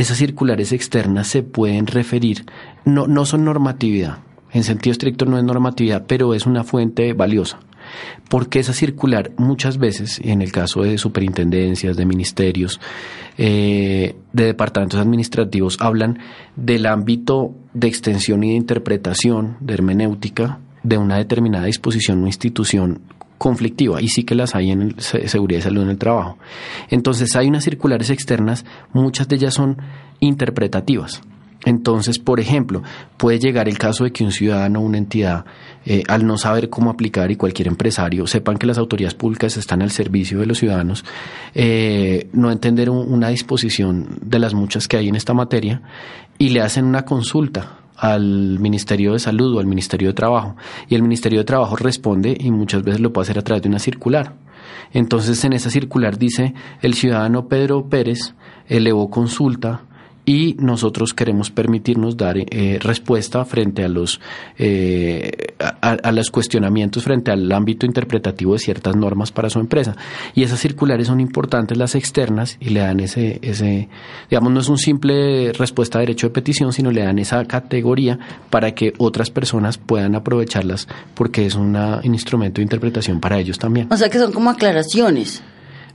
esas 0.00 0.18
circulares 0.18 0.72
externas 0.72 1.26
se 1.26 1.42
pueden 1.42 1.88
referir, 1.88 2.46
no, 2.84 3.08
no 3.08 3.26
son 3.26 3.44
normatividad, 3.44 4.18
en 4.52 4.62
sentido 4.62 4.92
estricto 4.92 5.24
no 5.24 5.38
es 5.38 5.42
normatividad, 5.42 6.04
pero 6.06 6.34
es 6.34 6.46
una 6.46 6.62
fuente 6.62 7.12
valiosa. 7.14 7.58
Porque 8.28 8.60
esa 8.60 8.74
circular 8.74 9.32
muchas 9.38 9.78
veces, 9.78 10.20
en 10.22 10.40
el 10.40 10.52
caso 10.52 10.82
de 10.82 10.98
superintendencias, 10.98 11.96
de 11.96 12.06
ministerios, 12.06 12.80
eh, 13.38 14.14
de 14.32 14.44
departamentos 14.44 15.00
administrativos, 15.00 15.78
hablan 15.80 16.20
del 16.54 16.86
ámbito 16.86 17.56
de 17.74 17.88
extensión 17.88 18.44
y 18.44 18.50
de 18.50 18.56
interpretación, 18.56 19.56
de 19.58 19.74
hermenéutica, 19.74 20.60
de 20.84 20.96
una 20.96 21.16
determinada 21.16 21.64
disposición 21.64 22.22
o 22.22 22.26
institución 22.28 23.00
conflictiva 23.38 24.02
y 24.02 24.08
sí 24.08 24.24
que 24.24 24.34
las 24.34 24.54
hay 24.54 24.72
en 24.72 24.96
seguridad 24.98 25.60
y 25.60 25.62
salud 25.62 25.82
en 25.84 25.90
el 25.90 25.98
trabajo. 25.98 26.38
Entonces 26.90 27.34
hay 27.36 27.48
unas 27.48 27.64
circulares 27.64 28.10
externas, 28.10 28.64
muchas 28.92 29.28
de 29.28 29.36
ellas 29.36 29.54
son 29.54 29.78
interpretativas. 30.20 31.22
Entonces, 31.64 32.18
por 32.18 32.38
ejemplo, 32.38 32.82
puede 33.16 33.38
llegar 33.38 33.68
el 33.68 33.78
caso 33.78 34.04
de 34.04 34.12
que 34.12 34.22
un 34.22 34.30
ciudadano 34.30 34.78
o 34.78 34.82
una 34.82 34.98
entidad, 34.98 35.44
eh, 35.84 36.04
al 36.06 36.24
no 36.24 36.38
saber 36.38 36.70
cómo 36.70 36.88
aplicar 36.90 37.30
y 37.32 37.36
cualquier 37.36 37.68
empresario, 37.68 38.26
sepan 38.26 38.58
que 38.58 38.66
las 38.66 38.78
autoridades 38.78 39.14
públicas 39.14 39.56
están 39.56 39.82
al 39.82 39.90
servicio 39.90 40.38
de 40.38 40.46
los 40.46 40.58
ciudadanos, 40.58 41.04
eh, 41.54 42.28
no 42.32 42.52
entender 42.52 42.90
una 42.90 43.28
disposición 43.28 44.18
de 44.22 44.38
las 44.38 44.54
muchas 44.54 44.86
que 44.86 44.98
hay 44.98 45.08
en 45.08 45.16
esta 45.16 45.34
materia 45.34 45.82
y 46.38 46.50
le 46.50 46.60
hacen 46.60 46.84
una 46.84 47.04
consulta 47.04 47.77
al 47.98 48.58
Ministerio 48.60 49.12
de 49.12 49.18
Salud 49.18 49.56
o 49.56 49.60
al 49.60 49.66
Ministerio 49.66 50.08
de 50.08 50.14
Trabajo. 50.14 50.56
Y 50.88 50.94
el 50.94 51.02
Ministerio 51.02 51.40
de 51.40 51.44
Trabajo 51.44 51.76
responde 51.76 52.36
y 52.38 52.50
muchas 52.50 52.82
veces 52.82 53.00
lo 53.00 53.12
puede 53.12 53.24
hacer 53.24 53.38
a 53.38 53.42
través 53.42 53.62
de 53.62 53.68
una 53.68 53.78
circular. 53.78 54.34
Entonces 54.92 55.44
en 55.44 55.52
esa 55.52 55.70
circular 55.70 56.18
dice 56.18 56.54
el 56.80 56.94
ciudadano 56.94 57.48
Pedro 57.48 57.88
Pérez 57.88 58.34
elevó 58.66 59.10
consulta 59.10 59.82
y 60.28 60.56
nosotros 60.58 61.14
queremos 61.14 61.50
permitirnos 61.50 62.18
dar 62.18 62.36
eh, 62.36 62.78
respuesta 62.82 63.46
frente 63.46 63.82
a 63.82 63.88
los 63.88 64.20
eh, 64.58 65.54
a, 65.58 66.12
los 66.12 66.30
cuestionamientos 66.30 67.02
frente 67.02 67.30
al 67.30 67.50
ámbito 67.50 67.86
interpretativo 67.86 68.52
de 68.52 68.58
ciertas 68.58 68.94
normas 68.94 69.32
para 69.32 69.48
su 69.48 69.58
empresa. 69.58 69.96
Y 70.34 70.42
esas 70.42 70.60
circulares 70.60 71.06
son 71.06 71.20
importantes 71.20 71.78
las 71.78 71.94
externas 71.94 72.58
y 72.60 72.68
le 72.68 72.80
dan 72.80 73.00
ese 73.00 73.38
ese 73.40 73.88
digamos 74.28 74.52
no 74.52 74.60
es 74.60 74.68
un 74.68 74.76
simple 74.76 75.54
respuesta 75.54 75.96
a 75.96 76.00
derecho 76.00 76.26
de 76.26 76.34
petición 76.34 76.74
sino 76.74 76.90
le 76.90 77.04
dan 77.04 77.18
esa 77.18 77.42
categoría 77.46 78.18
para 78.50 78.72
que 78.72 78.92
otras 78.98 79.30
personas 79.30 79.78
puedan 79.78 80.14
aprovecharlas 80.14 80.88
porque 81.14 81.46
es 81.46 81.54
un 81.54 81.74
instrumento 82.02 82.56
de 82.56 82.64
interpretación 82.64 83.18
para 83.18 83.38
ellos 83.38 83.58
también. 83.58 83.86
O 83.90 83.96
sea 83.96 84.10
que 84.10 84.18
son 84.18 84.32
como 84.32 84.50
aclaraciones 84.50 85.42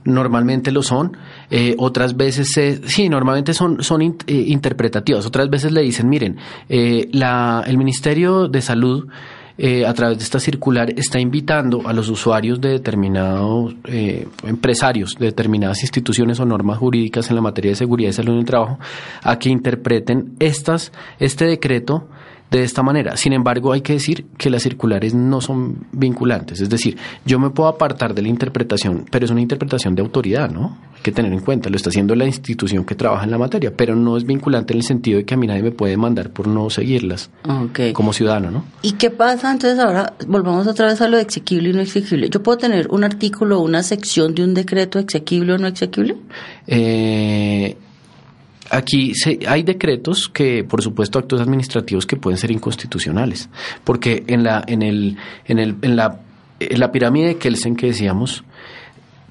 normalmente 0.04 0.70
lo 0.70 0.82
son, 0.82 1.16
eh, 1.50 1.74
otras 1.78 2.16
veces, 2.16 2.52
sí, 2.86 3.08
normalmente 3.08 3.54
son, 3.54 3.82
son 3.82 4.02
eh, 4.02 4.12
interpretativas, 4.26 5.26
otras 5.26 5.48
veces 5.50 5.72
le 5.72 5.82
dicen, 5.82 6.08
miren, 6.08 6.36
eh, 6.68 7.08
la, 7.12 7.64
el 7.66 7.78
Ministerio 7.78 8.48
de 8.48 8.60
Salud 8.60 9.08
eh, 9.56 9.86
a 9.86 9.94
través 9.94 10.18
de 10.18 10.24
esta 10.24 10.40
circular, 10.40 10.90
está 10.96 11.20
invitando 11.20 11.86
a 11.86 11.92
los 11.92 12.08
usuarios 12.08 12.60
de 12.60 12.70
determinados 12.70 13.72
eh, 13.84 14.26
empresarios, 14.42 15.14
de 15.16 15.26
determinadas 15.26 15.80
instituciones 15.82 16.40
o 16.40 16.44
normas 16.44 16.78
jurídicas 16.78 17.30
en 17.30 17.36
la 17.36 17.42
materia 17.42 17.70
de 17.70 17.76
seguridad 17.76 18.10
y 18.10 18.12
salud 18.12 18.32
en 18.32 18.40
el 18.40 18.44
trabajo, 18.44 18.80
a 19.22 19.38
que 19.38 19.50
interpreten 19.50 20.34
estas, 20.40 20.90
este 21.20 21.44
decreto 21.44 22.08
de 22.58 22.64
esta 22.64 22.82
manera. 22.82 23.16
Sin 23.16 23.32
embargo, 23.32 23.72
hay 23.72 23.80
que 23.80 23.94
decir 23.94 24.26
que 24.38 24.50
las 24.50 24.62
circulares 24.62 25.14
no 25.14 25.40
son 25.40 25.86
vinculantes. 25.92 26.60
Es 26.60 26.70
decir, 26.70 26.96
yo 27.24 27.38
me 27.38 27.50
puedo 27.50 27.68
apartar 27.68 28.14
de 28.14 28.22
la 28.22 28.28
interpretación, 28.28 29.06
pero 29.10 29.24
es 29.24 29.30
una 29.30 29.40
interpretación 29.40 29.94
de 29.94 30.02
autoridad, 30.02 30.50
¿no? 30.50 30.78
Hay 30.94 31.02
que 31.02 31.12
tener 31.12 31.32
en 31.32 31.40
cuenta, 31.40 31.68
lo 31.70 31.76
está 31.76 31.90
haciendo 31.90 32.14
la 32.14 32.26
institución 32.26 32.84
que 32.84 32.94
trabaja 32.94 33.24
en 33.24 33.30
la 33.30 33.38
materia, 33.38 33.72
pero 33.76 33.96
no 33.96 34.16
es 34.16 34.24
vinculante 34.24 34.72
en 34.72 34.78
el 34.78 34.84
sentido 34.84 35.18
de 35.18 35.24
que 35.24 35.34
a 35.34 35.36
mí 35.36 35.46
nadie 35.46 35.62
me 35.62 35.72
puede 35.72 35.96
mandar 35.96 36.30
por 36.30 36.46
no 36.46 36.70
seguirlas 36.70 37.30
como 37.92 38.12
ciudadano, 38.12 38.50
¿no? 38.50 38.64
¿Y 38.82 38.92
qué 38.92 39.10
pasa? 39.10 39.50
Entonces 39.52 39.78
ahora 39.78 40.14
volvamos 40.26 40.66
otra 40.66 40.86
vez 40.86 41.00
a 41.00 41.08
lo 41.08 41.16
de 41.16 41.22
exequible 41.22 41.70
y 41.70 41.72
no 41.72 41.80
exequible. 41.80 42.28
¿Yo 42.30 42.42
puedo 42.42 42.58
tener 42.58 42.88
un 42.90 43.04
artículo 43.04 43.58
o 43.58 43.62
una 43.62 43.82
sección 43.82 44.34
de 44.34 44.44
un 44.44 44.54
decreto 44.54 44.98
exequible 44.98 45.54
o 45.54 45.58
no 45.58 45.66
exequible? 45.66 46.16
Eh, 46.66 47.76
Aquí 48.70 49.14
se, 49.14 49.38
hay 49.46 49.62
decretos 49.62 50.28
que, 50.28 50.64
por 50.64 50.82
supuesto, 50.82 51.18
actos 51.18 51.40
administrativos 51.40 52.06
que 52.06 52.16
pueden 52.16 52.38
ser 52.38 52.50
inconstitucionales, 52.50 53.48
porque 53.84 54.24
en 54.26 54.42
la, 54.42 54.64
en 54.66 54.82
el, 54.82 55.16
en 55.46 55.58
el, 55.58 55.76
en 55.82 55.96
la, 55.96 56.20
en 56.60 56.80
la 56.80 56.90
pirámide 56.90 57.26
de 57.28 57.36
Kelsen 57.36 57.76
que 57.76 57.88
decíamos, 57.88 58.44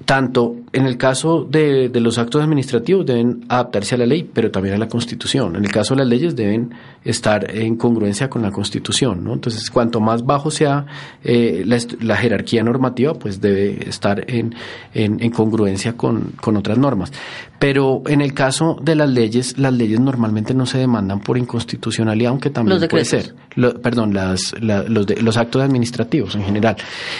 tanto 0.04 0.56
en 0.72 0.86
el 0.86 0.96
caso 0.96 1.46
de, 1.48 1.88
de, 1.88 2.00
los 2.00 2.18
actos 2.18 2.42
administrativos 2.42 3.06
deben 3.06 3.44
adaptarse 3.48 3.94
a 3.94 3.98
la 3.98 4.06
ley, 4.06 4.28
pero 4.30 4.50
también 4.50 4.74
a 4.74 4.78
la 4.78 4.88
Constitución. 4.88 5.56
En 5.56 5.64
el 5.64 5.70
caso 5.70 5.94
de 5.94 6.00
las 6.00 6.08
leyes 6.08 6.34
deben 6.36 6.74
estar 7.04 7.50
en 7.54 7.76
congruencia 7.76 8.28
con 8.28 8.42
la 8.42 8.50
Constitución. 8.50 9.22
¿no? 9.22 9.34
Entonces, 9.34 9.70
cuanto 9.70 10.00
más 10.00 10.24
bajo 10.24 10.50
sea 10.50 10.86
eh, 11.22 11.62
la, 11.66 11.78
la, 12.00 12.16
jerarquía 12.16 12.62
normativa, 12.62 13.14
pues 13.14 13.40
debe 13.40 13.88
estar 13.88 14.24
en, 14.30 14.54
en, 14.94 15.22
en 15.22 15.30
congruencia 15.30 15.96
con, 15.96 16.32
con, 16.40 16.56
otras 16.56 16.78
normas. 16.78 17.12
Pero 17.58 18.02
en 18.06 18.20
el 18.20 18.34
caso 18.34 18.76
de 18.82 18.94
las 18.94 19.08
leyes, 19.08 19.58
las 19.58 19.72
leyes 19.72 20.00
normalmente 20.00 20.54
no 20.54 20.66
se 20.66 20.78
demandan 20.78 21.20
por 21.20 21.38
inconstitucionalidad, 21.38 22.30
aunque 22.30 22.50
también 22.50 22.88
puede 22.88 23.04
ser. 23.04 23.34
Lo, 23.54 23.80
perdón, 23.80 24.12
las, 24.12 24.54
la, 24.60 24.82
los, 24.82 25.06
de, 25.06 25.22
los 25.22 25.36
actos 25.36 25.62
administrativos 25.62 26.34
en 26.34 26.42
general, 26.42 26.76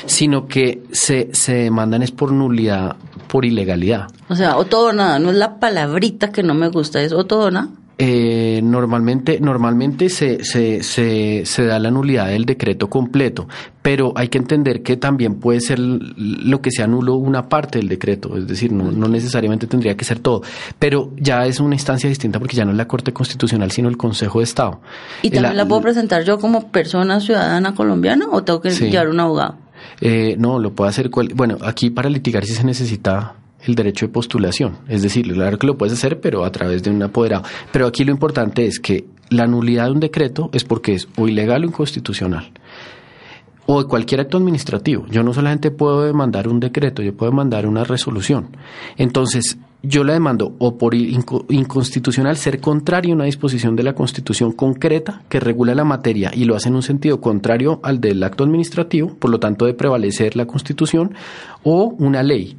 sino 0.06 0.46
que 0.46 0.82
se, 0.90 1.28
se 1.32 1.54
demandan 1.54 2.02
es 2.02 2.10
por 2.10 2.32
nulidad, 2.32 2.73
por 3.28 3.44
ilegalidad. 3.44 4.08
O 4.28 4.36
sea, 4.36 4.56
o 4.56 4.64
todo 4.64 4.88
o 4.88 4.92
nada, 4.92 5.18
no 5.18 5.30
es 5.30 5.36
la 5.36 5.58
palabrita 5.58 6.30
que 6.30 6.42
no 6.42 6.54
me 6.54 6.68
gusta, 6.68 7.02
es 7.02 7.12
o 7.12 7.24
todo 7.24 7.46
o 7.46 7.50
nada. 7.50 7.68
Eh, 7.96 8.60
normalmente 8.64 9.38
normalmente 9.40 10.08
se, 10.08 10.42
se, 10.42 10.82
se, 10.82 11.46
se, 11.46 11.64
da 11.64 11.78
la 11.78 11.92
nulidad 11.92 12.26
del 12.26 12.44
decreto 12.44 12.90
completo, 12.90 13.46
pero 13.82 14.12
hay 14.16 14.26
que 14.26 14.38
entender 14.38 14.82
que 14.82 14.96
también 14.96 15.36
puede 15.36 15.60
ser 15.60 15.78
lo 15.78 16.60
que 16.60 16.72
sea 16.72 16.88
nulo 16.88 17.14
una 17.14 17.48
parte 17.48 17.78
del 17.78 17.88
decreto, 17.88 18.36
es 18.36 18.48
decir, 18.48 18.72
no, 18.72 18.90
no 18.90 19.06
necesariamente 19.06 19.68
tendría 19.68 19.96
que 19.96 20.04
ser 20.04 20.18
todo, 20.18 20.42
pero 20.80 21.12
ya 21.18 21.46
es 21.46 21.60
una 21.60 21.76
instancia 21.76 22.08
distinta 22.08 22.40
porque 22.40 22.56
ya 22.56 22.64
no 22.64 22.72
es 22.72 22.76
la 22.76 22.88
Corte 22.88 23.12
Constitucional, 23.12 23.70
sino 23.70 23.88
el 23.88 23.96
Consejo 23.96 24.40
de 24.40 24.44
Estado. 24.44 24.80
¿Y 25.22 25.30
también 25.30 25.56
la, 25.56 25.62
la 25.62 25.68
puedo 25.68 25.82
presentar 25.82 26.24
yo 26.24 26.40
como 26.40 26.72
persona 26.72 27.20
ciudadana 27.20 27.76
colombiana 27.76 28.26
o 28.32 28.42
tengo 28.42 28.60
que 28.60 28.72
sí. 28.72 28.90
llevar 28.90 29.08
un 29.08 29.20
abogado? 29.20 29.63
Eh, 30.00 30.36
no, 30.38 30.58
lo 30.58 30.72
puede 30.72 30.90
hacer. 30.90 31.10
Bueno, 31.34 31.58
aquí 31.62 31.90
para 31.90 32.08
litigar 32.08 32.44
sí 32.44 32.54
se 32.54 32.64
necesita 32.64 33.34
el 33.66 33.74
derecho 33.74 34.06
de 34.06 34.12
postulación. 34.12 34.78
Es 34.88 35.02
decir, 35.02 35.32
claro 35.32 35.58
que 35.58 35.66
lo 35.66 35.76
puedes 35.76 35.94
hacer, 35.94 36.20
pero 36.20 36.44
a 36.44 36.52
través 36.52 36.82
de 36.82 36.90
un 36.90 37.02
apoderado. 37.02 37.44
Pero 37.72 37.86
aquí 37.86 38.04
lo 38.04 38.12
importante 38.12 38.66
es 38.66 38.78
que 38.78 39.04
la 39.30 39.46
nulidad 39.46 39.86
de 39.86 39.92
un 39.92 40.00
decreto 40.00 40.50
es 40.52 40.64
porque 40.64 40.94
es 40.94 41.08
o 41.16 41.28
ilegal 41.28 41.64
o 41.64 41.66
inconstitucional. 41.66 42.50
O 43.66 43.82
de 43.82 43.88
cualquier 43.88 44.20
acto 44.20 44.36
administrativo. 44.36 45.06
Yo 45.06 45.22
no 45.22 45.32
solamente 45.32 45.70
puedo 45.70 46.02
demandar 46.02 46.48
un 46.48 46.60
decreto, 46.60 47.02
yo 47.02 47.14
puedo 47.14 47.30
demandar 47.32 47.66
una 47.66 47.84
resolución. 47.84 48.48
Entonces, 48.96 49.58
yo 49.86 50.02
la 50.02 50.14
demando 50.14 50.54
o 50.58 50.78
por 50.78 50.94
inconstitucional 50.94 52.36
ser 52.36 52.60
contrario 52.60 53.12
a 53.12 53.16
una 53.16 53.24
disposición 53.24 53.76
de 53.76 53.82
la 53.82 53.94
Constitución 53.94 54.52
concreta 54.52 55.22
que 55.28 55.40
regula 55.40 55.74
la 55.74 55.84
materia 55.84 56.30
y 56.34 56.44
lo 56.44 56.56
hace 56.56 56.68
en 56.68 56.76
un 56.76 56.82
sentido 56.82 57.20
contrario 57.20 57.80
al 57.82 58.00
del 58.00 58.22
acto 58.22 58.44
administrativo, 58.44 59.14
por 59.14 59.30
lo 59.30 59.40
tanto 59.40 59.66
de 59.66 59.74
prevalecer 59.74 60.36
la 60.36 60.46
Constitución, 60.46 61.14
o 61.62 61.94
una 61.98 62.22
ley 62.22 62.56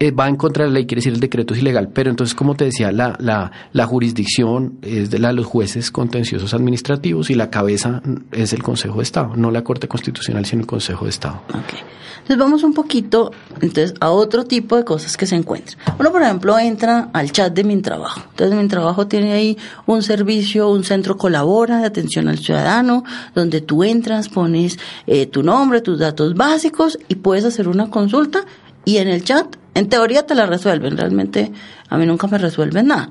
va 0.00 0.28
en 0.28 0.36
contra 0.36 0.64
de 0.64 0.70
la 0.70 0.74
ley, 0.74 0.86
quiere 0.86 1.00
decir 1.00 1.12
el 1.12 1.20
decreto 1.20 1.54
es 1.54 1.60
ilegal, 1.60 1.88
pero 1.88 2.10
entonces, 2.10 2.34
como 2.34 2.54
te 2.54 2.64
decía, 2.66 2.92
la, 2.92 3.16
la, 3.18 3.52
la 3.72 3.86
jurisdicción 3.86 4.78
es 4.82 5.10
de 5.10 5.18
la 5.18 5.28
de 5.28 5.34
los 5.34 5.46
jueces 5.46 5.90
contenciosos 5.90 6.52
administrativos 6.52 7.30
y 7.30 7.34
la 7.34 7.50
cabeza 7.50 8.02
es 8.32 8.52
el 8.52 8.62
Consejo 8.62 8.98
de 8.98 9.04
Estado, 9.04 9.36
no 9.36 9.50
la 9.50 9.62
Corte 9.62 9.88
Constitucional, 9.88 10.44
sino 10.44 10.62
el 10.62 10.66
Consejo 10.66 11.04
de 11.04 11.10
Estado. 11.10 11.42
Okay. 11.48 11.80
Entonces 12.24 12.38
vamos 12.38 12.62
un 12.62 12.72
poquito 12.72 13.32
entonces, 13.60 13.92
a 14.00 14.10
otro 14.10 14.46
tipo 14.46 14.76
de 14.76 14.84
cosas 14.84 15.16
que 15.18 15.26
se 15.26 15.36
encuentran. 15.36 15.76
Uno, 15.98 16.10
por 16.10 16.22
ejemplo, 16.22 16.58
entra 16.58 17.10
al 17.12 17.30
chat 17.32 17.52
de 17.52 17.64
Mi 17.64 17.76
Trabajo. 17.82 18.22
Entonces, 18.30 18.56
Mi 18.56 18.66
Trabajo 18.66 19.06
tiene 19.06 19.32
ahí 19.32 19.58
un 19.84 20.02
servicio, 20.02 20.70
un 20.70 20.84
centro 20.84 21.18
colabora 21.18 21.80
de 21.80 21.86
atención 21.86 22.28
al 22.28 22.38
ciudadano, 22.38 23.04
donde 23.34 23.60
tú 23.60 23.84
entras, 23.84 24.30
pones 24.30 24.78
eh, 25.06 25.26
tu 25.26 25.42
nombre, 25.42 25.82
tus 25.82 25.98
datos 25.98 26.34
básicos 26.34 26.98
y 27.08 27.16
puedes 27.16 27.44
hacer 27.44 27.68
una 27.68 27.90
consulta 27.90 28.46
y 28.86 28.96
en 28.96 29.08
el 29.08 29.22
chat 29.22 29.56
en 29.74 29.88
teoría 29.88 30.24
te 30.24 30.34
la 30.34 30.46
resuelven, 30.46 30.96
realmente 30.96 31.52
a 31.88 31.98
mí 31.98 32.06
nunca 32.06 32.26
me 32.28 32.38
resuelven 32.38 32.86
nada. 32.86 33.10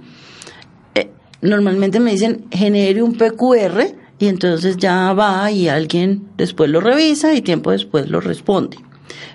Eh, 0.95 1.11
normalmente 1.41 1.99
me 1.99 2.11
dicen 2.11 2.45
genere 2.51 3.03
un 3.03 3.15
PQR 3.15 3.95
y 4.19 4.27
entonces 4.27 4.77
ya 4.77 5.13
va 5.13 5.51
y 5.51 5.67
alguien 5.67 6.29
después 6.37 6.69
lo 6.69 6.79
revisa 6.79 7.33
y 7.33 7.41
tiempo 7.41 7.71
después 7.71 8.09
lo 8.09 8.21
responde. 8.21 8.77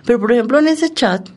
Pero 0.07 0.18
por 0.18 0.33
ejemplo 0.33 0.59
en 0.59 0.68
ese 0.68 0.93
chat, 0.93 1.29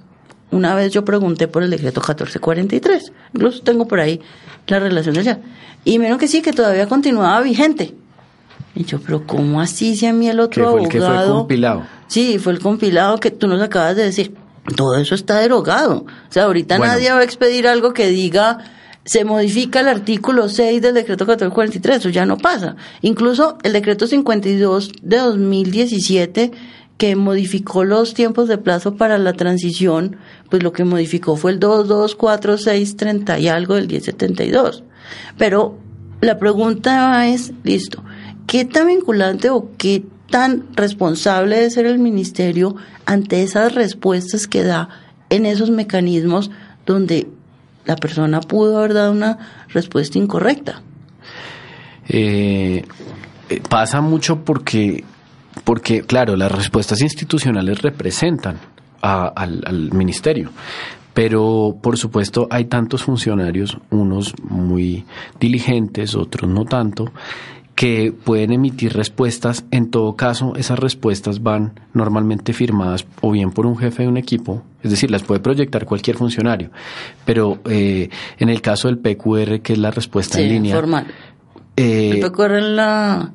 una 0.51 0.75
vez 0.75 0.91
yo 0.91 1.03
pregunté 1.03 1.47
por 1.47 1.63
el 1.63 1.69
decreto 1.69 1.99
1443, 1.99 3.11
incluso 3.33 3.61
tengo 3.61 3.87
por 3.87 3.99
ahí 3.99 4.21
la 4.67 4.79
relación 4.79 5.15
del 5.15 5.25
chat, 5.25 5.41
y 5.83 5.99
me 5.99 6.17
que 6.17 6.27
sí, 6.27 6.41
que 6.41 6.53
todavía 6.53 6.87
continuaba 6.87 7.41
vigente. 7.41 7.95
Y 8.73 8.85
yo, 8.85 9.01
pero 9.01 9.27
¿cómo 9.27 9.59
así 9.59 9.97
si 9.97 10.05
a 10.05 10.13
mí 10.13 10.29
el 10.29 10.39
otro 10.39 10.71
fue 10.71 10.81
abogado... 10.81 10.85
El 10.85 10.89
que 10.89 10.99
fue 10.99 11.33
compilado. 11.33 11.83
Sí, 12.07 12.39
fue 12.39 12.53
el 12.53 12.59
compilado 12.59 13.17
que 13.19 13.31
tú 13.31 13.47
nos 13.47 13.61
acabas 13.61 13.97
de 13.97 14.03
decir 14.03 14.33
todo 14.75 14.95
eso 14.95 15.15
está 15.15 15.39
derogado. 15.39 16.05
O 16.05 16.31
sea, 16.31 16.43
ahorita 16.43 16.77
bueno. 16.77 16.93
nadie 16.93 17.11
va 17.11 17.19
a 17.19 17.23
expedir 17.23 17.67
algo 17.67 17.93
que 17.93 18.09
diga 18.09 18.59
se 19.03 19.25
modifica 19.25 19.79
el 19.79 19.87
artículo 19.87 20.47
6 20.47 20.81
del 20.81 20.93
decreto 20.93 21.25
1443, 21.25 21.97
eso 21.97 22.09
ya 22.09 22.25
no 22.25 22.37
pasa. 22.37 22.75
Incluso 23.01 23.57
el 23.63 23.73
decreto 23.73 24.05
52 24.07 24.91
de 25.01 25.17
2017 25.17 26.51
que 26.97 27.15
modificó 27.15 27.83
los 27.83 28.13
tiempos 28.13 28.47
de 28.47 28.59
plazo 28.59 28.95
para 28.95 29.17
la 29.17 29.33
transición, 29.33 30.17
pues 30.51 30.61
lo 30.61 30.71
que 30.71 30.83
modificó 30.83 31.35
fue 31.35 31.49
el 31.49 31.59
224630 31.59 33.39
y 33.39 33.47
algo 33.47 33.73
del 33.73 33.87
1072. 33.87 34.83
Pero 35.35 35.79
la 36.21 36.37
pregunta 36.37 37.27
es, 37.27 37.53
listo, 37.63 38.03
¿qué 38.45 38.65
tan 38.65 38.85
vinculante 38.85 39.49
o 39.49 39.71
qué 39.79 40.03
tan 40.31 40.65
responsable 40.75 41.59
de 41.59 41.69
ser 41.69 41.85
el 41.85 41.99
ministerio 41.99 42.75
ante 43.05 43.43
esas 43.43 43.75
respuestas 43.75 44.47
que 44.47 44.63
da 44.63 44.89
en 45.29 45.45
esos 45.45 45.69
mecanismos 45.69 46.49
donde 46.85 47.27
la 47.85 47.95
persona 47.95 48.41
pudo 48.41 48.79
haber 48.79 48.93
dado 48.93 49.11
una 49.11 49.37
respuesta 49.69 50.17
incorrecta? 50.17 50.81
Eh, 52.09 52.83
pasa 53.69 54.01
mucho 54.01 54.43
porque, 54.43 55.03
porque, 55.63 56.01
claro, 56.01 56.35
las 56.35 56.51
respuestas 56.51 57.01
institucionales 57.01 57.81
representan 57.81 58.57
al 59.01 59.89
ministerio, 59.93 60.51
pero 61.13 61.75
por 61.81 61.97
supuesto 61.97 62.47
hay 62.51 62.65
tantos 62.65 63.03
funcionarios, 63.03 63.77
unos 63.89 64.33
muy 64.43 65.05
diligentes, 65.39 66.15
otros 66.15 66.49
no 66.49 66.65
tanto, 66.65 67.11
que 67.81 68.13
pueden 68.13 68.51
emitir 68.51 68.93
respuestas. 68.93 69.65
En 69.71 69.89
todo 69.89 70.15
caso, 70.15 70.53
esas 70.55 70.77
respuestas 70.77 71.41
van 71.41 71.79
normalmente 71.95 72.53
firmadas 72.53 73.07
o 73.21 73.31
bien 73.31 73.49
por 73.49 73.65
un 73.65 73.75
jefe 73.75 74.03
de 74.03 74.07
un 74.07 74.17
equipo, 74.17 74.61
es 74.83 74.91
decir, 74.91 75.09
las 75.09 75.23
puede 75.23 75.39
proyectar 75.39 75.85
cualquier 75.85 76.15
funcionario. 76.15 76.69
Pero 77.25 77.57
eh, 77.67 78.09
en 78.37 78.49
el 78.49 78.61
caso 78.61 78.87
del 78.87 78.99
PQR, 78.99 79.61
que 79.61 79.73
es 79.73 79.79
la 79.79 79.89
respuesta 79.89 80.37
sí, 80.37 80.43
en 80.43 80.49
línea. 80.49 80.75
formal. 80.75 81.07
Eh, 81.75 82.11
el 82.11 82.19
PQR 82.19 82.57
en 82.59 82.75
la... 82.75 83.33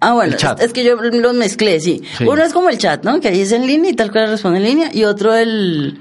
Ah, 0.00 0.12
bueno, 0.12 0.36
es, 0.36 0.44
es, 0.60 0.74
que 0.74 0.84
yo 0.84 0.96
los 0.96 1.32
mezclé, 1.32 1.80
sí. 1.80 2.02
sí. 2.18 2.24
Uno 2.24 2.42
es 2.42 2.52
como 2.52 2.68
el 2.68 2.76
chat, 2.76 3.02
¿no? 3.02 3.18
Que 3.18 3.28
ahí 3.28 3.40
es 3.40 3.52
en 3.52 3.66
línea 3.66 3.92
y 3.92 3.94
tal 3.94 4.12
cual 4.12 4.28
responde 4.28 4.58
en 4.58 4.64
línea. 4.64 4.90
Y 4.92 5.04
otro 5.04 5.34
el 5.34 5.98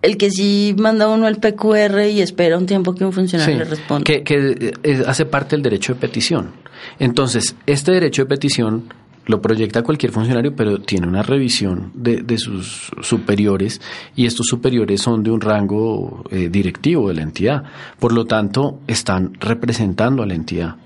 el 0.00 0.16
que 0.16 0.30
sí 0.30 0.74
manda 0.78 1.08
uno 1.08 1.28
el 1.28 1.36
PQR 1.36 2.08
y 2.10 2.22
espera 2.22 2.58
un 2.58 2.66
tiempo 2.66 2.94
que 2.94 3.04
un 3.04 3.12
funcionario 3.12 3.54
sí, 3.54 3.58
le 3.58 3.64
responda. 3.64 4.04
Que, 4.04 4.22
que 4.24 4.72
es, 4.82 5.06
hace 5.06 5.26
parte 5.26 5.56
del 5.56 5.62
derecho 5.62 5.94
de 5.94 6.00
petición. 6.00 6.61
Entonces, 6.98 7.56
este 7.66 7.92
derecho 7.92 8.22
de 8.22 8.28
petición 8.28 8.84
lo 9.26 9.40
proyecta 9.40 9.82
cualquier 9.82 10.12
funcionario, 10.12 10.54
pero 10.56 10.80
tiene 10.80 11.06
una 11.06 11.22
revisión 11.22 11.92
de, 11.94 12.38
sus 12.38 12.90
superiores 13.02 13.80
y 14.16 14.26
estos 14.26 14.46
superiores 14.46 15.00
son 15.00 15.22
de 15.22 15.30
un 15.30 15.40
rango 15.40 16.24
eh, 16.30 16.48
directivo 16.50 17.08
de 17.08 17.14
la 17.14 17.22
entidad. 17.22 17.62
Por 17.98 18.12
lo 18.12 18.24
tanto, 18.24 18.80
están 18.86 19.34
representando 19.40 20.22
a 20.22 20.26
la 20.26 20.34
entidad. 20.34 20.76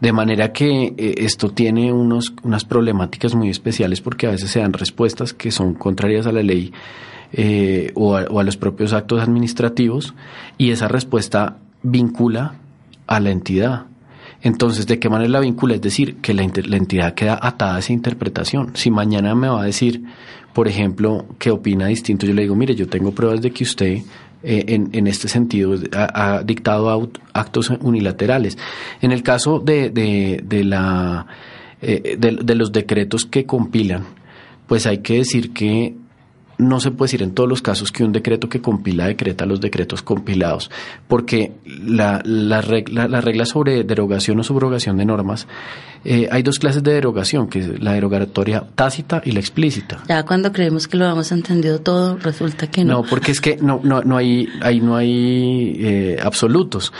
De 0.00 0.12
manera 0.12 0.52
que 0.52 0.94
eh, 0.96 1.14
esto 1.18 1.50
tiene 1.50 1.92
unos, 1.92 2.32
unas 2.42 2.64
problemáticas 2.64 3.34
muy 3.34 3.50
especiales 3.50 4.00
porque 4.00 4.26
a 4.26 4.30
veces 4.30 4.50
se 4.50 4.60
dan 4.60 4.72
respuestas 4.72 5.34
que 5.34 5.50
son 5.50 5.74
contrarias 5.74 6.26
a 6.26 6.32
la 6.32 6.42
ley 6.42 6.72
eh, 7.32 7.92
o, 7.94 8.16
a, 8.16 8.42
los 8.42 8.56
propios 8.56 8.92
actos 8.92 9.22
administrativos 9.22 10.14
y 10.58 10.70
esa 10.70 10.88
respuesta 10.88 11.58
vincula 11.82 12.54
a 13.06 13.20
la 13.20 13.30
entidad. 13.30 13.86
Entonces, 14.42 14.86
¿de 14.86 14.98
qué 14.98 15.08
manera 15.08 15.30
la 15.30 15.40
vincula? 15.40 15.74
Es 15.74 15.82
decir, 15.82 16.16
que 16.16 16.32
la, 16.32 16.42
entidad 16.42 17.14
queda 17.14 17.38
atada 17.40 17.76
a 17.76 17.78
esa 17.80 17.92
interpretación. 17.92 18.70
Si 18.74 18.90
mañana 18.90 19.34
me 19.34 19.48
va 19.48 19.62
a 19.62 19.66
decir, 19.66 20.02
por 20.54 20.66
ejemplo, 20.66 21.26
que 21.38 21.50
opina 21.50 21.86
distinto, 21.86 22.26
yo 22.26 22.32
le 22.32 22.42
digo, 22.42 22.54
mire, 22.54 22.74
yo 22.74 22.88
tengo 22.88 23.12
pruebas 23.12 23.42
de 23.42 23.50
que 23.50 23.64
usted 23.64 23.98
eh, 24.42 24.64
en, 24.68 24.88
en, 24.92 25.06
este 25.06 25.28
sentido 25.28 25.74
ha, 25.92 26.42
dictado 26.42 27.10
actos 27.34 27.70
unilaterales. 27.80 28.56
En 29.02 29.12
el 29.12 29.22
caso 29.22 29.58
de, 29.58 29.90
de, 29.90 30.40
de 30.42 30.64
la, 30.64 31.26
eh, 31.82 32.16
de 32.18 32.54
los 32.54 32.72
decretos 32.72 33.26
que 33.26 33.44
compilan, 33.44 34.04
pues 34.66 34.86
hay 34.86 34.98
que 34.98 35.18
decir 35.18 35.52
que 35.52 35.94
no 36.60 36.80
se 36.80 36.90
puede 36.90 37.08
decir 37.08 37.22
en 37.22 37.34
todos 37.34 37.48
los 37.48 37.62
casos 37.62 37.90
que 37.90 38.04
un 38.04 38.12
decreto 38.12 38.48
que 38.48 38.60
compila 38.60 39.06
decreta 39.06 39.46
los 39.46 39.60
decretos 39.60 40.02
compilados, 40.02 40.70
porque 41.08 41.52
la, 41.64 42.20
la, 42.24 42.60
regla, 42.60 43.08
la 43.08 43.20
regla 43.20 43.46
sobre 43.46 43.84
derogación 43.84 44.38
o 44.40 44.42
subrogación 44.42 44.96
de 44.96 45.04
normas, 45.04 45.46
eh, 46.04 46.28
hay 46.30 46.42
dos 46.42 46.58
clases 46.58 46.82
de 46.82 46.92
derogación, 46.92 47.48
que 47.48 47.58
es 47.58 47.82
la 47.82 47.92
derogatoria 47.92 48.64
tácita 48.74 49.20
y 49.24 49.32
la 49.32 49.40
explícita. 49.40 50.02
Ya 50.08 50.24
cuando 50.24 50.52
creemos 50.52 50.88
que 50.88 50.96
lo 50.96 51.06
hemos 51.06 51.32
entendido 51.32 51.80
todo, 51.80 52.16
resulta 52.16 52.68
que 52.68 52.84
no. 52.84 53.02
No, 53.02 53.08
porque 53.08 53.32
es 53.32 53.40
que 53.40 53.56
no, 53.56 53.80
no, 53.82 54.02
no 54.02 54.16
hay, 54.16 54.48
ahí 54.62 54.80
no 54.80 54.96
hay 54.96 55.76
eh, 55.78 56.16
absolutos. 56.22 56.92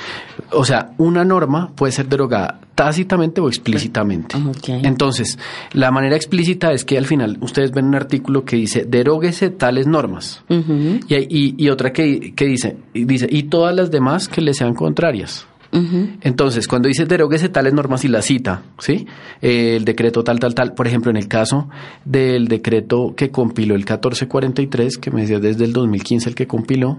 O 0.53 0.65
sea, 0.65 0.93
una 0.99 1.25
norma 1.25 1.71
puede 1.75 1.93
ser 1.93 2.09
derogada 2.09 2.61
tácitamente 2.81 3.43
o 3.43 3.49
explícitamente. 3.49 4.39
Entonces, 4.69 5.39
la 5.75 5.91
manera 5.91 6.17
explícita 6.17 6.73
es 6.73 6.87
que 6.87 6.97
al 6.97 7.05
final 7.05 7.37
ustedes 7.43 7.73
ven 7.73 7.85
un 7.85 7.95
artículo 7.95 8.47
que 8.47 8.57
dice 8.57 8.87
deróguese 8.89 9.51
tales 9.51 9.87
normas 9.87 10.43
y, 10.49 11.63
y, 11.63 11.69
otra 11.69 11.93
que, 11.93 12.33
que, 12.35 12.47
dice, 12.47 12.79
dice 12.95 13.27
y 13.29 13.43
todas 13.43 13.77
las 13.77 13.91
demás 13.91 14.29
que 14.29 14.41
le 14.41 14.55
sean 14.55 14.73
contrarias. 14.73 15.47
Entonces, 15.73 16.67
cuando 16.67 16.89
dice 16.89 17.05
deróguese 17.05 17.51
tales 17.51 17.75
normas 17.75 18.03
y 18.07 18.09
la 18.09 18.23
cita, 18.23 18.63
¿sí? 18.79 19.07
el 19.43 19.85
decreto 19.85 20.25
tal, 20.25 20.41
tal, 20.41 20.55
tal, 20.55 20.73
por 20.73 20.87
ejemplo, 20.87 21.11
en 21.11 21.19
el 21.19 21.29
caso 21.29 21.69
del 22.07 22.49
decreto 22.49 23.13
que 23.15 23.31
compiló 23.31 23.75
el 23.75 23.81
1443, 23.83 24.97
que 24.97 25.11
me 25.11 25.21
decía 25.21 25.39
desde 25.39 25.67
el 25.67 25.75
2015 25.75 26.31
el 26.31 26.35
que 26.35 26.47
compiló, 26.47 26.97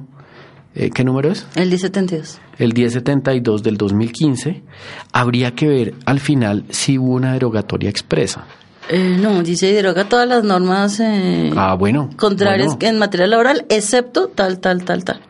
eh, 0.73 0.89
¿Qué 0.89 1.03
número 1.03 1.31
es? 1.31 1.45
El 1.55 1.69
1072. 1.69 2.39
El 2.57 2.73
1072 2.73 3.63
del 3.63 3.77
2015. 3.77 4.63
Habría 5.11 5.51
que 5.53 5.67
ver 5.67 5.93
al 6.05 6.19
final 6.19 6.63
si 6.69 6.97
hubo 6.97 7.13
una 7.13 7.33
derogatoria 7.33 7.89
expresa. 7.89 8.45
Eh, 8.89 9.17
no, 9.19 9.43
dice 9.43 9.71
deroga 9.71 10.09
todas 10.09 10.27
las 10.27 10.43
normas 10.43 10.99
eh, 10.99 11.51
ah, 11.55 11.75
bueno, 11.75 12.09
contrarias 12.17 12.75
en 12.79 12.97
materia 12.97 13.27
laboral, 13.27 13.65
excepto 13.69 14.27
tal, 14.27 14.59
tal, 14.59 14.83
tal, 14.83 15.03
tal. 15.03 15.21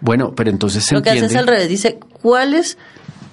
Bueno, 0.00 0.32
pero 0.34 0.48
entonces 0.48 0.84
se 0.84 0.94
Lo 0.94 1.02
que 1.02 1.10
hace 1.10 1.26
es 1.26 1.36
al 1.36 1.46
revés, 1.46 1.68
dice 1.68 1.98
cuáles 2.22 2.78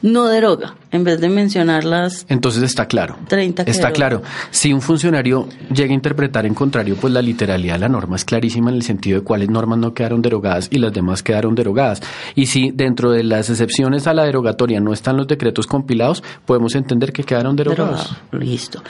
no 0.02 0.26
deroga, 0.26 0.76
en 0.92 1.04
vez 1.04 1.20
de 1.20 1.30
mencionarlas. 1.30 2.26
Entonces 2.30 2.64
está 2.64 2.86
claro. 2.86 3.18
30 3.28 3.64
está 3.64 3.92
claro. 3.92 4.22
Si 4.52 4.74
un 4.74 4.82
funcionario 4.82 5.48
llega 5.74 5.92
a 5.92 5.94
interpretar 5.94 6.46
en 6.46 6.54
contrario, 6.54 6.96
pues 7.00 7.14
la 7.14 7.22
literalidad 7.22 7.76
de 7.76 7.80
la 7.80 7.90
norma 7.90 8.16
es 8.16 8.26
clarísima 8.26 8.70
en 8.70 8.78
el 8.78 8.84
sentido 8.84 9.20
de 9.20 9.24
cuáles 9.24 9.50
normas 9.50 9.80
no 9.80 9.94
quedaron 9.94 10.22
derogadas 10.22 10.68
y 10.72 10.80
las 10.80 10.94
demás 10.94 11.24
quedaron 11.24 11.56
derogadas. 11.56 12.02
Y 12.36 12.48
si 12.48 12.72
dentro 12.72 13.12
de 13.12 13.24
las 13.24 13.50
excepciones 13.50 14.08
a 14.08 14.14
la 14.14 14.24
derogatoria 14.24 14.80
no 14.80 14.94
están 14.94 15.18
los 15.18 15.28
decretos 15.28 15.68
compilados, 15.68 16.24
podemos 16.46 16.76
entender 16.76 17.12
que 17.12 17.24
quedaron 17.24 17.56
derogados. 17.56 18.16
Listo. 18.32 18.84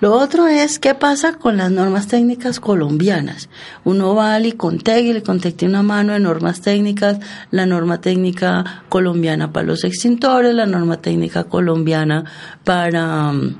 Lo 0.00 0.14
otro 0.14 0.46
es 0.46 0.78
qué 0.78 0.94
pasa 0.94 1.34
con 1.34 1.56
las 1.56 1.70
normas 1.70 2.08
técnicas 2.08 2.60
colombianas. 2.60 3.48
Uno 3.84 4.14
va 4.14 4.34
al 4.34 4.46
ICONTEC 4.46 5.04
y 5.04 5.10
el 5.10 5.16
ICONTEC 5.18 5.56
tiene 5.56 5.74
una 5.74 5.82
mano 5.82 6.12
de 6.12 6.20
normas 6.20 6.60
técnicas, 6.60 7.18
la 7.50 7.66
norma 7.66 8.00
técnica 8.00 8.84
colombiana 8.88 9.52
para 9.52 9.66
los 9.66 9.84
extintores, 9.84 10.54
la 10.54 10.66
norma 10.66 10.98
técnica 10.98 11.43
colombiana 11.44 12.24
para 12.64 13.30
um, 13.30 13.54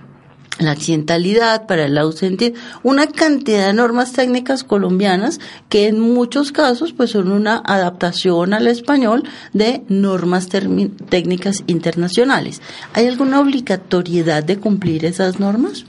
la 0.59 0.73
accidentalidad, 0.73 1.67
para 1.67 1.87
el 1.87 1.99
ausentismo, 1.99 2.57
una 2.83 3.09
cantidad 3.09 3.67
de 3.67 3.75
normas 3.75 4.13
técnicas 4.13 4.63
colombianas 4.63 5.41
que 5.69 5.89
en 5.89 5.99
muchos 5.99 6.53
casos 6.53 6.93
pues 6.93 7.11
son 7.11 7.33
una 7.33 7.57
adaptación 7.65 8.55
al 8.55 8.67
español 8.67 9.25
de 9.53 9.83
normas 9.89 10.49
técnicas 10.49 11.65
internacionales. 11.67 12.63
¿Hay 12.93 13.07
alguna 13.07 13.41
obligatoriedad 13.41 14.45
de 14.45 14.59
cumplir 14.59 15.05
esas 15.05 15.41
normas? 15.41 15.87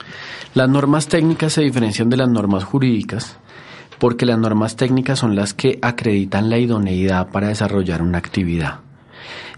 Las 0.54 0.70
normas 0.70 1.08
técnicas 1.08 1.54
se 1.54 1.62
diferencian 1.62 2.10
de 2.10 2.18
las 2.18 2.30
normas 2.30 2.64
jurídicas 2.64 3.38
porque 4.00 4.26
las 4.26 4.39
normas 4.39 4.76
técnicas 4.76 5.20
son 5.20 5.36
las 5.36 5.54
que 5.54 5.80
acreditan 5.82 6.50
la 6.50 6.58
idoneidad 6.58 7.30
para 7.30 7.50
desarrollar 7.50 8.02
una 8.02 8.18
actividad 8.18 8.85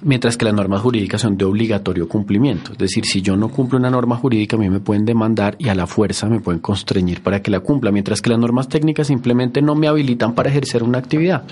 mientras 0.02 0.38
que 0.38 0.46
las 0.46 0.54
normas 0.54 0.82
jurídicas 0.82 1.22
son 1.22 1.38
de 1.38 1.46
obligatorio 1.46 2.08
cumplimiento. 2.08 2.72
Es 2.74 2.78
decir, 2.78 3.06
si 3.06 3.22
yo 3.22 3.36
no 3.36 3.50
cumplo 3.50 3.78
una 3.78 3.90
norma 3.90 4.16
jurídica, 4.16 4.56
a 4.56 4.60
mí 4.60 4.70
me 4.70 4.80
pueden 4.80 5.06
demandar 5.06 5.56
y 5.60 5.70
a 5.70 5.76
la 5.76 5.88
fuerza 5.88 6.28
me 6.28 6.40
pueden 6.40 6.60
constreñir 6.60 7.22
para 7.22 7.42
que 7.42 7.52
la 7.52 7.60
cumpla, 7.60 7.92
mientras 7.92 8.22
que 8.22 8.30
las 8.30 8.40
normas 8.40 8.70
técnicas 8.70 9.08
simplemente 9.08 9.62
no 9.62 9.76
me 9.76 9.88
habilitan 9.88 10.34
para 10.34 10.50
ejercer 10.50 10.84
una 10.84 10.98
actividad. 10.98 11.44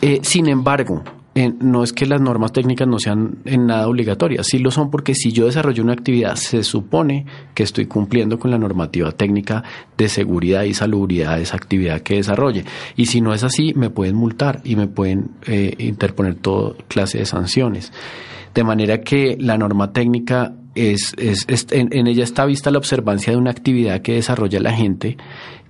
Eh, 0.00 0.20
sin 0.22 0.48
embargo, 0.48 1.02
no 1.36 1.84
es 1.84 1.92
que 1.92 2.06
las 2.06 2.20
normas 2.20 2.52
técnicas 2.52 2.88
no 2.88 2.98
sean 2.98 3.38
en 3.44 3.66
nada 3.66 3.88
obligatorias, 3.88 4.46
sí 4.46 4.58
lo 4.58 4.70
son 4.70 4.90
porque 4.90 5.14
si 5.14 5.32
yo 5.32 5.46
desarrollo 5.46 5.82
una 5.82 5.92
actividad 5.92 6.34
se 6.36 6.62
supone 6.62 7.26
que 7.54 7.62
estoy 7.62 7.86
cumpliendo 7.86 8.38
con 8.38 8.50
la 8.50 8.58
normativa 8.58 9.12
técnica 9.12 9.62
de 9.98 10.08
seguridad 10.08 10.62
y 10.62 10.72
salubridad 10.72 11.36
de 11.36 11.42
esa 11.42 11.56
actividad 11.56 12.00
que 12.00 12.14
desarrolle. 12.14 12.64
Y 12.96 13.06
si 13.06 13.20
no 13.20 13.34
es 13.34 13.44
así, 13.44 13.74
me 13.74 13.90
pueden 13.90 14.16
multar 14.16 14.62
y 14.64 14.76
me 14.76 14.86
pueden 14.86 15.32
eh, 15.46 15.74
interponer 15.78 16.36
toda 16.36 16.74
clase 16.88 17.18
de 17.18 17.26
sanciones. 17.26 17.92
De 18.54 18.64
manera 18.64 19.02
que 19.02 19.36
la 19.38 19.58
norma 19.58 19.92
técnica 19.92 20.54
es, 20.74 21.14
es, 21.18 21.46
en, 21.70 21.88
en, 21.92 22.06
ella 22.06 22.24
está 22.24 22.46
vista 22.46 22.70
la 22.70 22.78
observancia 22.78 23.32
de 23.32 23.38
una 23.38 23.50
actividad 23.50 24.00
que 24.00 24.14
desarrolla 24.14 24.60
la 24.60 24.72
gente 24.72 25.16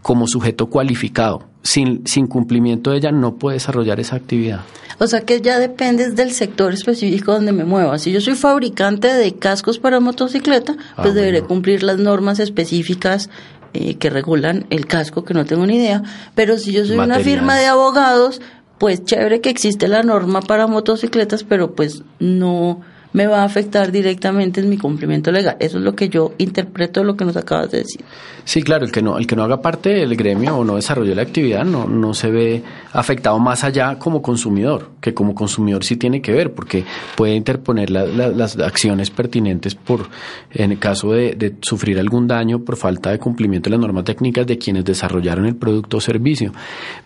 como 0.07 0.29
sujeto 0.29 0.67
cualificado. 0.67 1.49
Sin, 1.65 2.07
sin 2.07 2.29
cumplimiento 2.29 2.93
de 2.93 2.99
ella 2.99 3.11
no 3.11 3.35
puede 3.39 3.57
desarrollar 3.57 3.99
esa 3.99 4.15
actividad. 4.15 4.61
O 5.01 5.09
sea 5.09 5.23
que 5.23 5.41
ya 5.41 5.59
depende 5.59 6.13
del 6.13 6.31
sector 6.31 6.73
específico 6.73 7.33
donde 7.33 7.51
me 7.51 7.65
mueva. 7.65 7.99
Si 7.99 8.13
yo 8.13 8.21
soy 8.21 8.37
fabricante 8.37 9.13
de 9.13 9.35
cascos 9.35 9.81
para 9.81 9.99
motocicleta, 9.99 10.77
ah, 10.97 11.03
pues 11.03 11.15
deberé 11.15 11.43
cumplir 11.43 11.83
las 11.83 11.99
normas 11.99 12.39
específicas 12.39 13.31
eh, 13.75 13.97
que 13.97 14.09
regulan 14.09 14.67
el 14.71 14.87
casco, 14.87 15.25
que 15.25 15.35
no 15.35 15.45
tengo 15.45 15.67
ni 15.67 15.75
idea. 15.75 16.05
Pero 16.37 16.57
si 16.57 16.71
yo 16.71 16.85
soy 16.85 16.99
una 16.99 17.19
firma 17.19 17.57
de 17.57 17.67
abogados, 17.67 18.41
pues 18.79 19.05
chévere 19.05 19.41
que 19.41 19.51
existe 19.51 19.89
la 19.89 20.05
norma 20.05 20.41
para 20.41 20.69
motocicletas, 20.69 21.43
pero 21.43 21.75
pues 21.75 22.05
no 22.21 22.81
me 23.17 23.27
va 23.27 23.41
a 23.41 23.45
afectar 23.45 23.91
directamente 23.91 24.61
en 24.61 24.69
mi 24.69 24.77
cumplimiento 24.77 25.33
legal. 25.33 25.57
Eso 25.59 25.79
es 25.79 25.85
lo 25.85 25.97
que 25.97 26.11
yo 26.11 26.35
interpreto 26.37 27.01
de 27.01 27.07
lo 27.07 27.17
que 27.17 27.25
nos 27.25 27.35
acabas 27.35 27.71
de 27.71 27.79
decir. 27.79 28.05
Sí, 28.45 28.61
claro, 28.61 28.85
el 28.85 28.93
que 28.93 29.01
no, 29.01 29.17
el 29.17 29.27
que 29.27 29.35
no 29.35 29.43
haga 29.43 29.63
parte 29.63 29.89
del 29.89 30.15
gremio 30.17 30.59
o 30.59 30.65
no 30.65 30.77
desarrolle 30.77 31.15
la 31.15 31.23
actividad 31.23 31.65
no, 31.65 31.87
no 31.89 32.13
se 32.13 32.31
ve 32.31 32.63
afectado 32.93 33.39
más 33.39 33.65
allá 33.65 33.99
como 33.99 34.21
consumidor, 34.21 34.91
que 35.01 35.15
como 35.15 35.35
consumidor 35.35 35.83
sí 35.83 35.97
tiene 35.97 36.21
que 36.21 36.31
ver, 36.33 36.53
porque 36.53 36.85
puede 37.17 37.35
interponer 37.35 37.89
las 37.91 38.59
acciones 38.59 39.09
pertinentes 39.09 39.75
por, 39.75 40.11
en 40.51 40.73
el 40.73 40.79
caso 40.79 41.13
de, 41.13 41.55
sufrir 41.63 41.99
algún 41.99 42.29
daño 42.29 42.65
por 42.65 42.77
falta 42.77 43.13
de 43.13 43.19
cumplimiento 43.19 43.71
de 43.71 43.77
las 43.77 43.81
normas 43.81 44.05
técnicas 44.05 44.47
de 44.47 44.59
quienes 44.59 44.85
desarrollaron 44.85 45.47
el 45.47 45.57
producto 45.57 45.97
o 45.97 46.01
servicio. 46.03 46.53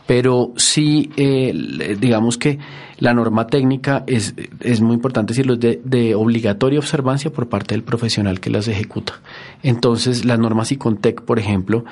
Pero 0.09 0.53
sí, 0.57 1.09
eh, 1.17 1.97
digamos 2.01 2.37
que 2.37 2.59
la 3.01 3.15
norma 3.15 3.47
técnica 3.47 4.05
es, 4.07 4.35
es 4.61 4.81
muy 4.81 4.95
importante 4.95 5.33
decirlo, 5.33 5.55
es 5.55 5.61
de, 5.61 5.81
obligatoria 6.15 6.79
observancia 6.79 7.33
por 7.33 7.49
parte 7.49 7.75
del 7.75 7.83
profesional 7.83 8.41
que 8.41 8.51
las 8.51 8.69
ejecuta. 8.69 9.21
Entonces, 9.63 10.25
las 10.25 10.39
normas 10.39 10.73
ICONTEC, 10.73 11.23
por 11.23 11.39
ejemplo, 11.39 11.85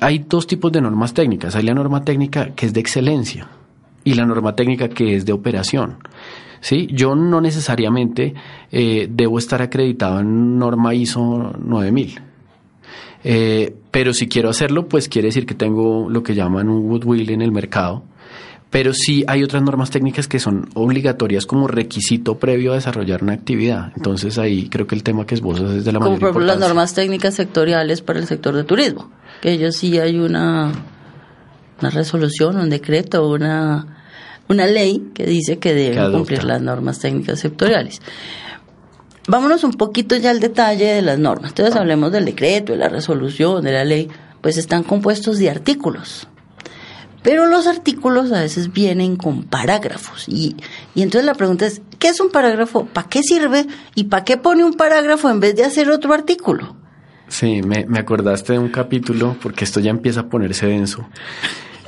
hay 0.00 0.24
dos 0.28 0.46
tipos 0.46 0.72
de 0.72 0.80
normas 0.80 1.14
técnicas. 1.14 1.56
Hay 1.56 1.62
la 1.62 1.74
norma 1.74 2.04
técnica 2.04 2.54
que 2.54 2.66
es 2.66 2.72
de 2.72 2.80
excelencia 2.80 3.48
y 4.04 4.14
la 4.14 4.26
norma 4.26 4.54
técnica 4.56 4.88
que 4.88 5.16
es 5.16 5.26
de 5.26 5.32
operación. 5.32 5.98
¿sí? 6.60 6.88
Yo 6.92 7.14
no 7.14 7.40
necesariamente 7.40 8.34
eh, 8.70 9.08
debo 9.10 9.38
estar 9.38 9.62
acreditado 9.62 10.20
en 10.20 10.58
norma 10.58 10.94
ISO 10.94 11.52
9000. 11.58 12.20
Eh, 13.22 13.74
pero 13.90 14.14
si 14.14 14.28
quiero 14.28 14.48
hacerlo, 14.48 14.88
pues 14.88 15.08
quiere 15.08 15.28
decir 15.28 15.44
que 15.44 15.54
tengo 15.54 16.08
lo 16.08 16.22
que 16.22 16.34
llaman 16.34 16.68
un 16.68 16.88
goodwill 16.88 17.30
en 17.30 17.42
el 17.42 17.52
mercado 17.52 18.04
pero 18.70 18.94
sí 18.94 19.24
hay 19.26 19.42
otras 19.42 19.62
normas 19.62 19.90
técnicas 19.90 20.28
que 20.28 20.38
son 20.38 20.68
obligatorias 20.74 21.44
como 21.44 21.66
requisito 21.66 22.38
previo 22.38 22.72
a 22.72 22.76
desarrollar 22.76 23.22
una 23.22 23.32
actividad. 23.32 23.92
Entonces 23.96 24.38
ahí 24.38 24.68
creo 24.68 24.86
que 24.86 24.94
el 24.94 25.02
tema 25.02 25.26
que 25.26 25.34
esbozas 25.34 25.72
es 25.72 25.84
de 25.84 25.92
la 25.92 25.98
Como 25.98 26.18
por 26.18 26.28
ejemplo 26.28 26.46
las 26.46 26.58
normas 26.58 26.94
técnicas 26.94 27.34
sectoriales 27.34 28.00
para 28.00 28.20
el 28.20 28.26
sector 28.26 28.54
de 28.54 28.62
turismo, 28.62 29.10
que 29.42 29.52
ellos 29.52 29.76
sí 29.76 29.98
hay 29.98 30.18
una, 30.18 30.72
una 31.80 31.90
resolución, 31.90 32.58
un 32.58 32.70
decreto, 32.70 33.28
una, 33.28 34.04
una 34.48 34.66
ley 34.66 35.10
que 35.14 35.26
dice 35.26 35.58
que 35.58 35.74
deben 35.74 36.12
cumplir 36.12 36.44
las 36.44 36.62
normas 36.62 37.00
técnicas 37.00 37.40
sectoriales. 37.40 38.00
vámonos 39.26 39.64
un 39.64 39.72
poquito 39.72 40.16
ya 40.16 40.30
al 40.30 40.38
detalle 40.38 40.94
de 40.94 41.02
las 41.02 41.18
normas. 41.18 41.50
Entonces 41.50 41.74
hablemos 41.74 42.12
del 42.12 42.24
decreto, 42.24 42.72
de 42.72 42.78
la 42.78 42.88
resolución, 42.88 43.64
de 43.64 43.72
la 43.72 43.84
ley, 43.84 44.08
pues 44.40 44.58
están 44.58 44.84
compuestos 44.84 45.38
de 45.38 45.50
artículos. 45.50 46.28
Pero 47.22 47.46
los 47.46 47.66
artículos 47.66 48.32
a 48.32 48.40
veces 48.40 48.72
vienen 48.72 49.16
con 49.16 49.44
parágrafos. 49.44 50.24
Y, 50.28 50.56
y 50.94 51.02
entonces 51.02 51.26
la 51.26 51.34
pregunta 51.34 51.66
es, 51.66 51.82
¿qué 51.98 52.08
es 52.08 52.20
un 52.20 52.30
parágrafo? 52.30 52.86
¿Para 52.86 53.08
qué 53.08 53.22
sirve? 53.22 53.66
¿Y 53.94 54.04
para 54.04 54.24
qué 54.24 54.36
pone 54.36 54.64
un 54.64 54.74
parágrafo 54.74 55.28
en 55.28 55.40
vez 55.40 55.54
de 55.56 55.64
hacer 55.64 55.90
otro 55.90 56.14
artículo? 56.14 56.76
Sí, 57.28 57.62
me, 57.62 57.86
acordaste 57.98 58.54
de 58.54 58.58
un 58.58 58.70
capítulo, 58.70 59.36
porque 59.40 59.64
esto 59.64 59.78
ya 59.78 59.90
empieza 59.90 60.20
a 60.20 60.28
ponerse 60.28 60.66
denso, 60.66 61.06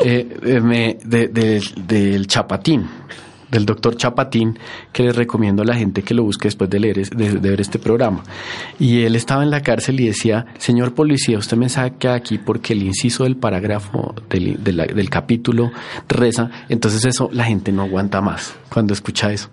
eh, 0.04 0.38
eh, 0.44 0.60
me, 0.60 0.98
de, 1.04 1.28
de, 1.28 1.60
del 1.76 2.26
Chapatín 2.28 2.88
del 3.52 3.66
doctor 3.66 3.96
Chapatín, 3.96 4.58
que 4.92 5.04
les 5.04 5.14
recomiendo 5.14 5.62
a 5.62 5.64
la 5.64 5.74
gente 5.74 6.02
que 6.02 6.14
lo 6.14 6.24
busque 6.24 6.48
después 6.48 6.68
de 6.70 6.80
leer 6.80 7.08
de, 7.10 7.30
ver 7.38 7.60
este 7.60 7.78
programa. 7.78 8.24
Y 8.80 9.02
él 9.02 9.14
estaba 9.14 9.44
en 9.44 9.50
la 9.50 9.60
cárcel 9.62 10.00
y 10.00 10.06
decía, 10.06 10.46
señor 10.58 10.94
policía, 10.94 11.38
usted 11.38 11.56
me 11.56 11.68
saca 11.68 12.14
aquí 12.14 12.38
porque 12.38 12.72
el 12.72 12.82
inciso 12.82 13.24
del 13.24 13.36
parágrafo 13.36 14.14
del, 14.28 14.62
del 14.64 15.10
capítulo 15.10 15.70
reza, 16.08 16.50
entonces 16.68 17.04
eso 17.04 17.28
la 17.32 17.44
gente 17.44 17.70
no 17.70 17.82
aguanta 17.82 18.20
más 18.20 18.56
cuando 18.70 18.94
escucha 18.94 19.30
eso. 19.32 19.50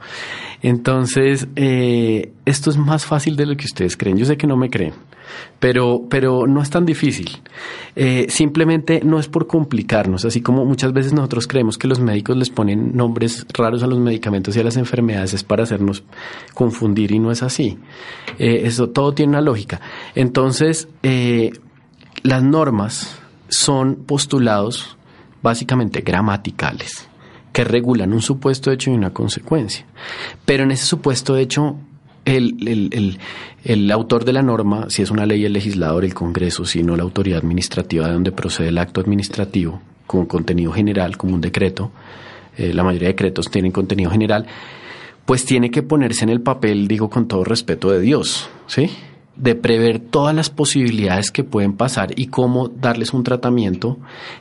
Entonces, 0.61 1.47
eh, 1.55 2.31
esto 2.45 2.69
es 2.69 2.77
más 2.77 3.05
fácil 3.05 3.35
de 3.35 3.45
lo 3.45 3.55
que 3.55 3.65
ustedes 3.65 3.97
creen. 3.97 4.17
Yo 4.17 4.25
sé 4.25 4.37
que 4.37 4.47
no 4.47 4.55
me 4.55 4.69
creen, 4.69 4.93
pero, 5.59 6.03
pero 6.09 6.47
no 6.47 6.61
es 6.61 6.69
tan 6.69 6.85
difícil. 6.85 7.29
Eh, 7.95 8.27
simplemente 8.29 9.01
no 9.03 9.19
es 9.19 9.27
por 9.27 9.47
complicarnos, 9.47 10.25
así 10.25 10.41
como 10.41 10.65
muchas 10.65 10.93
veces 10.93 11.13
nosotros 11.13 11.47
creemos 11.47 11.77
que 11.77 11.87
los 11.87 11.99
médicos 11.99 12.37
les 12.37 12.49
ponen 12.49 12.95
nombres 12.95 13.45
raros 13.53 13.83
a 13.83 13.87
los 13.87 13.99
medicamentos 13.99 14.55
y 14.55 14.59
a 14.59 14.63
las 14.63 14.77
enfermedades 14.77 15.33
es 15.33 15.43
para 15.43 15.63
hacernos 15.63 16.03
confundir 16.53 17.11
y 17.11 17.19
no 17.19 17.31
es 17.31 17.43
así. 17.43 17.77
Eh, 18.37 18.61
eso 18.65 18.89
todo 18.89 19.13
tiene 19.13 19.31
una 19.31 19.41
lógica. 19.41 19.81
Entonces, 20.15 20.87
las 22.23 22.43
normas 22.43 23.19
son 23.49 23.95
postulados 23.95 24.97
básicamente 25.41 26.01
gramaticales 26.01 27.09
que 27.51 27.63
regulan 27.63 28.13
un 28.13 28.21
supuesto 28.21 28.71
hecho 28.71 28.91
y 28.91 28.93
una 28.93 29.11
consecuencia. 29.11 29.85
Pero 30.45 30.63
en 30.63 30.71
ese 30.71 30.85
supuesto 30.85 31.35
hecho, 31.35 31.75
el, 32.25 33.17
el, 33.63 33.91
autor 33.91 34.25
de 34.25 34.33
la 34.33 34.41
norma, 34.41 34.89
si 34.89 35.01
es 35.01 35.11
una 35.11 35.25
ley, 35.25 35.45
el 35.45 35.53
legislador, 35.53 36.05
el 36.05 36.13
Congreso, 36.13 36.65
si 36.65 36.83
no 36.83 36.95
la 36.95 37.03
autoridad 37.03 37.39
administrativa 37.39 38.07
de 38.07 38.13
donde 38.13 38.31
procede 38.31 38.69
el 38.69 38.77
acto 38.77 39.01
administrativo, 39.01 39.81
con 40.05 40.25
contenido 40.25 40.71
general, 40.71 41.17
como 41.17 41.35
un 41.35 41.41
decreto, 41.41 41.91
eh, 42.57 42.73
la 42.73 42.83
mayoría 42.83 43.07
de 43.07 43.13
decretos 43.13 43.49
tienen 43.49 43.71
contenido 43.71 44.11
general, 44.11 44.45
pues 45.25 45.45
tiene 45.45 45.69
que 45.69 45.83
ponerse 45.83 46.23
en 46.23 46.29
el 46.29 46.41
papel, 46.41 46.87
digo 46.87 47.09
con 47.09 47.27
todo 47.27 47.43
respeto 47.43 47.91
de 47.91 47.99
Dios, 47.99 48.49
¿sí? 48.67 48.89
de 49.39 49.55
prever 49.55 49.99
todas 49.99 50.35
las 50.35 50.49
posibilidades 50.49 51.31
que 51.31 51.43
pueden 51.43 51.73
pasar 51.73 52.19
y 52.19 52.27
cómo 52.27 52.67
darles 52.67 53.13
un 53.13 53.23
tratamiento 53.23 53.97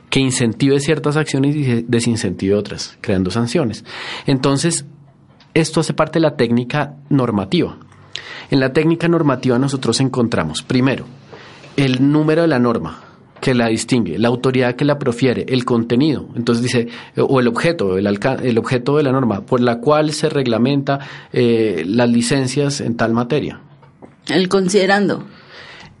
que 0.09 0.19
incentive 0.19 0.79
ciertas 0.81 1.15
acciones 1.15 1.55
y 1.55 1.85
desincentive 1.87 2.55
otras, 2.55 2.97
creando 2.99 3.31
sanciones. 3.31 3.85
Entonces, 4.25 4.85
esto 5.53 5.79
hace 5.79 5.93
parte 5.93 6.19
de 6.19 6.23
la 6.23 6.35
técnica 6.35 6.95
normativa. 7.09 7.77
En 8.51 8.59
la 8.59 8.73
técnica 8.73 9.07
normativa 9.07 9.59
nosotros 9.59 9.99
encontramos, 9.99 10.63
primero, 10.63 11.05
el 11.75 12.11
número 12.11 12.41
de 12.43 12.47
la 12.47 12.59
norma 12.59 13.03
que 13.39 13.53
la 13.53 13.67
distingue, 13.67 14.17
la 14.17 14.27
autoridad 14.27 14.75
que 14.75 14.85
la 14.85 14.99
profiere, 14.99 15.45
el 15.47 15.63
contenido, 15.63 16.27
entonces 16.35 16.61
dice, 16.61 16.87
o 17.17 17.39
el 17.39 17.47
objeto, 17.47 17.97
el, 17.97 18.07
el 18.07 18.57
objeto 18.57 18.97
de 18.97 19.03
la 19.03 19.11
norma, 19.11 19.41
por 19.41 19.61
la 19.61 19.79
cual 19.79 20.11
se 20.11 20.29
reglamenta 20.29 20.99
eh, 21.31 21.83
las 21.85 22.09
licencias 22.09 22.81
en 22.81 22.97
tal 22.97 23.13
materia. 23.13 23.61
El 24.27 24.49
considerando. 24.49 25.23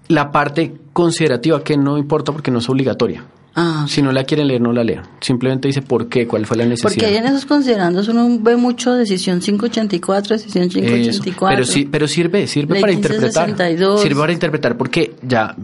La 0.07 0.31
parte 0.31 0.73
considerativa 0.91 1.63
que 1.63 1.77
no 1.77 1.97
importa 1.97 2.31
porque 2.31 2.51
no 2.51 2.59
es 2.59 2.69
obligatoria. 2.69 3.23
Ah. 3.55 3.85
Si 3.87 4.01
no 4.01 4.11
la 4.11 4.23
quieren 4.23 4.47
leer, 4.47 4.61
no 4.61 4.71
la 4.71 4.83
lean. 4.83 5.03
Simplemente 5.19 5.67
dice 5.67 5.81
por 5.81 6.07
qué, 6.07 6.27
cuál 6.27 6.45
fue 6.45 6.57
la 6.57 6.65
necesidad. 6.65 6.93
Porque 6.93 7.17
en 7.17 7.25
esos 7.25 7.45
considerandos 7.45 8.07
uno 8.07 8.37
ve 8.39 8.55
mucho 8.55 8.93
decisión 8.93 9.39
584, 9.39 10.37
decisión 10.37 10.69
584. 10.69 11.55
pero 11.55 11.65
sí, 11.65 11.87
pero 11.91 12.07
sirve, 12.07 12.47
sirve 12.47 12.79
para 12.79 12.93
interpretar. 12.93 13.55
Sirve 13.99 14.19
para 14.19 14.33
interpretar 14.33 14.77
porque 14.77 15.15
ya 15.21 15.55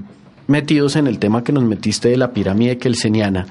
metidos 0.47 0.95
en 0.95 1.07
el 1.07 1.19
tema 1.19 1.43
que 1.43 1.51
nos 1.51 1.63
metiste 1.63 2.09
de 2.09 2.17
la 2.17 2.31
pirámide 2.31 2.77
kelseniana, 2.77 3.47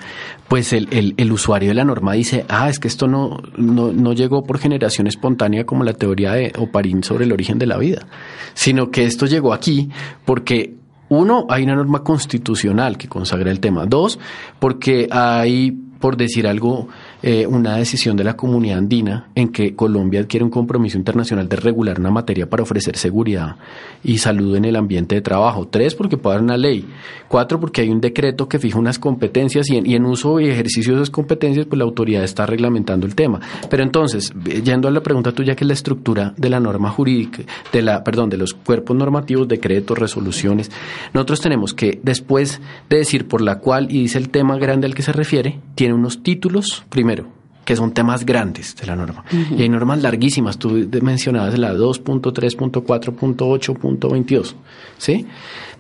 pues 0.49 0.73
el, 0.73 0.89
el, 0.91 1.15
el, 1.17 1.33
usuario 1.33 1.71
de 1.71 1.75
la 1.75 1.85
norma 1.85 2.13
dice, 2.13 2.45
ah, 2.49 2.69
es 2.69 2.79
que 2.79 2.89
esto 2.89 3.09
no, 3.09 3.43
no, 3.57 3.93
no, 3.93 4.13
llegó 4.13 4.45
por 4.45 4.59
generación 4.59 5.07
espontánea 5.07 5.65
como 5.65 5.85
la 5.85 5.95
teoría 5.95 6.33
de 6.33 6.53
Oparín 6.57 7.03
sobre 7.03 7.25
el 7.25 7.33
origen 7.33 7.59
de 7.59 7.67
la 7.67 7.79
vida, 7.79 8.07
sino 8.55 8.91
que 8.91 9.05
esto 9.05 9.27
llegó 9.27 9.53
aquí 9.53 9.89
porque 10.25 10.75
uno, 11.09 11.47
hay 11.49 11.65
una 11.65 11.75
norma 11.75 12.03
constitucional 12.03 12.97
que 12.99 13.09
consagra 13.09 13.51
el 13.51 13.61
tema. 13.61 13.87
Dos, 13.87 14.19
porque 14.59 15.09
hay, 15.11 15.71
por 15.71 16.17
decir 16.17 16.47
algo, 16.47 16.89
eh, 17.27 17.47
una 17.47 17.77
decisión 17.77 18.19
de 18.19 18.25
la 18.25 18.37
comunidad 18.37 18.77
andina 18.77 19.31
en 19.35 19.49
que 19.49 19.75
Colombia 19.75 20.21
adquiere 20.21 20.45
un 20.45 20.51
compromiso 20.51 20.99
internacional 20.99 21.49
de 21.49 21.57
regular 21.57 21.99
una 21.99 22.11
materia 22.11 22.51
para 22.51 22.65
ofrecer 22.65 22.99
seguridad 22.99 23.57
y 24.03 24.19
salud 24.19 24.55
en 24.57 24.67
el 24.67 24.77
ambiente 24.77 25.15
de 25.15 25.23
trabajo. 25.23 25.67
Tres, 25.67 25.95
porque 25.95 26.19
puede 26.19 26.37
haber 26.37 26.45
una 26.45 26.59
ley. 26.59 26.87
Cuatro, 27.27 27.59
porque 27.59 27.81
hay 27.81 27.89
un 27.89 28.03
decreto 28.03 28.47
que 28.47 28.59
fija 28.59 28.79
unas 28.79 28.99
competencias 28.99 29.71
y 29.71 29.79
en, 29.79 30.05
uso 30.05 30.39
y 30.39 30.51
ejercicio 30.51 30.93
de 30.93 30.99
esas 30.99 31.09
competencias, 31.09 31.65
pues 31.65 31.79
la 31.79 31.87
autoridad 31.87 32.25
está 32.25 32.45
reglamentando 32.45 33.07
el 33.07 33.15
tema. 33.15 33.41
Pero 33.71 33.83
entonces, 33.83 34.31
yendo 34.63 34.89
a 34.89 34.91
la 34.91 35.03
pregunta 35.03 35.33
tuya, 35.33 35.57
que 35.57 35.65
es 35.65 35.69
la 35.69 35.73
estructura 35.73 36.35
de 36.37 36.51
la 36.51 36.61
norma 36.61 36.91
jurídica, 36.91 37.43
de 37.73 37.81
la, 37.81 38.05
perdón, 38.05 38.29
de 38.29 38.37
los 38.37 38.53
cuerpos 38.53 38.99
normativos, 38.99 39.49
decretos, 39.49 39.99
resoluciones, 39.99 40.71
nosotros 41.15 41.41
tenemos 41.41 41.73
que, 41.73 41.99
después 42.03 42.61
de 42.91 42.99
decir 42.99 43.29
por 43.29 43.41
la 43.41 43.61
cual, 43.61 43.91
y 43.91 44.03
dice 44.03 44.19
el 44.19 44.29
tema 44.29 44.59
grande 44.59 44.87
al 44.87 44.95
que 44.95 45.01
se 45.01 45.13
refiere, 45.13 45.59
tiene 45.75 45.95
unos 45.95 46.23
títulos, 46.23 46.85
primero, 46.91 47.14
que 47.65 47.77
son 47.77 47.93
temas 47.93 48.27
grandes 48.27 48.77
de 48.77 48.87
la 48.87 48.95
norma. 48.95 49.25
Y 49.57 49.63
hay 49.63 49.69
normas 49.69 50.01
larguísimas, 50.03 50.59
tú 50.59 50.89
mencionabas 51.03 51.59
la 51.59 51.75
2.3.4.8.22, 51.75 54.55
¿sí? 54.99 55.27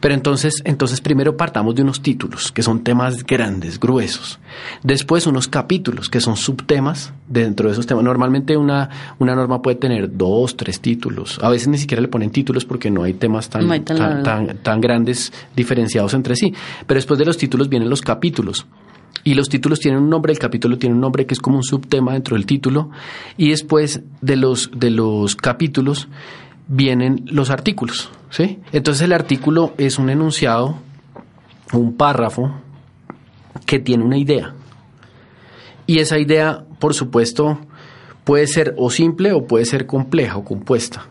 Pero 0.01 0.15
entonces, 0.15 0.63
entonces 0.65 1.01
primero 1.01 1.37
partamos 1.37 1.75
de 1.75 1.83
unos 1.83 2.01
títulos, 2.03 2.53
que 2.53 2.63
son 2.63 2.85
temas 2.85 3.25
grandes, 3.25 3.81
gruesos. 3.81 4.39
Después 4.83 5.27
unos 5.27 5.49
capítulos, 5.49 6.09
que 6.11 6.21
son 6.21 6.37
subtemas 6.37 7.15
dentro 7.27 7.69
de 7.69 7.73
esos 7.73 7.87
temas. 7.87 8.05
Normalmente 8.05 8.55
una, 8.57 8.91
una 9.19 9.35
norma 9.35 9.61
puede 9.63 9.77
tener 9.77 10.15
dos, 10.15 10.57
tres 10.57 10.81
títulos. 10.81 11.41
A 11.43 11.49
veces 11.49 11.69
ni 11.69 11.79
siquiera 11.79 12.03
le 12.03 12.09
ponen 12.09 12.29
títulos 12.31 12.67
porque 12.67 12.91
no 12.91 13.03
hay 13.03 13.15
temas 13.15 13.49
tan, 13.49 13.67
tan, 13.85 14.23
tan, 14.23 14.59
tan 14.59 14.81
grandes 14.81 15.33
diferenciados 15.57 16.13
entre 16.13 16.37
sí. 16.37 16.53
Pero 16.87 16.99
después 16.99 17.19
de 17.19 17.25
los 17.25 17.39
títulos 17.39 17.71
vienen 17.71 17.89
los 17.89 18.03
capítulos 18.03 18.67
y 19.25 19.35
los 19.35 19.49
títulos 19.49 19.81
tienen 19.81 20.03
un 20.03 20.11
nombre, 20.11 20.33
el 20.33 20.39
capítulo 20.39 20.79
tiene 20.79 20.95
un 20.95 21.01
nombre 21.01 21.27
que 21.27 21.35
es 21.35 21.41
como 21.41 21.57
un 21.57 21.65
subtema 21.65 22.13
dentro 22.13 22.37
del 22.37 22.45
título, 22.45 22.91
y 23.39 23.51
después 23.51 24.03
de 24.21 24.37
los, 24.37 24.71
de 24.75 24.91
los 24.91 25.35
capítulos 25.35 26.09
vienen 26.69 27.25
los 27.27 27.51
artículos, 27.51 28.11
¿sí? 28.31 28.61
Entonces 28.73 29.03
el 29.03 29.13
artículo 29.13 29.73
es 29.79 29.99
un 29.99 30.11
enunciado, 30.11 30.77
un 31.73 31.97
párrafo, 31.97 32.55
que 33.67 33.79
tiene 33.79 34.05
una 34.05 34.19
idea. 34.19 34.55
Y 35.87 35.99
esa 35.99 36.19
idea, 36.19 36.65
por 36.79 36.95
supuesto, 36.95 37.59
puede 38.25 38.47
ser 38.47 38.75
o 38.77 38.91
simple 38.91 39.33
o 39.33 39.47
puede 39.47 39.65
ser 39.65 39.87
compleja 39.87 40.37
o 40.37 40.45
compuesta. 40.45 41.07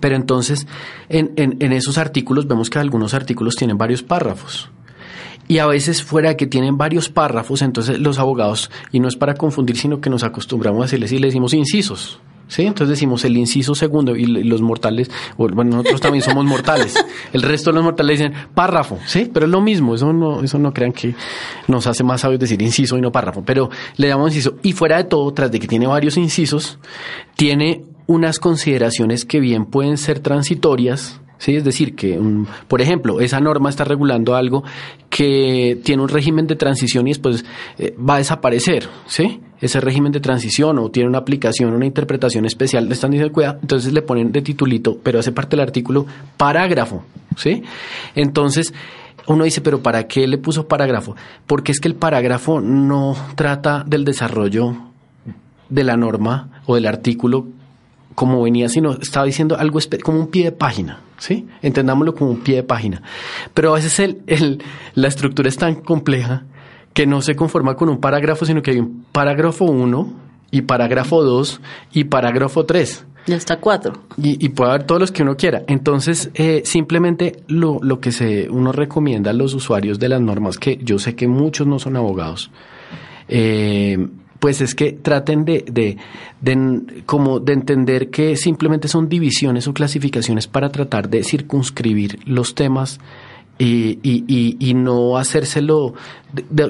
Pero 0.00 0.16
entonces, 0.16 0.66
en, 1.08 1.32
en, 1.36 1.56
en 1.60 1.72
esos 1.72 1.96
artículos 1.96 2.46
vemos 2.46 2.68
que 2.68 2.78
algunos 2.78 3.14
artículos 3.14 3.56
tienen 3.56 3.78
varios 3.78 4.02
párrafos. 4.02 4.70
Y 5.48 5.58
a 5.58 5.66
veces 5.66 6.02
fuera 6.02 6.30
de 6.30 6.36
que 6.36 6.46
tienen 6.46 6.76
varios 6.76 7.08
párrafos, 7.08 7.62
entonces 7.62 7.98
los 7.98 8.18
abogados, 8.18 8.70
y 8.92 9.00
no 9.00 9.08
es 9.08 9.16
para 9.16 9.34
confundir, 9.34 9.76
sino 9.76 10.00
que 10.00 10.10
nos 10.10 10.22
acostumbramos 10.22 10.80
a 10.80 10.84
decirles 10.84 11.12
y 11.12 11.18
le 11.18 11.28
decimos 11.28 11.54
incisos. 11.54 12.20
¿Sí? 12.48 12.62
Entonces 12.62 12.88
decimos 12.88 13.26
el 13.26 13.36
inciso 13.36 13.74
segundo 13.74 14.16
y 14.16 14.24
los 14.24 14.62
mortales, 14.62 15.10
bueno, 15.36 15.64
nosotros 15.64 16.00
también 16.00 16.24
somos 16.24 16.46
mortales. 16.46 16.94
El 17.34 17.42
resto 17.42 17.68
de 17.68 17.74
los 17.74 17.84
mortales 17.84 18.18
dicen 18.18 18.32
párrafo, 18.54 18.98
¿sí? 19.04 19.30
Pero 19.30 19.44
es 19.44 19.52
lo 19.52 19.60
mismo, 19.60 19.94
eso 19.94 20.14
no, 20.14 20.42
eso 20.42 20.58
no 20.58 20.72
crean 20.72 20.92
que 20.92 21.14
nos 21.66 21.86
hace 21.86 22.04
más 22.04 22.22
sabios 22.22 22.40
decir 22.40 22.62
inciso 22.62 22.96
y 22.96 23.02
no 23.02 23.12
párrafo, 23.12 23.42
pero 23.44 23.68
le 23.98 24.08
damos 24.08 24.30
inciso. 24.30 24.54
Y 24.62 24.72
fuera 24.72 24.96
de 24.96 25.04
todo, 25.04 25.30
tras 25.34 25.52
de 25.52 25.60
que 25.60 25.66
tiene 25.66 25.86
varios 25.86 26.16
incisos, 26.16 26.78
tiene 27.36 27.84
unas 28.06 28.38
consideraciones 28.38 29.26
que 29.26 29.38
bien 29.38 29.66
pueden 29.66 29.98
ser 29.98 30.20
transitorias, 30.20 31.20
¿sí? 31.38 31.56
Es 31.56 31.64
decir, 31.64 31.94
que, 31.94 32.20
por 32.66 32.80
ejemplo, 32.80 33.20
esa 33.20 33.40
norma 33.40 33.70
está 33.70 33.84
regulando 33.84 34.34
algo 34.34 34.64
que 35.08 35.78
tiene 35.84 36.02
un 36.02 36.08
régimen 36.08 36.46
de 36.46 36.56
transición 36.56 37.06
y 37.06 37.10
después 37.10 37.44
eh, 37.78 37.96
va 37.98 38.16
a 38.16 38.18
desaparecer, 38.18 38.88
¿sí? 39.06 39.40
Ese 39.60 39.80
régimen 39.80 40.12
de 40.12 40.20
transición 40.20 40.78
o 40.78 40.90
tiene 40.90 41.08
una 41.08 41.18
aplicación, 41.18 41.72
una 41.72 41.86
interpretación 41.86 42.44
especial, 42.44 42.86
le 42.86 42.94
están 42.94 43.10
diciendo 43.10 43.32
cuidado, 43.32 43.58
entonces 43.62 43.92
le 43.92 44.02
ponen 44.02 44.30
de 44.30 44.42
titulito, 44.42 44.98
pero 45.02 45.18
hace 45.18 45.32
parte 45.32 45.56
del 45.56 45.64
artículo 45.64 46.06
parágrafo, 46.36 47.04
¿sí? 47.36 47.62
Entonces, 48.14 48.74
uno 49.26 49.44
dice, 49.44 49.60
pero 49.60 49.82
¿para 49.82 50.06
qué 50.06 50.26
le 50.26 50.38
puso 50.38 50.68
parágrafo? 50.68 51.14
Porque 51.46 51.72
es 51.72 51.80
que 51.80 51.88
el 51.88 51.94
parágrafo 51.94 52.60
no 52.60 53.14
trata 53.34 53.84
del 53.86 54.04
desarrollo 54.04 54.74
de 55.68 55.84
la 55.84 55.96
norma 55.96 56.62
o 56.66 56.76
del 56.76 56.86
artículo 56.86 57.46
como 58.18 58.42
venía, 58.42 58.68
sino 58.68 58.94
estaba 58.94 59.26
diciendo 59.26 59.56
algo 59.56 59.78
como 60.02 60.18
un 60.18 60.26
pie 60.26 60.46
de 60.46 60.50
página, 60.50 61.02
¿sí? 61.18 61.46
Entendámoslo 61.62 62.16
como 62.16 62.32
un 62.32 62.40
pie 62.40 62.56
de 62.56 62.62
página. 62.64 63.00
Pero 63.54 63.70
a 63.70 63.74
veces 63.76 63.96
el, 64.00 64.22
el, 64.26 64.60
la 64.94 65.06
estructura 65.06 65.48
es 65.48 65.56
tan 65.56 65.76
compleja 65.76 66.42
que 66.94 67.06
no 67.06 67.22
se 67.22 67.36
conforma 67.36 67.76
con 67.76 67.88
un 67.88 67.98
parágrafo, 67.98 68.44
sino 68.44 68.60
que 68.60 68.72
hay 68.72 68.80
un 68.80 69.04
parágrafo 69.12 69.66
1 69.66 70.12
y 70.50 70.62
parágrafo 70.62 71.22
2 71.22 71.60
y 71.92 72.04
parágrafo 72.04 72.66
3. 72.66 73.06
Y 73.28 73.34
hasta 73.34 73.60
cuatro. 73.60 73.92
Y, 74.20 74.44
y, 74.44 74.48
puede 74.48 74.70
haber 74.70 74.82
todos 74.82 75.00
los 75.00 75.12
que 75.12 75.22
uno 75.22 75.36
quiera. 75.36 75.62
Entonces, 75.68 76.32
eh, 76.34 76.62
simplemente 76.64 77.44
lo, 77.46 77.78
lo 77.82 78.00
que 78.00 78.10
se, 78.10 78.50
uno 78.50 78.72
recomienda 78.72 79.30
a 79.30 79.34
los 79.34 79.54
usuarios 79.54 80.00
de 80.00 80.08
las 80.08 80.20
normas, 80.20 80.58
que 80.58 80.76
yo 80.82 80.98
sé 80.98 81.14
que 81.14 81.28
muchos 81.28 81.68
no 81.68 81.78
son 81.78 81.96
abogados, 81.96 82.50
eh, 83.28 84.08
pues 84.38 84.60
es 84.60 84.74
que 84.74 84.92
traten 84.92 85.44
de, 85.44 85.64
de, 85.70 85.96
de, 86.40 87.02
como 87.06 87.40
de 87.40 87.52
entender 87.52 88.10
que 88.10 88.36
simplemente 88.36 88.88
son 88.88 89.08
divisiones 89.08 89.66
o 89.66 89.74
clasificaciones 89.74 90.46
para 90.46 90.70
tratar 90.70 91.08
de 91.08 91.24
circunscribir 91.24 92.20
los 92.24 92.54
temas 92.54 93.00
y, 93.58 93.98
y, 94.02 94.56
y, 94.60 94.74
no 94.74 95.18
hacérselo, 95.18 95.94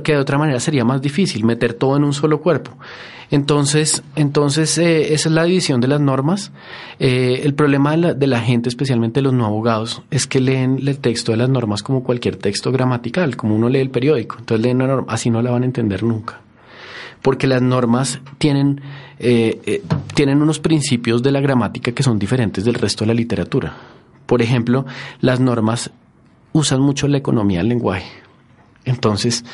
que 0.02 0.12
de 0.12 0.18
otra 0.18 0.38
manera 0.38 0.58
sería 0.58 0.84
más 0.84 1.02
difícil, 1.02 1.44
meter 1.44 1.74
todo 1.74 1.98
en 1.98 2.04
un 2.04 2.14
solo 2.14 2.40
cuerpo. 2.40 2.78
Entonces, 3.30 4.02
entonces 4.16 4.78
eh, 4.78 5.12
esa 5.12 5.28
es 5.28 5.34
la 5.34 5.44
división 5.44 5.82
de 5.82 5.88
las 5.88 6.00
normas. 6.00 6.50
Eh, 6.98 7.42
el 7.44 7.52
problema 7.52 7.90
de 7.90 7.96
la, 7.98 8.14
de 8.14 8.26
la, 8.26 8.40
gente, 8.40 8.70
especialmente 8.70 9.20
los 9.20 9.34
no 9.34 9.44
abogados, 9.44 10.00
es 10.10 10.26
que 10.26 10.40
leen 10.40 10.78
el 10.78 10.98
texto 10.98 11.32
de 11.32 11.38
las 11.38 11.50
normas 11.50 11.82
como 11.82 12.02
cualquier 12.02 12.36
texto 12.36 12.72
gramatical, 12.72 13.36
como 13.36 13.54
uno 13.54 13.68
lee 13.68 13.80
el 13.80 13.90
periódico. 13.90 14.36
Entonces 14.38 14.64
leen 14.64 14.78
una 14.78 14.86
norma, 14.86 15.12
así 15.12 15.28
no 15.28 15.42
la 15.42 15.50
van 15.50 15.64
a 15.64 15.66
entender 15.66 16.02
nunca. 16.02 16.40
Porque 17.22 17.46
las 17.46 17.62
normas 17.62 18.20
tienen, 18.38 18.80
eh, 19.18 19.82
tienen 20.14 20.40
unos 20.42 20.60
principios 20.60 21.22
de 21.22 21.32
la 21.32 21.40
gramática 21.40 21.92
que 21.92 22.02
son 22.02 22.18
diferentes 22.18 22.64
del 22.64 22.74
resto 22.74 23.04
de 23.04 23.08
la 23.08 23.14
literatura. 23.14 23.74
Por 24.26 24.42
ejemplo, 24.42 24.86
las 25.20 25.40
normas 25.40 25.90
usan 26.52 26.80
mucho 26.80 27.08
la 27.08 27.18
economía 27.18 27.58
del 27.58 27.68
lenguaje. 27.68 28.06
Entonces, 28.84 29.44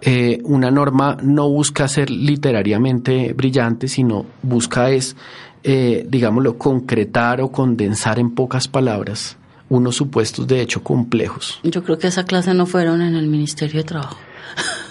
eh, 0.00 0.40
una 0.44 0.70
norma 0.70 1.16
no 1.22 1.48
busca 1.48 1.86
ser 1.86 2.10
literariamente 2.10 3.32
brillante, 3.34 3.86
sino 3.86 4.26
busca 4.42 4.90
es, 4.90 5.16
eh, 5.62 6.04
digámoslo, 6.08 6.58
concretar 6.58 7.40
o 7.40 7.52
condensar 7.52 8.18
en 8.18 8.34
pocas 8.34 8.66
palabras 8.66 9.36
unos 9.68 9.96
supuestos 9.96 10.46
de 10.46 10.60
hecho 10.60 10.82
complejos. 10.82 11.60
Yo 11.62 11.82
creo 11.82 11.98
que 11.98 12.08
esa 12.08 12.24
clase 12.24 12.52
no 12.52 12.66
fueron 12.66 13.00
en 13.00 13.14
el 13.14 13.28
Ministerio 13.28 13.80
de 13.80 13.84
Trabajo. 13.84 14.18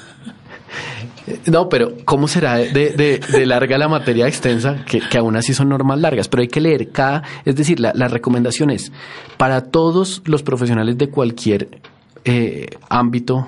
No, 1.45 1.69
pero 1.69 1.97
¿cómo 2.05 2.27
será 2.27 2.55
de, 2.55 3.19
larga 3.45 3.77
la 3.77 3.87
materia 3.87 4.27
extensa? 4.27 4.85
Que, 4.85 5.17
aún 5.17 5.35
así 5.35 5.53
son 5.53 5.69
normas 5.69 5.99
largas, 5.99 6.27
pero 6.27 6.41
hay 6.41 6.47
que 6.47 6.61
leer 6.61 6.91
cada, 6.91 7.23
es 7.45 7.55
decir, 7.55 7.79
la, 7.79 7.91
la 7.95 8.07
recomendación 8.07 8.69
es 8.69 8.91
para 9.37 9.61
todos 9.61 10.21
los 10.25 10.43
profesionales 10.43 10.97
de 10.97 11.09
cualquier 11.09 11.81
eh, 12.23 12.67
ámbito 12.89 13.47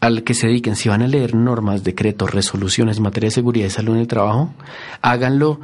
al 0.00 0.24
que 0.24 0.34
se 0.34 0.46
dediquen, 0.46 0.76
si 0.76 0.88
van 0.88 1.02
a 1.02 1.06
leer 1.06 1.34
normas, 1.34 1.84
decretos, 1.84 2.32
resoluciones 2.32 2.96
en 2.96 3.02
materia 3.02 3.28
de 3.28 3.32
seguridad 3.32 3.66
y 3.66 3.70
salud 3.70 3.94
en 3.94 4.00
el 4.00 4.08
trabajo, 4.08 4.52
háganlo 5.02 5.60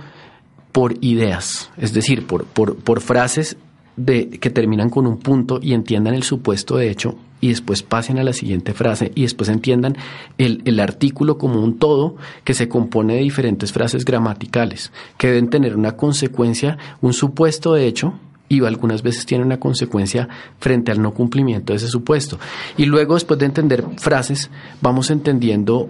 por 0.72 0.94
ideas, 1.00 1.70
es 1.78 1.94
decir, 1.94 2.26
por, 2.26 2.44
por, 2.44 2.76
por 2.76 3.00
frases 3.00 3.56
de, 3.96 4.28
que 4.28 4.50
terminan 4.50 4.90
con 4.90 5.06
un 5.06 5.18
punto 5.18 5.58
y 5.62 5.72
entiendan 5.72 6.14
el 6.14 6.22
supuesto 6.22 6.76
de 6.76 6.90
hecho 6.90 7.16
y 7.40 7.48
después 7.48 7.82
pasen 7.82 8.18
a 8.18 8.24
la 8.24 8.32
siguiente 8.32 8.72
frase 8.72 9.12
y 9.14 9.22
después 9.22 9.48
entiendan 9.48 9.96
el, 10.38 10.62
el, 10.64 10.80
artículo 10.80 11.38
como 11.38 11.60
un 11.60 11.78
todo 11.78 12.16
que 12.44 12.54
se 12.54 12.68
compone 12.68 13.14
de 13.14 13.20
diferentes 13.20 13.72
frases 13.72 14.04
gramaticales 14.04 14.92
que 15.18 15.28
deben 15.28 15.50
tener 15.50 15.76
una 15.76 15.96
consecuencia, 15.96 16.78
un 17.00 17.12
supuesto 17.12 17.74
de 17.74 17.86
hecho 17.86 18.14
y 18.48 18.64
algunas 18.64 19.02
veces 19.02 19.26
tiene 19.26 19.44
una 19.44 19.58
consecuencia 19.58 20.28
frente 20.58 20.92
al 20.92 21.02
no 21.02 21.12
cumplimiento 21.12 21.72
de 21.72 21.78
ese 21.78 21.88
supuesto. 21.88 22.38
Y 22.76 22.86
luego, 22.86 23.14
después 23.14 23.38
de 23.38 23.46
entender 23.46 23.84
frases, 23.98 24.50
vamos 24.80 25.10
entendiendo 25.10 25.88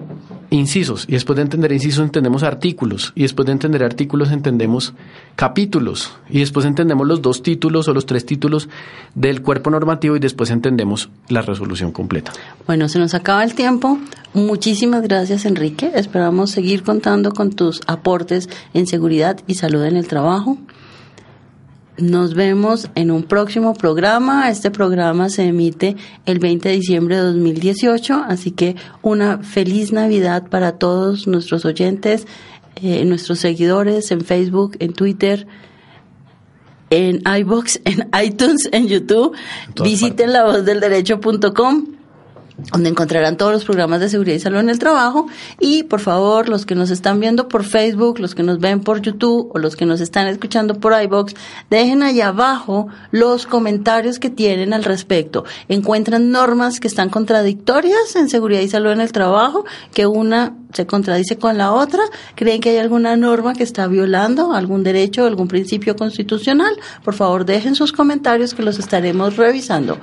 incisos, 0.51 1.07
y 1.09 1.13
después 1.13 1.37
de 1.37 1.43
entender 1.43 1.73
incisos 1.73 2.05
entendemos 2.05 2.43
artículos, 2.43 3.13
y 3.15 3.23
después 3.23 3.47
de 3.47 3.53
entender 3.53 3.83
artículos 3.83 4.31
entendemos 4.31 4.95
capítulos, 5.35 6.13
y 6.31 6.41
después 6.41 6.67
entendemos 6.67 7.07
los 7.07 7.23
dos 7.23 7.43
títulos 7.43 7.89
o 7.89 7.95
los 7.95 8.07
tres 8.07 8.25
títulos 8.25 8.69
del 9.15 9.43
cuerpo 9.43 9.71
normativo 9.71 10.17
y 10.17 10.21
después 10.21 10.51
entendemos 10.51 11.11
la 11.29 11.43
resolución 11.43 11.93
completa. 11.93 12.33
Bueno, 12.67 12.89
se 12.89 12.99
nos 12.99 13.15
acaba 13.15 13.45
el 13.45 13.55
tiempo. 13.55 13.99
Muchísimas 14.35 15.03
gracias, 15.03 15.45
Enrique. 15.45 15.91
Esperamos 15.95 16.51
seguir 16.51 16.83
contando 16.83 17.33
con 17.33 17.53
tus 17.53 17.81
aportes 17.87 18.49
en 18.75 18.87
seguridad 18.87 19.41
y 19.47 19.55
salud 19.55 19.85
en 19.85 19.97
el 19.97 20.07
trabajo. 20.07 20.59
Nos 21.99 22.35
vemos 22.35 22.91
en 22.95 23.11
un 23.11 23.23
próximo 23.23 23.73
programa. 23.73 24.51
Este 24.51 24.71
programa 24.71 25.31
se 25.31 25.45
emite 25.45 25.97
el 26.27 26.39
20 26.39 26.69
de 26.69 26.75
diciembre 26.75 27.17
de 27.17 27.23
2018, 27.23 28.25
así 28.29 28.51
que 28.51 28.77
una 29.01 29.39
feliz 29.39 29.93
Navidad 29.93 30.49
para 30.51 30.73
todos 30.73 31.27
nuestros 31.27 31.65
oyentes, 31.65 32.27
eh, 32.83 33.03
nuestros 33.07 33.39
seguidores 33.39 34.11
en 34.11 34.21
Facebook, 34.21 34.77
en 34.79 34.93
Twitter, 34.93 35.47
en 36.91 37.23
iBox, 37.25 37.81
en 37.85 38.11
iTunes, 38.23 38.69
en 38.73 38.89
YouTube. 38.89 39.35
Visiten 39.83 40.35
lavozdelderecho.com 40.35 41.96
donde 42.73 42.89
encontrarán 42.89 43.37
todos 43.37 43.53
los 43.53 43.65
programas 43.65 44.01
de 44.01 44.09
seguridad 44.09 44.37
y 44.37 44.41
salud 44.41 44.59
en 44.59 44.71
el 44.71 44.79
trabajo. 44.79 45.27
Y 45.61 45.85
por 45.85 46.01
favor, 46.01 46.49
los 46.49 46.67
que 46.67 46.75
nos 46.75 46.91
están 46.91 47.21
viendo 47.21 47.49
por 47.49 47.65
Facebook, 47.65 48.19
los 48.19 48.35
que 48.35 48.43
nos 48.43 48.59
ven 48.59 48.81
por 48.81 49.01
YouTube 49.01 49.51
o 49.55 49.59
los 49.59 49.77
que 49.77 49.87
nos 49.87 50.01
están 50.01 50.27
escuchando 50.27 50.79
por 50.79 51.01
iBox, 51.01 51.35
dejen 51.71 52.03
allá 52.03 52.29
abajo 52.29 52.89
los 53.11 53.47
comentarios 53.47 54.19
que 54.19 54.31
tienen 54.31 54.73
al 54.73 54.85
respecto. 54.85 55.45
Encuentran 55.69 56.31
normas 56.31 56.81
que 56.81 56.89
están 56.89 57.11
contradictorias 57.11 58.17
en 58.17 58.29
seguridad 58.29 58.61
y 58.61 58.69
salud 58.69 58.93
en 58.93 59.01
el 59.01 59.13
trabajo, 59.13 59.65
que 59.93 60.07
una 60.07 60.55
se 60.77 60.87
contradice 60.87 61.39
con 61.39 61.59
la 61.59 61.73
otra, 61.73 62.03
creen 62.35 62.61
que 62.61 62.71
hay 62.71 62.77
alguna 62.77 63.17
norma 63.17 63.55
que 63.55 63.63
está 63.63 63.87
violando 63.89 64.53
algún 64.53 64.83
derecho 64.83 65.25
o 65.25 65.27
algún 65.27 65.49
principio 65.49 65.97
constitucional, 65.97 66.77
por 67.03 67.15
favor 67.15 67.45
dejen 67.45 67.75
sus 67.75 67.93
comentarios 67.93 68.55
que 68.55 68.63
los 68.63 68.79
estaremos 68.79 69.37
revisando. 69.37 69.99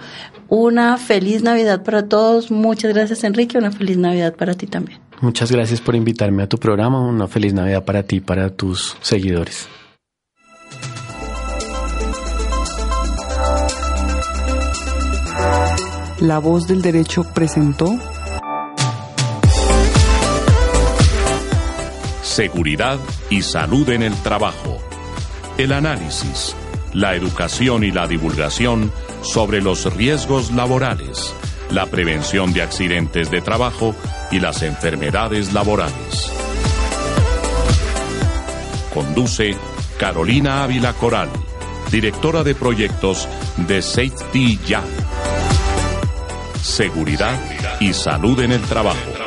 Una 0.49 0.97
feliz 0.97 1.43
Navidad 1.43 1.83
para 1.83 2.07
todos. 2.07 2.51
Muchas 2.51 2.93
gracias 2.93 3.23
Enrique, 3.23 3.57
una 3.57 3.71
feliz 3.71 3.97
Navidad 3.97 4.35
para 4.35 4.53
ti 4.53 4.67
también. 4.67 4.99
Muchas 5.21 5.51
gracias 5.51 5.79
por 5.79 5.95
invitarme 5.95 6.43
a 6.43 6.49
tu 6.49 6.57
programa, 6.57 6.99
una 6.99 7.27
feliz 7.27 7.53
Navidad 7.53 7.85
para 7.85 8.03
ti 8.03 8.17
y 8.17 8.19
para 8.19 8.49
tus 8.49 8.97
seguidores. 9.01 9.67
La 16.19 16.39
voz 16.39 16.67
del 16.67 16.81
derecho 16.81 17.25
presentó 17.33 17.99
seguridad 22.33 22.97
y 23.29 23.43
salud 23.43 23.87
en 23.89 24.01
el 24.01 24.15
trabajo, 24.23 24.81
el 25.59 25.71
análisis, 25.71 26.55
la 26.91 27.13
educación 27.13 27.83
y 27.83 27.91
la 27.91 28.07
divulgación 28.07 28.91
sobre 29.21 29.61
los 29.61 29.93
riesgos 29.93 30.51
laborales, 30.51 31.31
la 31.69 31.85
prevención 31.85 32.51
de 32.51 32.63
accidentes 32.63 33.29
de 33.29 33.41
trabajo 33.41 33.93
y 34.31 34.39
las 34.39 34.63
enfermedades 34.63 35.53
laborales. 35.53 36.31
Conduce 38.91 39.55
Carolina 39.99 40.63
Ávila 40.63 40.93
Coral, 40.93 41.29
directora 41.91 42.43
de 42.43 42.55
proyectos 42.55 43.27
de 43.67 43.83
Safety 43.83 44.59
Ya. 44.65 44.81
Seguridad 46.63 47.39
y 47.79 47.93
salud 47.93 48.39
en 48.39 48.53
el 48.53 48.61
trabajo. 48.61 49.22